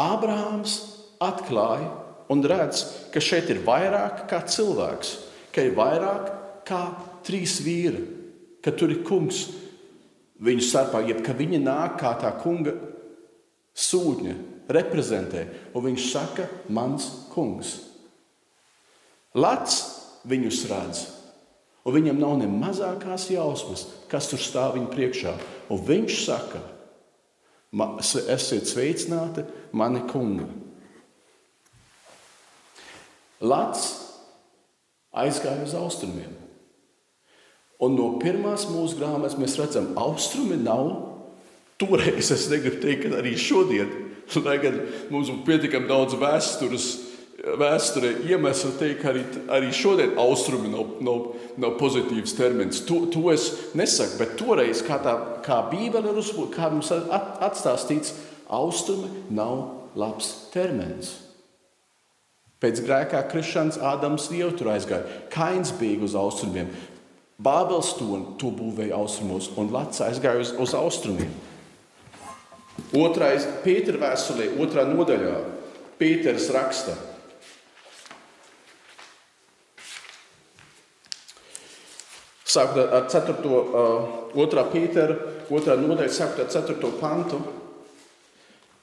Ābrahāms 0.00 0.78
atklāja 1.22 1.92
un 2.34 2.42
redz, 2.50 2.84
ka 3.14 3.22
šeit 3.22 3.50
ir 3.54 3.62
vairāk 3.64 4.26
kā 4.30 4.42
cilvēks, 4.50 5.14
ka 5.54 5.62
ir 5.62 5.76
vairāk 5.76 6.30
kā 6.66 6.82
trīs 7.24 7.60
vīri, 7.64 8.02
ka 8.64 8.74
tur 8.74 8.92
ir 8.92 9.04
kungs 9.06 9.46
viņu 10.44 10.64
starpā, 10.64 11.04
jeb 11.06 11.22
ka 11.24 11.36
viņi 11.36 11.62
nāk 11.62 11.98
kā 12.00 12.14
tā 12.20 12.32
kunga 12.42 12.74
sūtņa, 13.74 14.34
reprezentē, 14.74 15.44
un 15.76 15.84
viņš 15.88 16.06
saka, 16.10 16.46
mans 16.72 17.06
kungs. 17.34 17.76
Lats 19.34 19.80
viņus 20.28 20.60
redz, 20.70 21.02
un 21.84 21.96
viņam 21.96 22.20
nav 22.22 22.36
ne 22.40 22.48
mazākās 22.48 23.28
jausmas, 23.34 23.88
kas 24.08 24.30
tur 24.30 24.40
stāv 24.40 24.78
viņa 24.78 24.92
priekšā, 24.94 25.34
un 25.74 25.82
viņš 25.84 26.20
saka, 26.24 26.62
esiet 28.30 28.70
sveicināti, 28.70 29.44
mani 29.74 30.04
kungi. 30.10 30.46
Lats 33.44 33.90
aizgāja 35.14 35.62
uz 35.66 35.74
austrumiem. 35.78 36.32
Un 37.82 37.96
no 37.98 38.14
pirmās 38.22 38.68
mūsu 38.70 38.98
grāmatas 38.98 39.36
mēs 39.38 39.58
redzam, 39.60 39.92
ka 39.94 40.06
austrumi 40.08 40.58
nav. 40.60 40.92
Toreiz 41.80 42.30
es 42.30 42.46
negribu 42.50 42.80
teikt, 42.82 43.08
ka 43.08 43.18
arī 43.18 43.34
šodien, 43.38 43.90
lai 44.44 44.60
gan 44.62 44.78
mums 45.10 45.30
ir 45.30 45.42
pietiekami 45.46 45.90
daudz 45.90 46.14
vēstures, 46.20 46.86
vēsturē 47.60 48.12
iemeslu 48.30 48.70
teikt, 48.78 49.02
ka 49.02 49.10
arī, 49.10 49.24
arī 49.52 49.72
šodien 49.74 50.14
austrumi 50.22 50.70
nav, 50.72 50.94
nav, 51.04 51.26
nav 51.60 51.74
pozitīvs 51.80 52.36
termins. 52.38 52.84
To, 52.88 53.02
to 53.12 53.26
es 53.34 53.50
nesaku, 53.76 54.20
bet 54.22 54.38
toreiz, 54.40 54.84
kā, 54.86 55.00
tā, 55.02 55.16
kā 55.44 55.60
Bībele 55.72 56.14
ir 56.14 56.22
uzbūvēta, 56.22 56.54
kā 56.56 56.70
mums 56.72 56.94
atstāstīts, 56.94 58.14
austrumi 58.54 59.10
nav 59.34 59.66
labs 59.98 60.30
termins. 60.54 61.23
Pēc 62.64 62.80
grēkā 62.80 63.20
krišanas 63.28 63.76
Ādams 63.76 64.30
jau 64.32 64.48
tur 64.56 64.70
aizgāja. 64.72 65.04
Kains 65.32 65.74
bija 65.76 66.00
uz 66.06 66.14
austrumiem, 66.16 66.70
Bābels 67.44 67.90
to, 67.98 68.06
to 68.40 68.48
būvēja 68.54 68.94
austrumos, 68.96 69.50
un 69.60 69.68
Lats 69.74 70.00
aizgāja 70.00 70.40
uz, 70.40 70.54
uz 70.56 70.72
austrumiem. 70.78 71.32
Otrais, 72.96 73.44
Pētera 73.64 74.00
vēstulē, 74.00 74.46
otrā 74.64 74.86
nodaļā, 74.88 75.34
Pēters 75.98 76.46
raksta. 76.54 76.94
Sākot 82.54 82.96
ar 82.96 83.10
4. 83.10 83.36
Uh, 83.44 84.32
2. 84.38 84.64
Pētera, 84.72 85.18
2. 85.50 85.76
nodaļa, 85.84 86.16
sākot 86.16 86.46
ar 86.46 86.54
4. 86.54 86.94
pantu. 87.02 87.42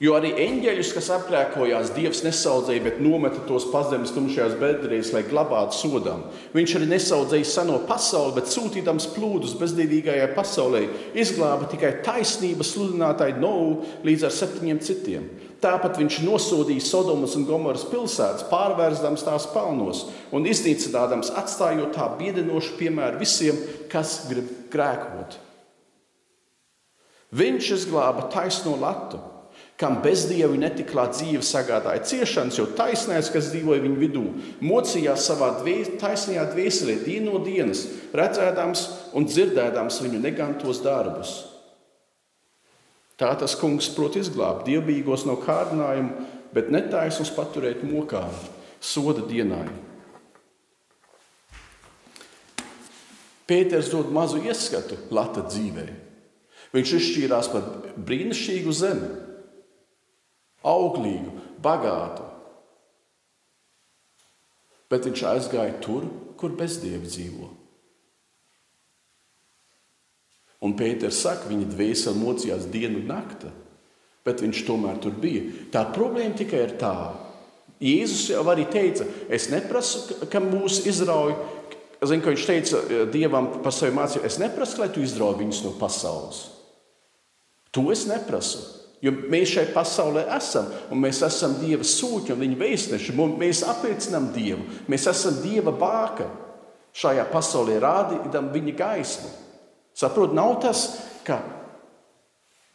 Jo 0.02 0.16
arī 0.18 0.32
eņģeļus, 0.34 0.88
kas 0.96 1.08
apgrēkojās, 1.14 1.92
Dievs 1.94 2.24
nesaudzēja, 2.24 2.82
bet 2.82 2.96
nometa 2.98 3.38
tos 3.46 3.68
pazemes 3.70 4.10
tumšajās 4.10 4.56
bedrēs, 4.58 5.12
lai 5.14 5.20
glabātu 5.28 5.76
sodām. 5.78 6.24
Viņš 6.56 6.72
arī 6.74 6.88
nesaudzēja 6.90 7.46
seno 7.46 7.76
pasauli, 7.86 8.34
bet 8.34 8.50
sūtīdams 8.50 9.06
plūdus 9.14 9.54
bezdīvīgajai 9.60 10.32
pasaulē, 10.34 10.80
izglāba 11.14 11.68
tikai 11.70 11.92
taisnības 12.02 12.72
sludinātāju 12.74 13.38
Novu 13.44 13.76
līdz 14.02 14.26
ar 14.26 14.34
septiņiem 14.34 14.80
citiem. 14.82 15.28
Tāpat 15.62 16.00
viņš 16.00 16.16
nosodīja 16.26 16.82
Sodomas 16.82 17.36
un 17.38 17.46
Gomoras 17.46 17.84
pilsētas, 17.86 18.48
pārvērstams 18.50 19.22
tās 19.22 19.46
pelnos 19.52 20.08
un 20.34 20.48
iznīcinādams, 20.50 21.30
atstājot 21.38 21.94
tā 21.94 22.08
biedinošu 22.18 22.74
piemēru 22.80 23.22
visiem, 23.22 23.60
kas 23.92 24.24
grib 24.26 24.50
grēkot. 24.74 25.38
Viņš 27.38 27.70
izglāba 27.78 28.26
taisno 28.34 28.74
latu 28.82 29.22
kam 29.82 29.98
bezdievi 30.04 30.60
netiklā 30.62 31.08
dzīve 31.10 31.42
sagādāja 31.42 32.04
ciešanas, 32.06 32.58
jo 32.60 32.68
taisnais, 32.78 33.30
kas 33.34 33.50
dzīvoja 33.50 33.82
viņu 33.82 33.98
vidū, 33.98 34.22
mocījās 34.62 35.24
savā 35.26 35.48
dvies, 35.58 35.96
taisnajā 35.98 36.44
dvieselē 36.52 37.00
dienu 37.02 37.32
no 37.32 37.40
dienas, 37.42 37.88
redzēdams 38.14 38.84
un 39.18 39.26
dzirdēdams 39.26 39.98
viņu 40.04 40.20
negantos 40.22 40.84
darbus. 40.84 41.32
Tā 43.18 43.32
tas 43.38 43.56
kungs 43.58 43.90
prot 43.94 44.16
izglābt 44.18 44.68
dievbijīgos 44.70 45.26
no 45.26 45.34
kārdinājuma, 45.42 46.28
bet 46.54 46.70
netaisnus 46.70 47.32
paturēt 47.34 47.82
mokā, 47.86 48.22
soda 48.78 49.26
dienai. 49.26 49.66
Pēters 53.50 53.90
dod 53.90 54.14
mazu 54.14 54.38
ieskatu 54.46 54.96
Lata 55.10 55.42
dzīvē. 55.48 55.88
Viņš 56.72 56.94
izšķīrās 56.96 57.50
par 57.52 57.66
brīnišķīgu 58.00 58.72
zemi, 58.72 59.10
auglīgu, 60.66 61.32
bagātu. 61.62 62.26
Bet 64.92 65.08
viņš 65.08 65.24
aizgāja 65.30 65.78
tur, 65.82 66.06
kur 66.36 66.54
bezdievi 66.58 67.08
dzīvo. 67.08 67.48
Un 70.62 70.76
Pēters 70.78 71.18
saka, 71.24 71.48
viņa 71.50 71.70
dvēsele 71.72 72.20
mocījās 72.20 72.68
dienu 72.70 73.00
un 73.00 73.08
nakti, 73.10 73.50
bet 74.22 74.42
viņš 74.44 74.62
tomēr 74.68 75.00
tur 75.02 75.16
bija. 75.18 75.48
Tā 75.74 75.82
problēma 75.94 76.36
tikai 76.38 76.60
ir 76.68 76.76
tā. 76.78 76.94
Jēzus 77.82 78.28
jau 78.30 78.44
arī 78.52 78.68
teica, 78.70 79.08
es 79.32 79.48
neprasu, 79.50 80.20
ka 80.30 80.42
mūs 80.42 80.84
izrauj. 80.86 81.34
Zinu, 82.02 82.22
ka 82.22 82.34
viņš 82.34 82.44
teica 82.46 82.78
eh, 82.82 83.02
Dievam 83.10 83.48
par 83.62 83.74
savu 83.74 83.94
mācību, 83.96 84.26
es 84.26 84.38
neprasu, 84.42 84.80
lai 84.82 84.90
tu 84.94 85.02
izrauj 85.02 85.36
viņus 85.38 85.64
no 85.66 85.74
pasaules. 85.78 86.44
To 87.74 87.88
es 87.94 88.04
neprasu. 88.10 88.81
Jo 89.02 89.10
mēs 89.10 89.50
šeit 89.50 89.72
pasaulē 89.74 90.28
esam, 90.36 90.68
un 90.94 91.00
mēs 91.02 91.24
esam 91.26 91.56
Dieva 91.58 91.82
sūtņi 91.82 92.36
un 92.36 92.42
viņa 92.44 92.58
vēstneši. 92.60 93.14
Mēs 93.18 93.64
apliecinām 93.66 94.28
Dievu, 94.34 94.62
mēs 94.90 95.08
esam 95.10 95.40
Dieva 95.42 95.74
bāka. 95.74 96.28
Šajā 96.94 97.24
pasaulē 97.32 97.80
rādām 97.82 98.50
viņa 98.52 98.74
gaismu. 98.78 99.30
Saprotiet, 99.96 100.36
nav 100.36 100.58
tas, 100.62 100.84
ka 101.26 101.40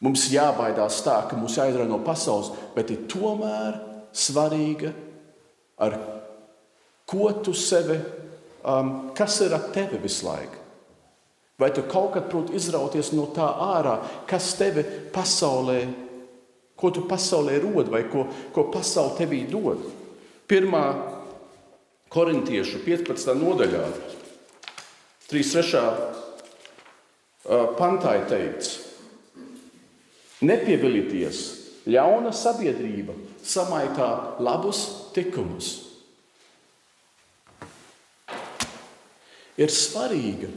mums 0.04 0.26
jābaidās 0.34 1.00
tā, 1.06 1.22
ka 1.30 1.38
mūs 1.40 1.56
aizrauj 1.62 1.88
no 1.88 2.02
pasaules, 2.04 2.50
bet 2.76 2.92
ir 2.92 3.06
tomēr 3.10 3.78
svarīga, 4.12 4.92
ar 5.80 5.96
ko 7.08 7.30
tu 7.46 7.54
sevi, 7.56 7.96
um, 8.68 9.14
kas 9.16 9.38
ir 9.46 9.56
ap 9.56 9.70
tevi 9.74 10.02
visu 10.02 10.28
laiku. 10.28 10.66
Vai 11.58 11.72
tu 11.74 11.86
kaut 11.90 12.12
kad 12.18 12.28
proti 12.30 12.58
izrauties 12.58 13.14
no 13.16 13.30
tā 13.34 13.48
ārā, 13.48 13.96
kas 14.28 14.52
tevi 14.60 14.84
pasaulē 15.14 15.78
ir? 15.86 15.96
Ko 16.78 16.92
tu 16.94 17.08
pasaulē 17.10 17.58
rod 17.64 17.90
vai 17.90 18.04
ko, 18.06 18.28
ko 18.54 18.68
pasaule 18.70 19.18
tevī 19.18 19.50
dod? 19.50 19.82
Pirmā 20.48 20.84
korintiešu 22.14 22.84
15. 22.86 23.34
nodaļā, 23.36 23.84
3.3. 25.28 25.82
pantā 27.80 28.14
ir 28.20 28.26
teikts, 28.30 28.70
nepievilieties, 30.46 31.42
ļauna 31.90 32.32
sabiedrība 32.36 33.16
samaitā 33.44 34.38
labus 34.44 35.12
tikumus. 35.16 35.74
Ir 39.58 39.74
svarīgi, 39.74 40.52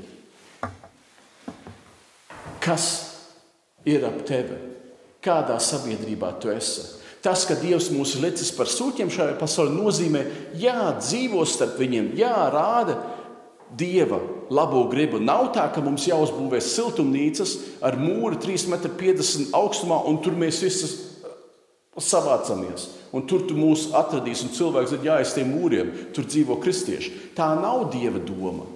kas 2.60 2.90
ir 3.88 4.04
ap 4.04 4.20
tevi 4.28 4.69
kādā 5.24 5.58
sabiedrībā 5.60 6.32
tu 6.40 6.52
esi. 6.52 6.96
Tas, 7.20 7.44
ka 7.44 7.52
Dievs 7.60 7.90
mūs 7.92 8.14
licis 8.22 8.48
par 8.56 8.68
sūtņiem 8.70 9.10
šajā 9.12 9.34
pasaulē, 9.40 9.74
nozīmē, 9.76 10.22
jā, 10.56 10.94
dzīvo 10.96 11.44
starp 11.44 11.76
viņiem, 11.80 12.14
jā, 12.16 12.32
rāda 12.52 12.96
Dieva 13.76 14.18
labo 14.50 14.86
gribu. 14.90 15.20
Nav 15.22 15.52
tā, 15.54 15.66
ka 15.70 15.82
mums 15.84 16.08
jāuzbūvē 16.08 16.58
siltumnīcas 16.64 17.52
ar 17.86 17.98
mūru 18.00 18.40
3,50 18.40 19.44
m 19.44 19.60
augstumā, 19.60 20.00
un 20.10 20.18
tur 20.24 20.34
mēs 20.40 20.58
visi 20.64 20.88
savācamies. 22.00 22.88
Un 23.14 23.26
tur 23.28 23.44
tu 23.46 23.54
mūs 23.58 23.88
atradīsi, 23.94 24.46
un 24.46 24.56
cilvēks 24.56 24.96
ir 24.96 25.06
jāiz 25.06 25.36
tiem 25.36 25.52
mūriem. 25.52 25.92
Tur 26.16 26.26
dzīvo 26.26 26.56
kristieši. 26.62 27.34
Tā 27.36 27.52
nav 27.60 27.88
Dieva 27.92 28.22
doma. 28.22 28.66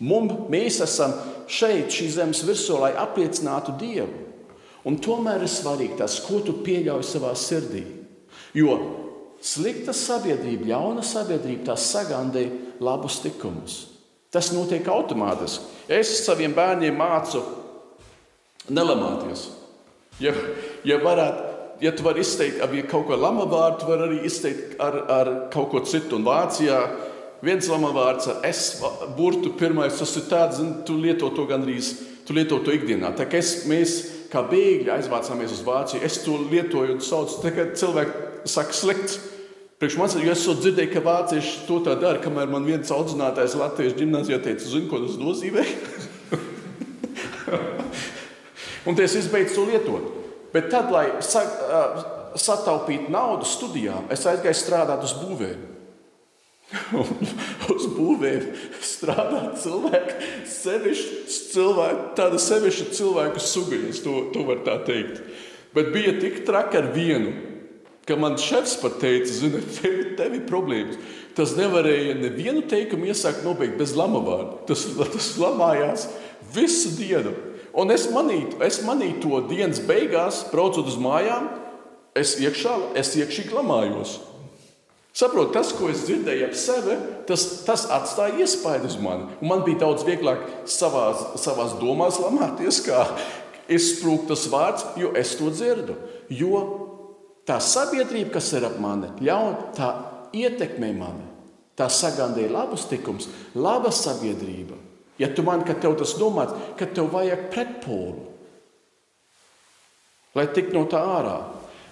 Mums, 0.00 0.46
mēs 0.52 0.80
esam 0.84 1.14
šeit, 1.50 1.92
šīs 1.92 2.16
zemes 2.20 2.44
virsū, 2.46 2.78
lai 2.80 2.92
apliecinātu 2.96 3.76
Dievu. 3.80 4.29
Un 4.88 4.96
tomēr 5.02 5.44
ir 5.44 5.52
svarīgi 5.52 5.98
tas, 6.00 6.18
ko 6.24 6.40
tu 6.44 6.56
pieļauj 6.64 7.04
savā 7.04 7.34
sirdī. 7.36 7.84
Jo 8.56 8.78
slikta 9.40 9.94
sabiedrība, 9.96 10.68
ļauna 10.70 11.04
sabiedrība, 11.04 11.70
tas 11.72 11.86
sagandē 11.92 12.44
labus 12.84 13.20
likumus. 13.24 13.78
Tas 14.30 14.52
notiek 14.54 14.86
automātiski. 14.86 15.64
Es 15.90 16.12
saviem 16.22 16.52
bērniem 16.54 16.94
mācu, 16.96 17.40
nelamāties. 18.70 19.48
Ja, 20.20 20.34
ja, 20.86 21.00
varētu, 21.00 21.46
ja 21.82 21.92
tu 21.96 22.04
vari 22.04 22.22
izteikt 22.22 22.60
ar 22.62 22.74
kaut 22.90 23.08
ko 23.08 23.16
lama 23.18 23.46
vārdu, 23.50 23.88
var 23.88 24.04
arī 24.06 24.20
izteikt 24.28 24.76
ar, 24.82 25.00
ar 25.10 25.32
kaut 25.52 25.70
ko 25.72 25.82
citu. 25.88 26.20
Un 26.20 26.28
Vācijā 26.28 26.78
viens 27.42 27.66
lama 27.72 27.90
vārds 27.96 28.28
ar 28.30 28.44
S 28.46 28.84
burtu 29.16 29.56
pirmais, 29.58 29.98
tas 29.98 30.14
ir 30.20 30.28
tāds, 30.30 30.60
zin, 30.60 30.76
tu 30.86 31.00
lieto 31.00 31.32
to 31.34 31.48
gandrīz, 31.48 31.94
tu 32.28 32.36
lieto 32.36 32.60
to 32.62 32.76
ikdienā. 32.76 33.14
Tā 33.16 33.26
kā 33.26 33.40
es, 33.40 33.64
mēs 33.66 33.96
kā 34.30 34.42
bēgļi 34.50 34.92
aizvācāmies 34.94 35.56
uz 35.56 35.64
Vāciju, 35.66 36.02
es 36.06 36.20
to 36.24 36.36
lietoju 36.50 36.96
un 36.96 37.02
saucu, 37.04 37.52
kā 37.54 37.70
cilvēki 37.76 38.48
saka 38.50 38.76
slikts. 38.76 39.18
Priekš 39.80 39.96
manis, 39.96 40.16
jo 40.20 40.32
es 40.34 40.60
dzirdēju, 40.60 40.92
ka 40.92 41.00
vācieši 41.06 41.62
to 41.64 41.78
tā 41.86 41.94
dara, 41.96 42.20
kamēr 42.20 42.50
man 42.52 42.66
viens 42.68 42.90
audzinātājs 42.92 43.56
Latvijas 43.56 43.96
gimnājā 43.96 44.36
teica, 44.44 44.66
zini, 44.68 44.90
ko 44.90 45.00
tas 45.00 45.16
nozīmē? 45.16 45.64
un 48.86 49.00
es 49.00 49.16
izbeidzu 49.22 49.56
to 49.56 49.64
lietot. 49.70 50.10
Bet 50.52 50.68
tad, 50.68 50.90
lai 50.92 51.06
sa, 51.24 51.46
sataupītu 52.36 53.08
naudu 53.12 53.48
studijām, 53.48 54.10
es 54.12 54.26
aizgāju 54.28 54.58
strādāt 54.58 55.06
uz 55.06 55.16
būvēm. 55.16 55.79
uz 57.74 57.86
būvēm 57.96 58.48
strādā 58.84 59.42
cilvēki, 59.58 60.32
sevišķi 60.54 61.38
cilvēki, 61.50 62.08
tāda 62.18 62.40
sevišķa 62.42 62.90
cilvēku 62.98 63.42
suga, 63.42 63.78
ja 63.80 63.94
to, 64.04 64.16
to 64.34 64.44
var 64.46 64.64
tā 64.66 64.80
teikt. 64.86 65.22
Bet 65.74 65.92
bija 65.94 66.16
tik 66.18 66.44
traki 66.46 66.78
ar 66.80 66.92
vienu 66.94 67.32
ka 68.10 68.16
man 68.18 68.34
šefs 68.40 68.74
pat 68.82 68.98
teica, 68.98 69.30
zini, 69.30 69.60
tev, 69.76 70.00
tev 70.18 70.34
ir 70.34 70.46
problēmas. 70.48 70.98
Tas 71.38 71.54
nevarēja 71.54 72.16
nevienu 72.18 72.64
teikumu 72.66 73.06
iesākt 73.10 73.44
nobeigt 73.46 73.78
bez 73.78 73.94
lamavārda. 73.98 74.64
Tas, 74.66 74.82
tas 74.98 75.30
lamājās 75.38 76.08
visu 76.54 76.96
dienu. 76.98 77.36
Un 77.70 77.94
es 77.94 78.08
manītu, 78.10 78.58
es 78.66 78.80
manītu 78.82 79.22
to 79.28 79.40
dienas 79.52 79.78
beigās, 79.86 80.42
braucot 80.50 80.90
uz 80.90 80.98
mājām, 80.98 81.46
es 82.18 82.34
iekšā, 82.42 82.74
es 82.98 83.14
iekšīgi 83.20 83.54
lamājos. 83.54 84.16
Saprotu, 85.10 85.50
tas, 85.56 85.72
ko 85.74 85.88
es 85.90 86.04
dzirdēju 86.06 86.46
ap 86.46 86.54
sevi, 86.54 86.96
tas, 87.26 87.44
tas 87.66 87.86
atstāja 87.90 88.44
iespaidu 88.44 88.86
uz 88.86 88.96
mani. 89.02 89.26
Un 89.42 89.50
man 89.50 89.64
bija 89.66 89.82
daudz 89.82 90.04
vieglāk 90.06 90.44
savā 90.70 91.08
savās 91.40 91.74
domās 91.80 92.20
lamāties, 92.22 92.78
kā 92.86 93.02
izsprūkt 93.70 94.30
tas 94.30 94.46
vārds, 94.52 94.86
jo 95.00 95.10
es 95.18 95.34
to 95.38 95.50
dzirdu. 95.50 95.98
Jo 96.30 96.62
tā 97.48 97.58
sabiedrība, 97.58 98.36
kas 98.38 98.52
ir 98.54 98.68
ap 98.70 98.78
mani, 98.82 99.10
ļauj, 99.26 99.52
tā 99.74 99.90
ietekmē 100.36 100.92
mani. 100.94 101.26
Tā 101.74 101.88
sagādāja 101.90 102.52
labus 102.52 102.86
tikumus, 102.90 103.26
laba 103.58 103.90
sabiedrība. 103.94 104.78
Ja 105.20 105.28
tu 105.34 105.42
man, 105.44 105.64
ka 105.66 105.74
tev 105.76 105.98
tas 105.98 106.14
domāts, 106.20 106.54
ka 106.78 106.86
tev 106.88 107.10
vajag 107.12 107.48
pretpolu, 107.52 108.28
lai 110.38 110.46
tiktu 110.54 110.78
no 110.78 110.86
tā 110.88 111.00
ārā. 111.02 111.38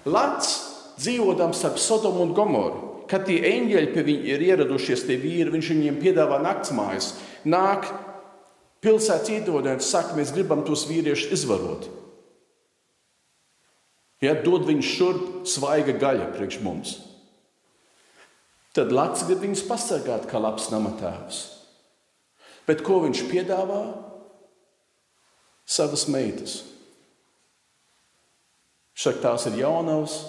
Lats 0.09 0.53
dzīvodams 1.01 1.59
starp 1.59 1.77
Sodomu 1.81 2.23
un 2.25 2.33
Gomoru, 2.37 2.88
kad 3.09 3.25
tie 3.27 3.39
eņģeļi 3.49 3.91
pie 3.93 4.03
viņa 4.05 4.29
ir 4.33 4.45
ieradušies, 4.51 5.05
tie 5.07 5.17
vīri, 5.19 5.51
viņš 5.53 5.71
viņiem 5.73 5.99
piedāvā 6.01 6.39
naktsmājas, 6.43 7.15
nāk 7.49 7.89
pilsētas 8.85 9.33
iedodēns, 9.33 9.89
saka, 9.89 10.15
mēs 10.17 10.33
gribam 10.35 10.63
tos 10.67 10.85
vīriešus 10.89 11.33
izvarot. 11.39 11.89
Ja 14.23 14.35
dod 14.43 14.67
viņu 14.67 14.83
šurp, 14.83 15.27
svaiga 15.47 15.95
gaļa 15.95 16.31
priekš 16.35 16.59
mums. 16.63 16.97
Tad 18.75 18.91
Lats 18.93 19.23
grib 19.27 19.41
viņus 19.43 19.65
pasargāt 19.67 20.27
kā 20.29 20.39
labs 20.41 20.67
namatēvs. 20.71 21.39
Bet 22.67 22.83
ko 22.85 22.99
viņš 23.07 23.23
piedāvā? 23.31 23.81
Savas 25.69 26.05
meitas. 26.11 26.59
Šak 28.99 29.21
tās 29.23 29.47
ir 29.49 29.61
jaunavas, 29.61 30.19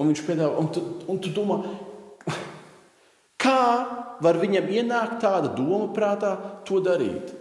un 0.00 0.08
viņš 0.08 0.22
piedāvā, 0.24 0.56
un 0.60 0.70
tu, 0.72 0.82
un 1.12 1.20
tu 1.20 1.32
domā, 1.36 1.58
kā 3.44 3.64
var 4.24 4.40
viņam 4.40 4.70
ienākt 4.72 5.20
tāda 5.24 5.52
doma 5.56 5.90
prātā 5.92 6.32
to 6.68 6.80
darīt? 6.84 7.36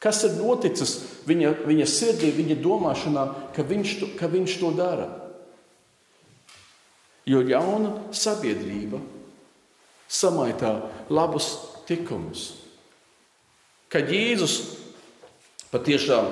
Kas 0.00 0.22
ir 0.24 0.38
noticis 0.38 0.94
viņa, 1.28 1.54
viņa 1.68 1.86
sirdī, 1.88 2.30
viņa 2.32 2.56
domāšanā, 2.62 3.24
ka 3.56 3.64
viņš, 3.68 3.96
to, 4.00 4.10
ka 4.16 4.30
viņš 4.32 4.56
to 4.60 4.70
dara? 4.76 5.08
Jo 7.28 7.42
jauna 7.44 7.92
sabiedrība 8.16 9.00
samaitā 10.10 10.72
labus 11.12 11.52
likumus. 11.90 12.54
Kad 13.90 14.08
Jēzus 14.10 14.56
patiešām 15.72 16.28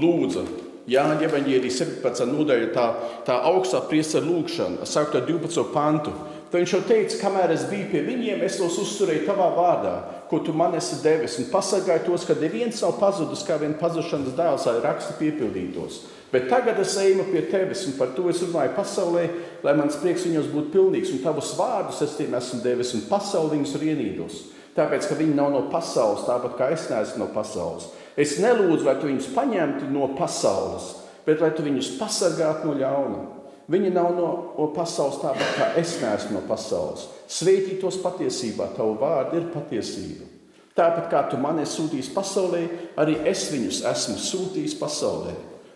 lūdza 0.00 0.44
Jāņa 0.90 1.28
Evanģēlī 1.28 1.70
17. 1.72 2.26
nodaļa, 2.28 2.70
tā, 2.74 2.86
tā 3.24 3.38
augstā 3.48 3.80
priesa 3.88 4.20
lūgšana, 4.20 4.84
sākot 4.84 5.22
ar 5.22 5.28
12. 5.28 5.70
pantu, 5.72 6.12
tad 6.50 6.60
viņš 6.60 6.74
jau 6.76 6.82
teica, 6.88 7.20
kamēr 7.22 7.54
es 7.54 7.64
biju 7.70 7.88
pie 7.92 8.02
viņiem, 8.04 8.44
es 8.44 8.58
tos 8.60 8.76
uzturēju 8.82 9.24
tavā 9.30 9.48
vārdā 9.56 9.94
ko 10.34 10.38
tu 10.38 10.52
man 10.52 10.74
esi 10.74 10.96
devis, 11.02 11.36
un 11.38 11.46
pasargāji 11.52 12.06
tos, 12.08 12.24
ka 12.26 12.34
neviens 12.40 12.80
nav 12.82 12.96
pazudis, 12.98 13.44
kā 13.46 13.54
vien 13.60 13.76
pazušanas 13.78 14.34
dēls, 14.34 14.66
lai 14.66 14.80
raksti 14.82 15.14
piepildītos. 15.20 16.00
Bet 16.32 16.48
tagad 16.50 16.80
es 16.82 16.96
eju 16.98 17.28
pie 17.28 17.44
tevis, 17.52 17.84
un 17.86 17.94
par 17.98 18.10
to 18.16 18.26
es 18.32 18.40
runāju 18.42 18.72
pasaulē, 18.74 19.24
lai 19.62 19.76
mans 19.78 20.00
prieks 20.02 20.26
viņos 20.26 20.50
būtu 20.50 20.72
pilnīgs, 20.74 21.12
un 21.14 21.22
tavus 21.22 21.52
vārdus 21.58 22.02
es 22.02 22.16
tiem 22.18 22.34
esmu 22.34 22.62
devis, 22.64 22.90
un 22.96 23.04
pasauli 23.10 23.58
viņus 23.58 23.76
ir 23.78 23.86
ienīdus. 23.92 24.40
Tāpēc, 24.74 25.06
ka 25.06 25.18
viņi 25.20 25.36
nav 25.38 25.52
no 25.54 25.60
pasaules, 25.70 26.26
tāpat 26.26 26.56
kā 26.58 26.72
es 26.74 26.88
neesmu 26.90 27.22
no 27.22 27.30
pasaules. 27.30 27.92
Es 28.20 28.36
nelūdzu, 28.38 28.84
lai 28.86 28.98
tu 29.00 29.08
viņus 29.08 29.32
paņemtu 29.34 29.88
no 29.90 30.12
pasaules, 30.18 30.92
bet 31.26 31.40
lai 31.42 31.50
tu 31.56 31.64
viņus 31.66 31.96
pasargātu 31.98 32.68
no 32.68 32.76
ļauna. 32.78 33.22
Viņi 33.70 33.90
nav 33.94 34.10
no 34.14 34.68
pasaules 34.76 35.22
tāpat 35.22 35.56
kā 35.56 35.68
es 35.80 35.96
neesmu 36.02 36.36
no 36.36 36.42
pasaules. 36.46 37.08
Sveitī 37.32 37.78
tos 37.80 37.96
patiesībā, 38.02 38.68
tavu 38.76 38.98
vārdu 39.00 39.40
ir 39.40 39.48
patiesība. 39.54 40.28
Tāpat 40.76 41.08
kā 41.10 41.22
tu 41.30 41.38
mani 41.40 41.64
sūtīsi 41.66 42.12
pasaulē, 42.14 42.62
arī 43.00 43.16
es 43.30 43.46
viņus 43.52 43.82
esmu 43.88 44.16
sūtījis 44.20 44.74
pasaulē. 44.80 45.34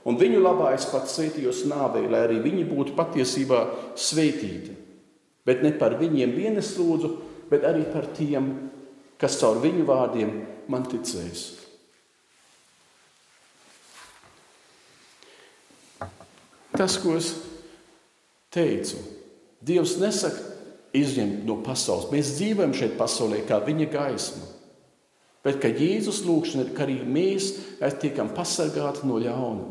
Un 0.08 0.18
viņu 0.18 0.40
labā 0.42 0.72
es 0.76 0.86
pats 0.90 1.16
sveitījos 1.16 1.64
nāvē, 1.70 2.04
lai 2.10 2.24
arī 2.26 2.38
viņi 2.44 2.66
būtu 2.68 2.96
patiesībā 2.98 3.62
sveitīti. 3.98 4.74
Bet 5.46 5.62
ne 5.64 5.72
par 5.78 5.96
viņiem 6.00 6.34
vien 6.36 6.60
es 6.60 6.74
lūdzu, 6.78 7.12
bet 7.50 7.64
arī 7.64 7.86
par 7.92 8.10
tiem, 8.16 8.50
kas 9.20 9.38
caur 9.40 9.62
viņu 9.62 9.86
vārdiem 9.88 10.34
man 10.68 10.84
ticēs. 10.88 11.67
Tas, 16.78 16.94
ko 17.02 17.16
es 17.18 17.32
teicu, 18.54 19.00
Dievs 19.58 19.96
nesaka, 19.98 20.44
izņemt 20.94 21.42
no 21.48 21.58
pasaules. 21.66 22.06
Mēs 22.12 22.36
dzīvojam 22.38 22.74
šeit 22.76 22.94
pasaulē 22.98 23.42
kā 23.48 23.58
viņa 23.64 23.88
gaisma. 23.92 24.46
Bet 25.44 25.58
ka 25.62 25.70
Jēzus 25.70 26.22
lūgšana 26.26 26.64
ir, 26.64 26.70
ka 26.76 26.84
arī 26.86 27.00
mēs 27.02 27.50
tiekam 28.02 28.30
pasargāti 28.34 29.06
no 29.08 29.18
ļauna. 29.22 29.66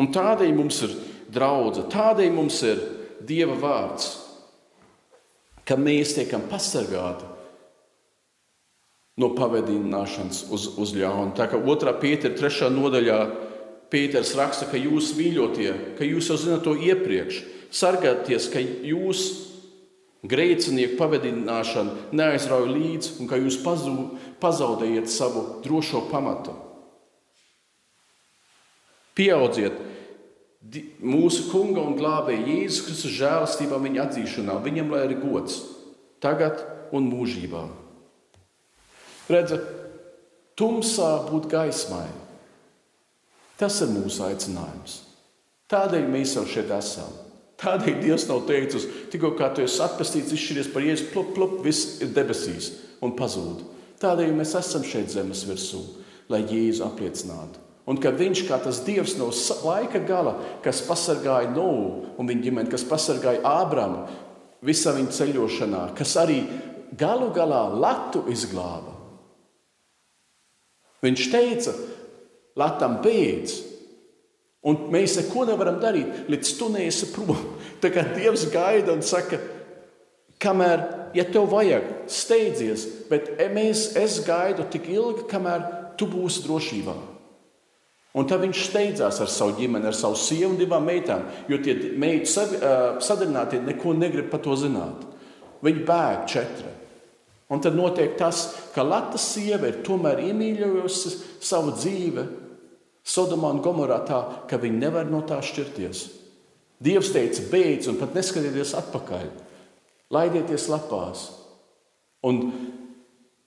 Un 0.00 0.08
tādēļ 0.14 0.52
mums 0.56 0.80
ir 0.86 0.96
draudzene, 1.32 1.90
tādēļ 1.92 2.34
mums 2.34 2.58
ir 2.66 2.82
Dieva 3.22 3.54
vārds, 3.54 4.08
ka 5.68 5.76
mēs 5.78 6.16
tiekam 6.16 6.48
pasargāti 6.50 7.28
no 9.22 9.28
pavadināšanas 9.36 10.46
uz, 10.50 10.66
uz 10.80 10.94
ļaunu. 10.96 11.36
Tā 11.38 11.46
kā 11.52 11.60
2. 11.62 11.94
Pētera 12.02 12.34
3. 12.38 12.70
nodaļā 12.74 13.18
Pēters 13.92 14.32
raksta, 14.38 14.70
ka 14.70 14.80
jūs 14.80 15.12
mīļotie, 15.18 15.72
ka 15.98 16.06
jūs 16.08 16.30
jau 16.30 16.38
zināt 16.40 16.62
to 16.64 16.72
iepriekš, 16.80 17.42
sargāties, 17.72 18.48
ka 18.52 18.62
jūs 18.62 19.26
Grēcinieku 20.22 20.94
pavadināšana 21.00 22.12
neaizrauja 22.14 22.70
līdzi, 22.70 23.16
un 23.18 23.26
ka 23.26 23.40
jūs 23.40 23.56
pazaudējat 24.38 25.10
savu 25.10 25.42
drošo 25.64 26.04
pamatu. 26.12 26.54
Pieaudziet 29.18 29.80
mūsu 31.02 31.48
kunga 31.50 31.82
un 31.82 31.98
glābēja 31.98 32.46
Jēzus 32.46 32.84
Kristus 32.86 33.16
žēlastībā, 33.18 33.82
viņa 33.82 34.06
atzīšanā, 34.06 34.60
viņam 34.62 34.94
lai 34.94 35.02
ir 35.08 35.18
gods 35.24 35.58
tagad 36.22 36.62
un 36.94 37.10
mūžībā. 37.10 37.66
Redziet, 39.26 39.66
tumsā 40.54 41.16
būt 41.26 41.50
gaismai. 41.50 42.06
Tas 43.60 43.80
ir 43.84 43.92
mūsu 43.92 44.24
aicinājums. 44.26 45.00
Tādēļ 45.72 46.08
mēs 46.12 46.36
jau 46.36 46.44
šeit 46.48 46.72
esam. 46.74 47.10
Tādēļ 47.62 48.00
Dievs 48.02 48.26
nav 48.28 48.42
teicis, 48.48 48.88
tikko 49.12 49.32
kā 49.38 49.52
tu 49.54 49.62
esi 49.64 49.80
atpestīts, 49.84 50.34
izšķiries 50.34 50.70
par 50.74 50.84
jēzu, 50.84 51.10
plop, 51.12 51.30
plop, 51.36 51.58
viss 51.64 52.00
ir 52.02 52.10
debesīs 52.16 52.72
un 53.04 53.14
pazūd. 53.18 53.62
Tādēļ 54.02 54.32
mēs 54.34 54.56
esam 54.58 54.82
šeit 54.86 55.12
zemes 55.14 55.44
virsū, 55.46 55.82
lai 56.32 56.42
Jēzu 56.42 56.82
apliecinātu. 56.88 57.60
Un 57.86 57.98
ka 58.02 58.12
viņš 58.14 58.44
kā 58.46 58.58
tas 58.62 58.82
Dievs 58.86 59.16
no 59.18 59.30
laika 59.66 60.02
gala, 60.06 60.36
kas 60.62 60.84
pasargāja 60.86 61.50
Novu 61.50 62.12
un 62.18 62.28
viņa 62.30 62.44
ģimeni, 62.44 62.70
kas 62.70 62.86
pasargāja 62.86 63.42
Ābramu 63.46 64.04
visā 64.62 64.94
viņa 64.94 65.14
ceļošanā, 65.16 65.86
kas 65.98 66.14
arī 66.22 66.42
galu 66.98 67.32
galā 67.34 67.64
Latu 67.74 68.22
izglāba. 68.30 68.94
Viņš 71.02 71.24
teica, 71.32 71.74
Latam 72.58 72.98
beidz. 73.04 73.60
Un 74.62 74.86
mēs 74.94 75.16
neko 75.18 75.46
nevaram 75.48 75.80
darīt, 75.82 76.26
līdz 76.30 76.50
tu 76.58 76.68
neesi 76.70 77.08
prom. 77.14 77.34
Tā 77.82 77.90
kā 77.90 78.04
Dievs 78.14 78.46
gaida 78.52 78.94
un 78.94 79.02
saka, 79.02 79.40
kamēr, 80.42 80.84
ja 81.18 81.24
tev 81.26 81.48
vajag, 81.50 81.88
steidzies, 82.10 82.86
bet 83.10 83.32
mēs, 83.54 83.92
es 83.98 84.20
gaidu 84.26 84.66
tik 84.70 84.86
ilgi, 84.92 85.26
kamēr 85.30 85.66
tu 85.98 86.06
būsi 86.10 86.44
drošībā. 86.46 86.94
Un 88.12 88.28
tad 88.28 88.42
viņš 88.44 88.66
steidzās 88.68 89.22
ar 89.24 89.30
savu 89.32 89.56
ģimeni, 89.56 89.88
ar 89.88 89.96
savu 89.96 90.18
sievu 90.20 90.50
un 90.52 90.58
divām 90.60 90.84
meitām, 90.84 91.24
jo 91.48 91.56
tie 91.64 91.74
meitu 91.96 92.28
sadarinātie 92.28 93.62
neko 93.64 93.94
negrib 93.96 94.28
par 94.30 94.42
to 94.44 94.56
zināt. 94.60 95.06
Viņi 95.64 95.84
bēg 95.88 96.26
četri. 96.28 96.72
Un 97.52 97.60
tad 97.60 97.76
notiek 97.76 98.14
tas, 98.16 98.46
ka 98.72 98.84
Latvijas 98.86 99.26
sieva 99.34 99.68
ir 99.68 99.82
tomēr 99.84 100.22
iemīļojusi 100.30 101.12
savu 101.44 101.74
dzīvi 101.76 102.24
Sodomā 103.02 103.50
un 103.50 103.60
Gomorā 103.62 103.98
tā, 104.06 104.20
ka 104.48 104.60
viņi 104.62 104.78
nevar 104.78 105.08
no 105.10 105.24
tā 105.26 105.40
šķirties. 105.42 106.04
Dievs 106.82 107.10
teica, 107.14 107.42
beidz, 107.50 107.88
un 107.90 107.98
pat 107.98 108.14
neskatieties 108.14 108.76
atpakaļ. 108.78 109.26
Laidieties 110.14 110.68
lapās. 110.70 111.26
Un 112.26 112.40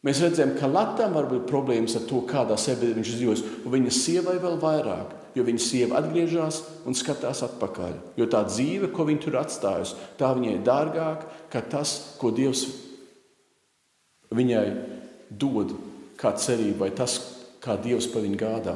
mēs 0.06 0.22
redzam, 0.24 0.53
ka 0.60 0.68
Latvijam 0.68 1.16
var 1.16 1.30
būt 1.32 1.47
problēmas 1.47 1.95
ar 1.95 2.06
to, 2.10 2.22
kādā 2.28 2.60
sabiedrībā 2.60 2.99
viņš 2.99 3.14
dzīvojas, 3.16 3.43
un 3.64 3.76
viņa 3.78 3.93
sievai 3.95 4.36
vēl 4.43 4.60
vairāk, 4.60 5.14
jo 5.36 5.45
viņa 5.47 5.64
sieva 5.64 6.01
atgriežas 6.01 6.62
un 6.88 6.95
skatās 6.95 7.43
atpakaļ. 7.47 7.95
Jo 8.20 8.28
tā 8.32 8.43
dzīve, 8.47 8.91
ko 8.95 9.08
viņa 9.08 9.24
tur 9.24 9.39
atstājusi, 9.39 10.01
tā 10.20 10.34
viņai 10.36 10.58
ir 10.58 10.66
dārgāka 10.68 11.32
nekā 11.32 11.64
tas, 11.72 11.95
ko 12.20 12.32
Dievs 12.36 12.68
viņai 14.34 14.65
dod 15.30 15.76
kā 16.19 16.34
cerība, 16.39 16.86
vai 16.86 16.91
tas, 16.95 17.17
kā 17.63 17.78
Dievs 17.82 18.07
par 18.11 18.23
viņu 18.26 18.39
gādā. 18.39 18.76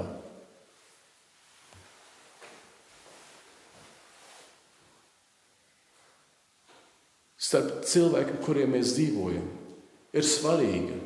Starp 7.49 7.85
cilvēkiem, 7.87 8.41
kuriem 8.45 8.75
mēs 8.75 8.93
dzīvojam, 8.97 9.45
ir 10.13 10.25
svarīgi, 10.27 10.97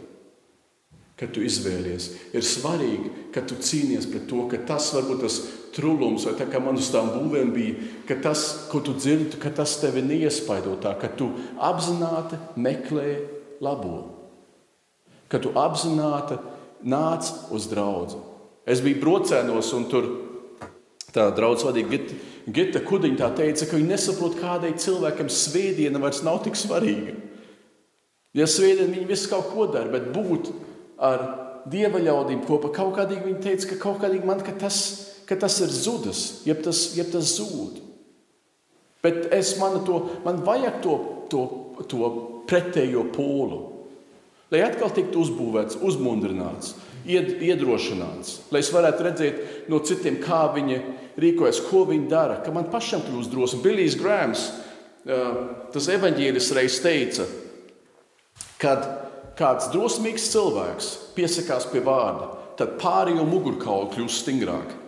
ka 1.19 1.29
tu 1.31 1.43
izvēlies. 1.45 2.09
Ir 2.35 2.43
svarīgi, 2.43 3.11
ka 3.35 3.43
tu 3.47 3.55
cīnies 3.61 4.09
pret 4.11 4.25
to, 4.27 4.41
ka 4.51 4.59
tas 4.67 4.89
varbūt 4.95 5.21
tas 5.23 5.37
trulums, 5.75 6.25
vai 6.27 6.33
tā 6.39 6.49
kā 6.49 6.59
man 6.59 6.79
uz 6.81 6.89
tām 6.91 7.13
būvēm 7.13 7.53
bija, 7.53 7.77
ka 8.09 8.17
tas, 8.25 8.43
ko 8.71 8.81
tu 8.83 8.97
dzirdi, 8.97 9.37
ka 9.39 9.53
tas 9.55 9.77
tevi 9.79 10.03
neiespaido 10.03 10.75
tā, 10.83 10.97
ka 10.99 11.07
tu 11.13 11.29
apzināti 11.61 12.41
meklē 12.59 13.07
labo 13.63 14.12
ka 15.33 15.41
tu 15.41 15.49
apzināti 15.57 16.37
nāc 16.85 17.31
uz 17.53 17.65
draugu. 17.71 18.21
Es 18.69 18.83
biju 18.83 19.01
brocēnos, 19.01 19.71
un 19.75 19.87
tur 19.91 20.09
tā 21.13 21.27
draudzene 21.35 21.71
vadīja 21.71 21.89
Gita, 21.89 22.17
Gita 22.53 22.81
Kudiņa. 22.85 23.19
Tā 23.19 23.29
teica, 23.41 23.67
ka 23.67 23.79
viņi 23.79 23.89
nesaprot, 23.89 24.37
kādai 24.39 24.75
cilvēkam 24.79 25.31
svētdiena 25.31 26.01
vairs 26.03 26.21
nav 26.25 26.43
tik 26.45 26.59
svarīga. 26.59 27.17
Ja 28.37 28.47
svētdien 28.49 28.93
viņi 28.93 29.09
visu 29.09 29.31
kaut 29.31 29.49
ko 29.51 29.67
dara, 29.73 29.91
bet 29.93 30.11
būt 30.13 30.53
ar 31.01 31.25
dieva 31.69 32.01
ļaudīm 32.01 32.45
kopā, 32.47 32.71
kaut 32.75 32.95
kādīgi 32.97 33.27
viņi 33.27 33.43
teica, 33.43 33.73
ka 33.73 33.81
kaut 33.81 33.99
kādīgi 34.03 34.29
man 34.29 34.41
ka 34.45 34.55
tas, 34.59 34.79
ka 35.29 35.37
tas 35.39 35.59
ir 35.65 35.73
zudis, 35.73 36.23
jeb 36.47 36.63
tas, 36.65 36.91
jeb 36.97 37.11
tas 37.13 37.35
zūd. 37.39 37.81
Bet 39.03 39.27
es 39.35 39.57
manu 39.59 39.81
to, 39.83 39.99
man 40.23 40.39
vajag 40.45 40.79
to, 40.83 40.95
to, 41.31 41.43
to 41.91 42.09
pretējo 42.47 43.09
polu 43.11 43.72
lai 44.53 44.61
atkal 44.67 44.91
tiktu 44.93 45.23
uzbūvēts, 45.25 45.79
uzmundrināts, 45.81 46.75
iedrošināts, 47.03 48.35
lai 48.53 48.61
es 48.63 48.69
varētu 48.71 49.07
redzēt 49.07 49.39
no 49.71 49.81
citiem, 49.83 50.19
kā 50.23 50.45
viņi 50.53 50.77
rīkojas, 51.19 51.63
ko 51.67 51.83
viņi 51.89 52.07
dara, 52.11 52.39
ka 52.45 52.53
man 52.53 52.69
pašam 52.71 53.03
kļūst 53.05 53.33
drosme. 53.33 53.63
Bilijs 53.65 53.97
Grāms, 53.99 54.45
tas 55.73 55.89
evaņģēlis 55.97 56.51
reiz 56.55 56.77
teica, 56.83 57.25
kad 58.61 58.85
kāds 59.39 59.67
drosmīgs 59.73 60.29
cilvēks 60.31 60.93
piesakās 61.17 61.67
pie 61.73 61.81
vārda, 61.83 62.29
tad 62.59 62.77
pārējo 62.81 63.25
mugurkaulu 63.27 63.89
kļūst 63.95 64.23
stingrāk. 64.23 64.79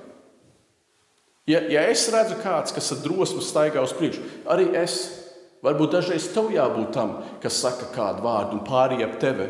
Ja, 1.50 1.60
ja 1.70 1.84
es 1.92 2.08
redzu 2.14 2.40
kāds, 2.42 2.74
kas 2.74 2.94
ar 2.94 3.04
drosmi 3.04 3.44
staigā 3.46 3.84
uz 3.86 3.94
priekšu, 3.98 4.24
arī 4.50 4.72
es 4.80 5.25
Varbūt 5.66 5.96
dažreiz 5.96 6.28
tev 6.30 6.52
jābūt 6.54 6.92
tam, 6.94 7.16
kas 7.42 7.58
saka 7.64 7.88
kādu 7.94 8.22
vārdu 8.26 8.60
un 8.60 8.66
pārējie 8.68 9.06
ap 9.08 9.16
tevi. 9.22 9.48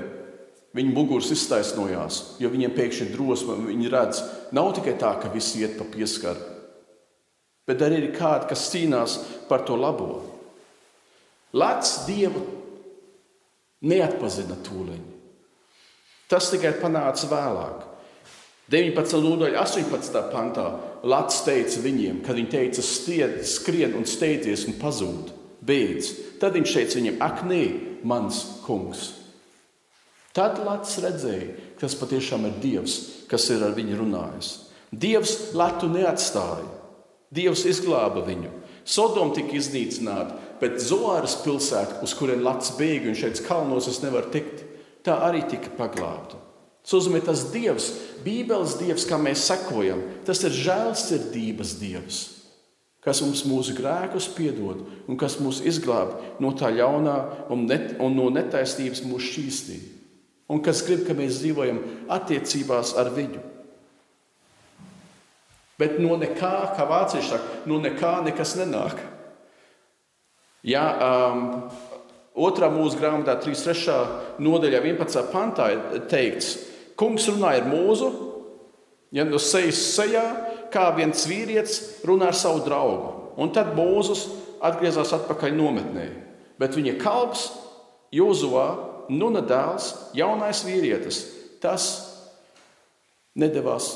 Viņa 0.76 0.91
muguras 0.91 1.32
iztaisnojās, 1.32 2.20
jo 2.39 2.51
viņiem 2.51 2.76
pēkšņi 2.76 3.05
ir 3.07 3.11
drosme. 3.16 3.55
Viņi 3.68 3.91
redz, 3.91 4.22
nav 4.55 4.74
tikai 4.76 4.95
tā, 4.99 5.13
ka 5.20 5.32
visi 5.32 5.63
iet 5.63 5.78
pa 5.80 5.88
pieskaru, 5.88 6.51
bet 7.68 7.84
arī 7.84 8.01
ir 8.01 8.16
kādi, 8.16 8.49
kas 8.51 8.68
cīnās 8.72 9.18
par 9.49 9.63
to 9.68 9.78
labo. 9.80 10.20
Lats 11.55 12.01
Dievu 12.07 12.43
neatpazina 13.88 14.59
tūliņu. 14.68 15.13
Tas 16.32 16.49
tikai 16.51 16.74
panāca 16.82 17.30
vēlāk. 17.32 17.86
19. 18.72 19.20
nodaļa, 19.22 19.61
18. 19.61 20.22
pantā 20.32 20.66
Lats 21.05 21.43
teica 21.45 21.84
viņiem, 21.84 22.24
kad 22.26 22.36
viņi 22.36 22.51
teica, 22.51 22.84
stied, 22.84 23.43
skrien 23.47 23.93
un 23.95 24.07
steidzies 24.09 24.66
un 24.72 24.80
pazūd 24.82 25.35
beidz. 25.66 26.13
Tad 26.39 26.55
viņš 26.57 26.74
teica 26.78 26.99
viņam, 26.99 27.22
ak, 27.26 27.43
nē, 27.49 27.61
mans 28.07 28.41
kungs. 28.66 29.11
Tad 30.36 30.59
Lats 30.66 30.97
redzēja, 30.99 31.53
ka 31.78 31.86
tas 31.86 31.95
patiešām 31.99 32.49
ir 32.49 32.57
Dievs, 32.63 32.97
kas 33.32 33.47
ir 33.53 33.63
ar 33.63 33.76
viņu 33.78 34.01
runājis. 34.01 34.51
Dievs 34.91 35.36
Latu 35.55 35.88
neatstāja. 35.91 36.68
Dievs 37.36 37.66
izglāba 37.68 38.24
viņu. 38.28 38.51
Sodoma 38.86 39.34
tika 39.34 39.55
iznīcināta, 39.57 40.36
bet 40.59 40.78
Zoāras 40.84 41.38
pilsēta, 41.41 42.01
uz 42.05 42.13
kurien 42.16 42.43
Lats 42.45 42.76
bēga 42.78 43.09
un 43.09 43.18
šeit 43.18 43.41
kalnos 43.47 43.89
es 43.89 44.01
nevaru 44.03 44.30
tikt, 44.36 44.61
tā 45.07 45.18
arī 45.26 45.41
tika 45.49 45.72
paglābta. 45.80 46.38
Tas 46.86 46.99
nozīmē, 46.99 47.24
tas 47.26 47.47
Dievs, 47.49 47.89
Bībeles 48.22 48.78
Dievs, 48.78 49.07
kā 49.09 49.18
mēs 49.18 49.47
sekojam, 49.47 50.03
tas 50.28 50.43
ir 50.45 50.53
žēlsirdības 50.53 51.78
Dievs 51.82 52.24
kas 53.06 53.22
mums 53.22 53.43
mūsu 53.45 53.76
grēkus 53.78 54.28
piedod 54.34 54.82
un 55.06 55.18
kas 55.22 55.38
mūs 55.38 55.62
izglāb 55.70 56.16
no 56.41 56.51
tā 56.58 56.72
ļaunā 56.74 57.18
un, 57.53 57.68
net, 57.70 57.93
un 58.01 58.18
no 58.18 58.32
netaisnības 58.34 59.03
mūsu 59.06 59.30
šķīstī. 59.30 59.82
Un 60.49 60.62
kas 60.66 60.84
grib, 60.86 61.06
ka 61.08 61.14
mēs 61.18 61.39
dzīvojam 61.41 61.80
attiecībās 62.14 62.93
ar 63.01 63.10
viņu. 63.14 63.41
Bet 65.80 65.97
no 65.99 66.16
nekā, 66.18 66.53
kā 66.78 66.86
vācieši 66.88 67.32
saka, 67.34 67.62
no 67.70 67.80
nekā 67.84 68.20
nekas 68.26 68.53
nenāk. 68.60 69.01
Jā, 70.66 70.84
um, 71.06 71.41
otrā 72.34 72.70
mūsu 72.74 72.97
grāmatā, 73.01 73.36
3. 73.43 73.97
nodaļā, 74.41 74.82
11. 74.82 75.26
pantā 75.34 75.68
ir 75.74 76.06
teikts, 76.10 76.56
kungs 76.97 77.28
runāja 77.30 77.62
ar 77.62 77.70
mūzu, 77.70 78.10
ja 79.14 79.28
no 79.28 79.41
sejas 79.41 79.82
sejā, 79.93 80.24
kā 80.76 80.89
viens 80.97 81.23
vīrietis 81.30 82.03
runā 82.07 82.34
ar 82.34 82.38
savu 82.38 82.63
draugu. 82.65 83.13
Un 83.39 83.51
tad 83.55 83.73
Mūzes 83.76 84.28
atgriezās 84.63 85.13
atpakaļ 85.15 85.55
nometnē. 85.55 86.09
Bet 86.59 86.76
viņa 86.76 86.97
kalps, 87.01 87.49
Jozovā, 88.15 88.67
Nuna 89.05 89.43
dēls, 89.45 89.91
jaunais 90.17 90.63
vīrietis, 90.65 91.19
tas 91.61 91.84
nedavās 93.38 93.91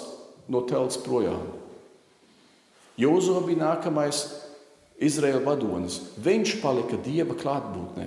no 0.51 0.61
telts 0.69 0.99
projām. 1.01 1.47
Jozovs 2.99 3.47
bija 3.47 3.63
nākamais 3.63 4.19
Izraēla 5.01 5.41
vadonis. 5.47 5.97
Viņš 6.21 6.59
palika 6.61 6.99
Dieva 7.01 7.33
klātbūtnē. 7.39 8.05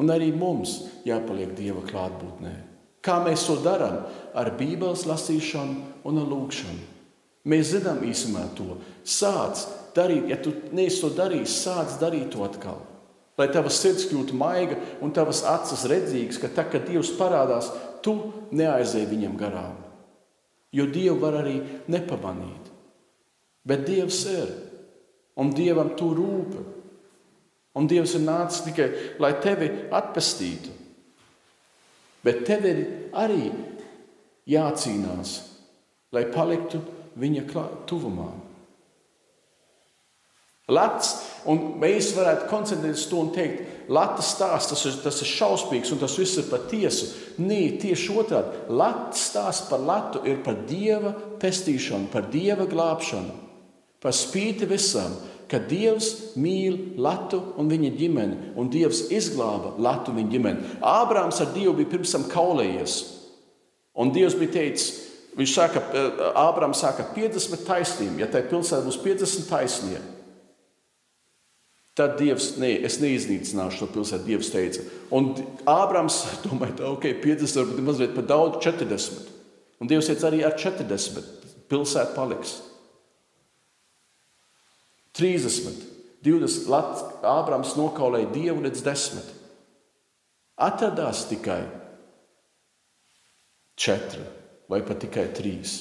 Un 0.00 0.12
arī 0.14 0.30
mums 0.32 0.78
jāpaliek 1.04 1.52
Dieva 1.58 1.82
klātbūtnē. 1.84 2.54
Kā 3.02 3.18
mēs 3.26 3.44
to 3.48 3.58
darām? 3.60 4.06
Ar 4.32 4.54
Bībeles 4.56 5.04
lasīšanu 5.10 6.06
un 6.08 6.22
lūgšanu. 6.22 6.91
Mēs 7.48 7.72
zinām 7.74 8.02
īsumā 8.06 8.46
to. 8.54 8.76
Sāc 9.02 9.64
darīt, 9.96 10.28
ja 10.30 10.38
tu 10.38 10.54
neesi 10.74 11.00
to 11.02 11.10
darījis, 11.16 11.58
sāc 11.64 11.96
darīt 12.00 12.30
to 12.34 12.44
atkal. 12.46 12.82
Lai 13.40 13.48
tavs 13.50 13.80
sirds 13.80 14.04
kļūtu 14.10 14.36
maiga 14.36 14.76
un 15.02 15.12
tavas 15.14 15.40
acis 15.48 15.86
redzīgas, 15.90 16.38
ka 16.38 16.52
tā, 16.52 16.66
kad 16.70 16.84
Dievs 16.86 17.14
parādās, 17.18 17.70
tu 18.04 18.14
neaizēji 18.54 19.08
viņam 19.10 19.38
garām. 19.40 19.78
Jo 20.72 20.86
Dievu 20.88 21.18
var 21.20 21.40
arī 21.40 21.56
nepamanīt. 21.90 22.70
Bet 23.66 23.84
Dievs 23.88 24.20
ir, 24.30 24.52
un 25.38 25.50
Dievam 25.56 25.94
tu 25.98 26.12
rūpi. 26.14 26.62
Un 27.78 27.88
Dievs 27.88 28.14
ir 28.18 28.24
nācis 28.26 28.66
tikai, 28.66 28.88
lai 29.22 29.32
tevi 29.40 29.70
atpestītu. 29.96 30.74
Bet 32.22 32.44
tev 32.46 32.66
ir 32.68 32.82
arī 33.16 33.48
jācīnās, 34.52 35.38
lai 36.12 36.26
paliktu 36.30 36.82
viņa 37.18 37.66
tuvumā. 37.90 38.30
Lats, 40.72 41.16
un 41.50 41.58
mēs 41.82 42.12
varētu 42.16 42.46
koncentrēties 42.48 43.08
to 43.10 43.18
un 43.18 43.32
teikt, 43.34 43.68
Latvijas 43.92 44.30
stāsts 44.36 44.70
tas 44.70 44.84
ir, 44.86 44.94
tas 45.02 45.18
ir 45.24 45.28
šausmīgs 45.28 45.90
un 45.92 45.98
tas 46.00 46.14
viss 46.16 46.38
ir 46.38 46.46
patiesu. 46.48 47.08
Nē, 47.42 47.80
tieši 47.82 48.14
otrādi. 48.14 48.62
Latvijas 48.70 49.26
stāsts 49.26 49.66
par 49.68 49.82
Latu 49.82 50.22
ir 50.28 50.38
par 50.46 50.60
dieva 50.68 51.12
pestīšanu, 51.42 52.08
par 52.14 52.30
dieva 52.32 52.68
glābšanu, 52.70 53.34
par 54.00 54.14
spīti 54.16 54.70
visam, 54.70 55.18
ka 55.52 55.60
Dievs 55.60 56.32
mīl 56.40 56.96
Latu 56.96 57.42
un 57.60 57.68
viņa 57.68 57.90
ģimeni, 57.98 58.36
un 58.56 58.70
Dievs 58.72 59.04
izglāba 59.12 59.74
Latu 59.82 60.12
un 60.12 60.22
viņa 60.22 60.32
ģimeni. 60.32 60.76
Ābrāms 60.80 61.42
ar 61.44 61.50
Dievu 61.52 61.74
bija 61.76 61.90
pirms 61.92 62.14
tam 62.14 62.24
kaulējies, 62.32 62.94
un 64.00 64.14
Dievs 64.14 64.38
bija 64.40 64.54
teicis, 64.56 65.11
viņš 65.38 65.52
saka, 65.54 65.82
Ābrāms 66.38 66.82
saka, 66.82 67.06
50 67.14 67.64
taisnība, 67.66 68.22
ja 68.24 68.28
tai 68.32 68.44
pilsētā 68.48 68.84
būs 68.86 69.00
50 69.04 69.48
taisnība. 69.50 70.02
Tad 71.96 72.16
Dievs, 72.16 72.54
nē, 72.56 72.70
es 72.88 72.96
neiznīcināšu 73.02 73.82
šo 73.82 73.88
pilsētu, 73.92 74.24
Dievs 74.24 74.48
teica. 74.52 74.84
Un 75.12 75.34
Ābrams 75.68 76.22
domāja, 76.46 76.78
ok, 76.88 77.10
50 77.20 77.60
varbūt 77.60 77.84
mazliet 77.84 78.14
par 78.16 78.28
daudz, 78.28 78.60
40. 78.64 79.32
Un 79.82 79.90
Dievs 79.90 80.08
teica 80.08 80.30
arī 80.30 80.40
ar 80.46 80.56
40 80.56 81.20
pilsēta 81.72 82.14
paliks. 82.16 82.60
30, 85.20 85.84
20, 86.24 86.68
Lat, 86.72 87.02
Ābrams 87.28 87.74
nokaulēja 87.76 88.30
Dievu 88.32 88.64
līdz 88.64 88.84
10. 88.88 89.32
Atradās 90.64 91.26
tikai 91.28 91.60
4 93.80 94.41
vai 94.72 94.80
pat 94.86 95.02
tikai 95.04 95.28
3. 95.36 95.72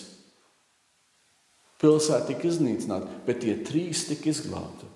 Pilsēta 1.82 2.28
tika 2.28 2.50
iznīcināta, 2.50 3.08
bet 3.26 3.40
tie 3.42 3.56
trīs 3.66 4.04
tika 4.10 4.30
izglābti. 4.30 4.90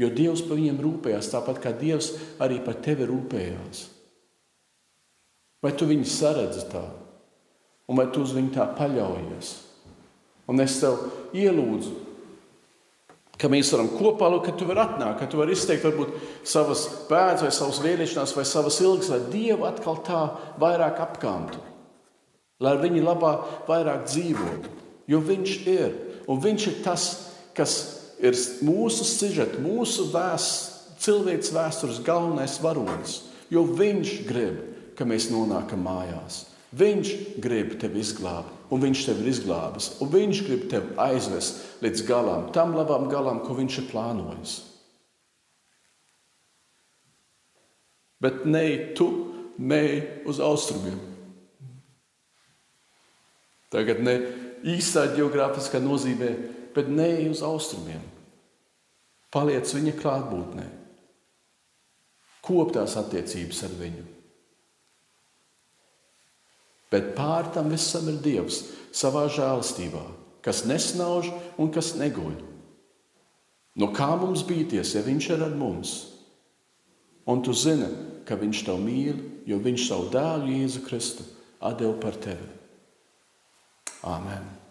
Jo 0.00 0.08
Dievs 0.12 0.44
par 0.46 0.58
viņiem 0.58 0.78
rūpējās, 0.82 1.32
tāpat 1.32 1.58
kā 1.64 1.72
Dievs 1.76 2.12
arī 2.42 2.60
par 2.64 2.78
tevi 2.84 3.08
rūpējās. 3.08 3.82
Vai 5.62 5.72
tu 5.78 5.86
viņu 5.88 6.06
saredzi 6.10 6.64
tā, 6.72 6.82
un 7.88 7.98
vai 7.98 8.08
tu 8.12 8.22
uz 8.24 8.32
viņu 8.34 8.54
tā 8.54 8.66
paļaujies? 8.78 9.52
Un 10.50 10.62
es 10.62 10.78
tev 10.82 11.04
ielūdzu, 11.38 11.92
ka 13.42 13.50
mēs 13.50 13.72
varam 13.74 13.90
kopā, 13.90 14.28
ka 14.44 14.54
tu 14.54 14.68
vari 14.68 14.84
atnākt, 14.84 15.18
ka 15.18 15.26
tu 15.26 15.40
vari 15.40 15.56
izteikt 15.56 15.82
varbūt 15.88 16.14
savas 16.46 16.84
bēdas, 17.08 17.42
vai 17.42 17.50
savas 17.50 17.80
vēlēšanās, 17.82 18.34
vai 18.38 18.44
savas 18.46 18.78
ilgas, 18.84 19.10
lai 19.10 19.18
Dievu 19.32 19.66
atkal 19.66 19.98
tā 20.06 20.20
vairāk 20.62 21.00
apkantu, 21.02 21.58
lai 22.62 22.76
viņi 22.78 23.02
labā 23.02 23.34
vairāk 23.66 24.06
dzīvotu. 24.06 24.78
Jo 25.10 25.18
Viņš 25.26 25.56
ir, 25.66 25.96
un 26.30 26.38
Viņš 26.40 26.68
ir 26.70 26.78
tas, 26.84 27.08
kas 27.58 27.74
ir 28.22 28.38
mūsu 28.62 29.04
sižets, 29.08 29.58
mūsu 29.60 30.06
vēst, 30.12 30.70
cilvēks 31.02 31.50
vēstures 31.54 32.00
galvenais 32.06 32.60
varonis. 32.62 33.18
Jo 33.52 33.66
viņš 33.66 34.12
grib, 34.28 34.60
ka 34.96 35.04
mēs 35.08 35.28
nonākam 35.32 35.82
mājās. 35.84 36.44
Viņš 36.72 37.10
grib 37.42 37.74
tevi 37.82 38.00
izglābt, 38.00 38.54
un 38.72 38.80
viņš 38.80 39.04
tevi 39.06 39.26
ir 39.26 39.32
izglābis. 39.34 39.90
Un 40.00 40.10
viņš 40.12 40.42
grib 40.46 40.66
tevi 40.72 40.94
aizvest 41.00 41.82
līdz 41.84 42.04
galam, 42.08 42.46
tam 42.56 42.76
labam 42.76 43.08
galam, 43.12 43.42
ko 43.44 43.56
viņš 43.58 43.80
ir 43.82 43.88
plānojis. 43.90 44.54
Bet 48.22 48.46
ne 48.46 48.94
tu, 48.96 49.08
ne 49.58 49.82
uz 50.30 50.38
austrumiem. 50.40 51.00
Tagad 53.72 54.02
ne 54.04 54.14
īstā 54.68 55.08
geogrāfiskā 55.16 55.80
nozīmē, 55.82 56.30
bet 56.76 56.88
ne 56.92 57.10
uz 57.32 57.42
austrumiem. 57.44 58.02
Paliec 59.32 59.70
viņa 59.72 59.94
klātbūtnē, 59.96 60.64
kop 62.44 62.74
tās 62.76 62.98
attiecības 63.00 63.62
ar 63.64 63.78
viņu. 63.80 64.11
Bet 66.92 67.14
pār 67.16 67.48
tam 67.54 67.72
visam 67.72 68.08
ir 68.12 68.20
Dievs 68.20 68.62
savā 68.92 69.24
žēlastībā, 69.32 70.04
kas 70.44 70.66
nesnauž 70.68 71.30
un 71.56 71.72
kas 71.72 71.94
neguļ. 71.96 72.34
No 73.80 73.88
kā 73.96 74.10
mums 74.20 74.44
bīties, 74.44 74.92
ja 74.92 75.04
Viņš 75.04 75.30
ir 75.32 75.46
ar 75.48 75.54
mums? 75.56 75.94
Un 77.24 77.40
tu 77.40 77.56
zini, 77.56 77.88
ka 78.28 78.36
Viņš 78.36 78.64
tev 78.68 78.82
mīl, 78.84 79.16
jo 79.48 79.56
Viņš 79.64 79.86
savu 79.88 80.10
dēlu 80.12 80.52
Jēzu 80.52 80.84
Kristu 80.84 81.28
atdeva 81.62 81.96
par 82.02 82.18
tevi. 82.20 82.50
Āmen! 84.02 84.61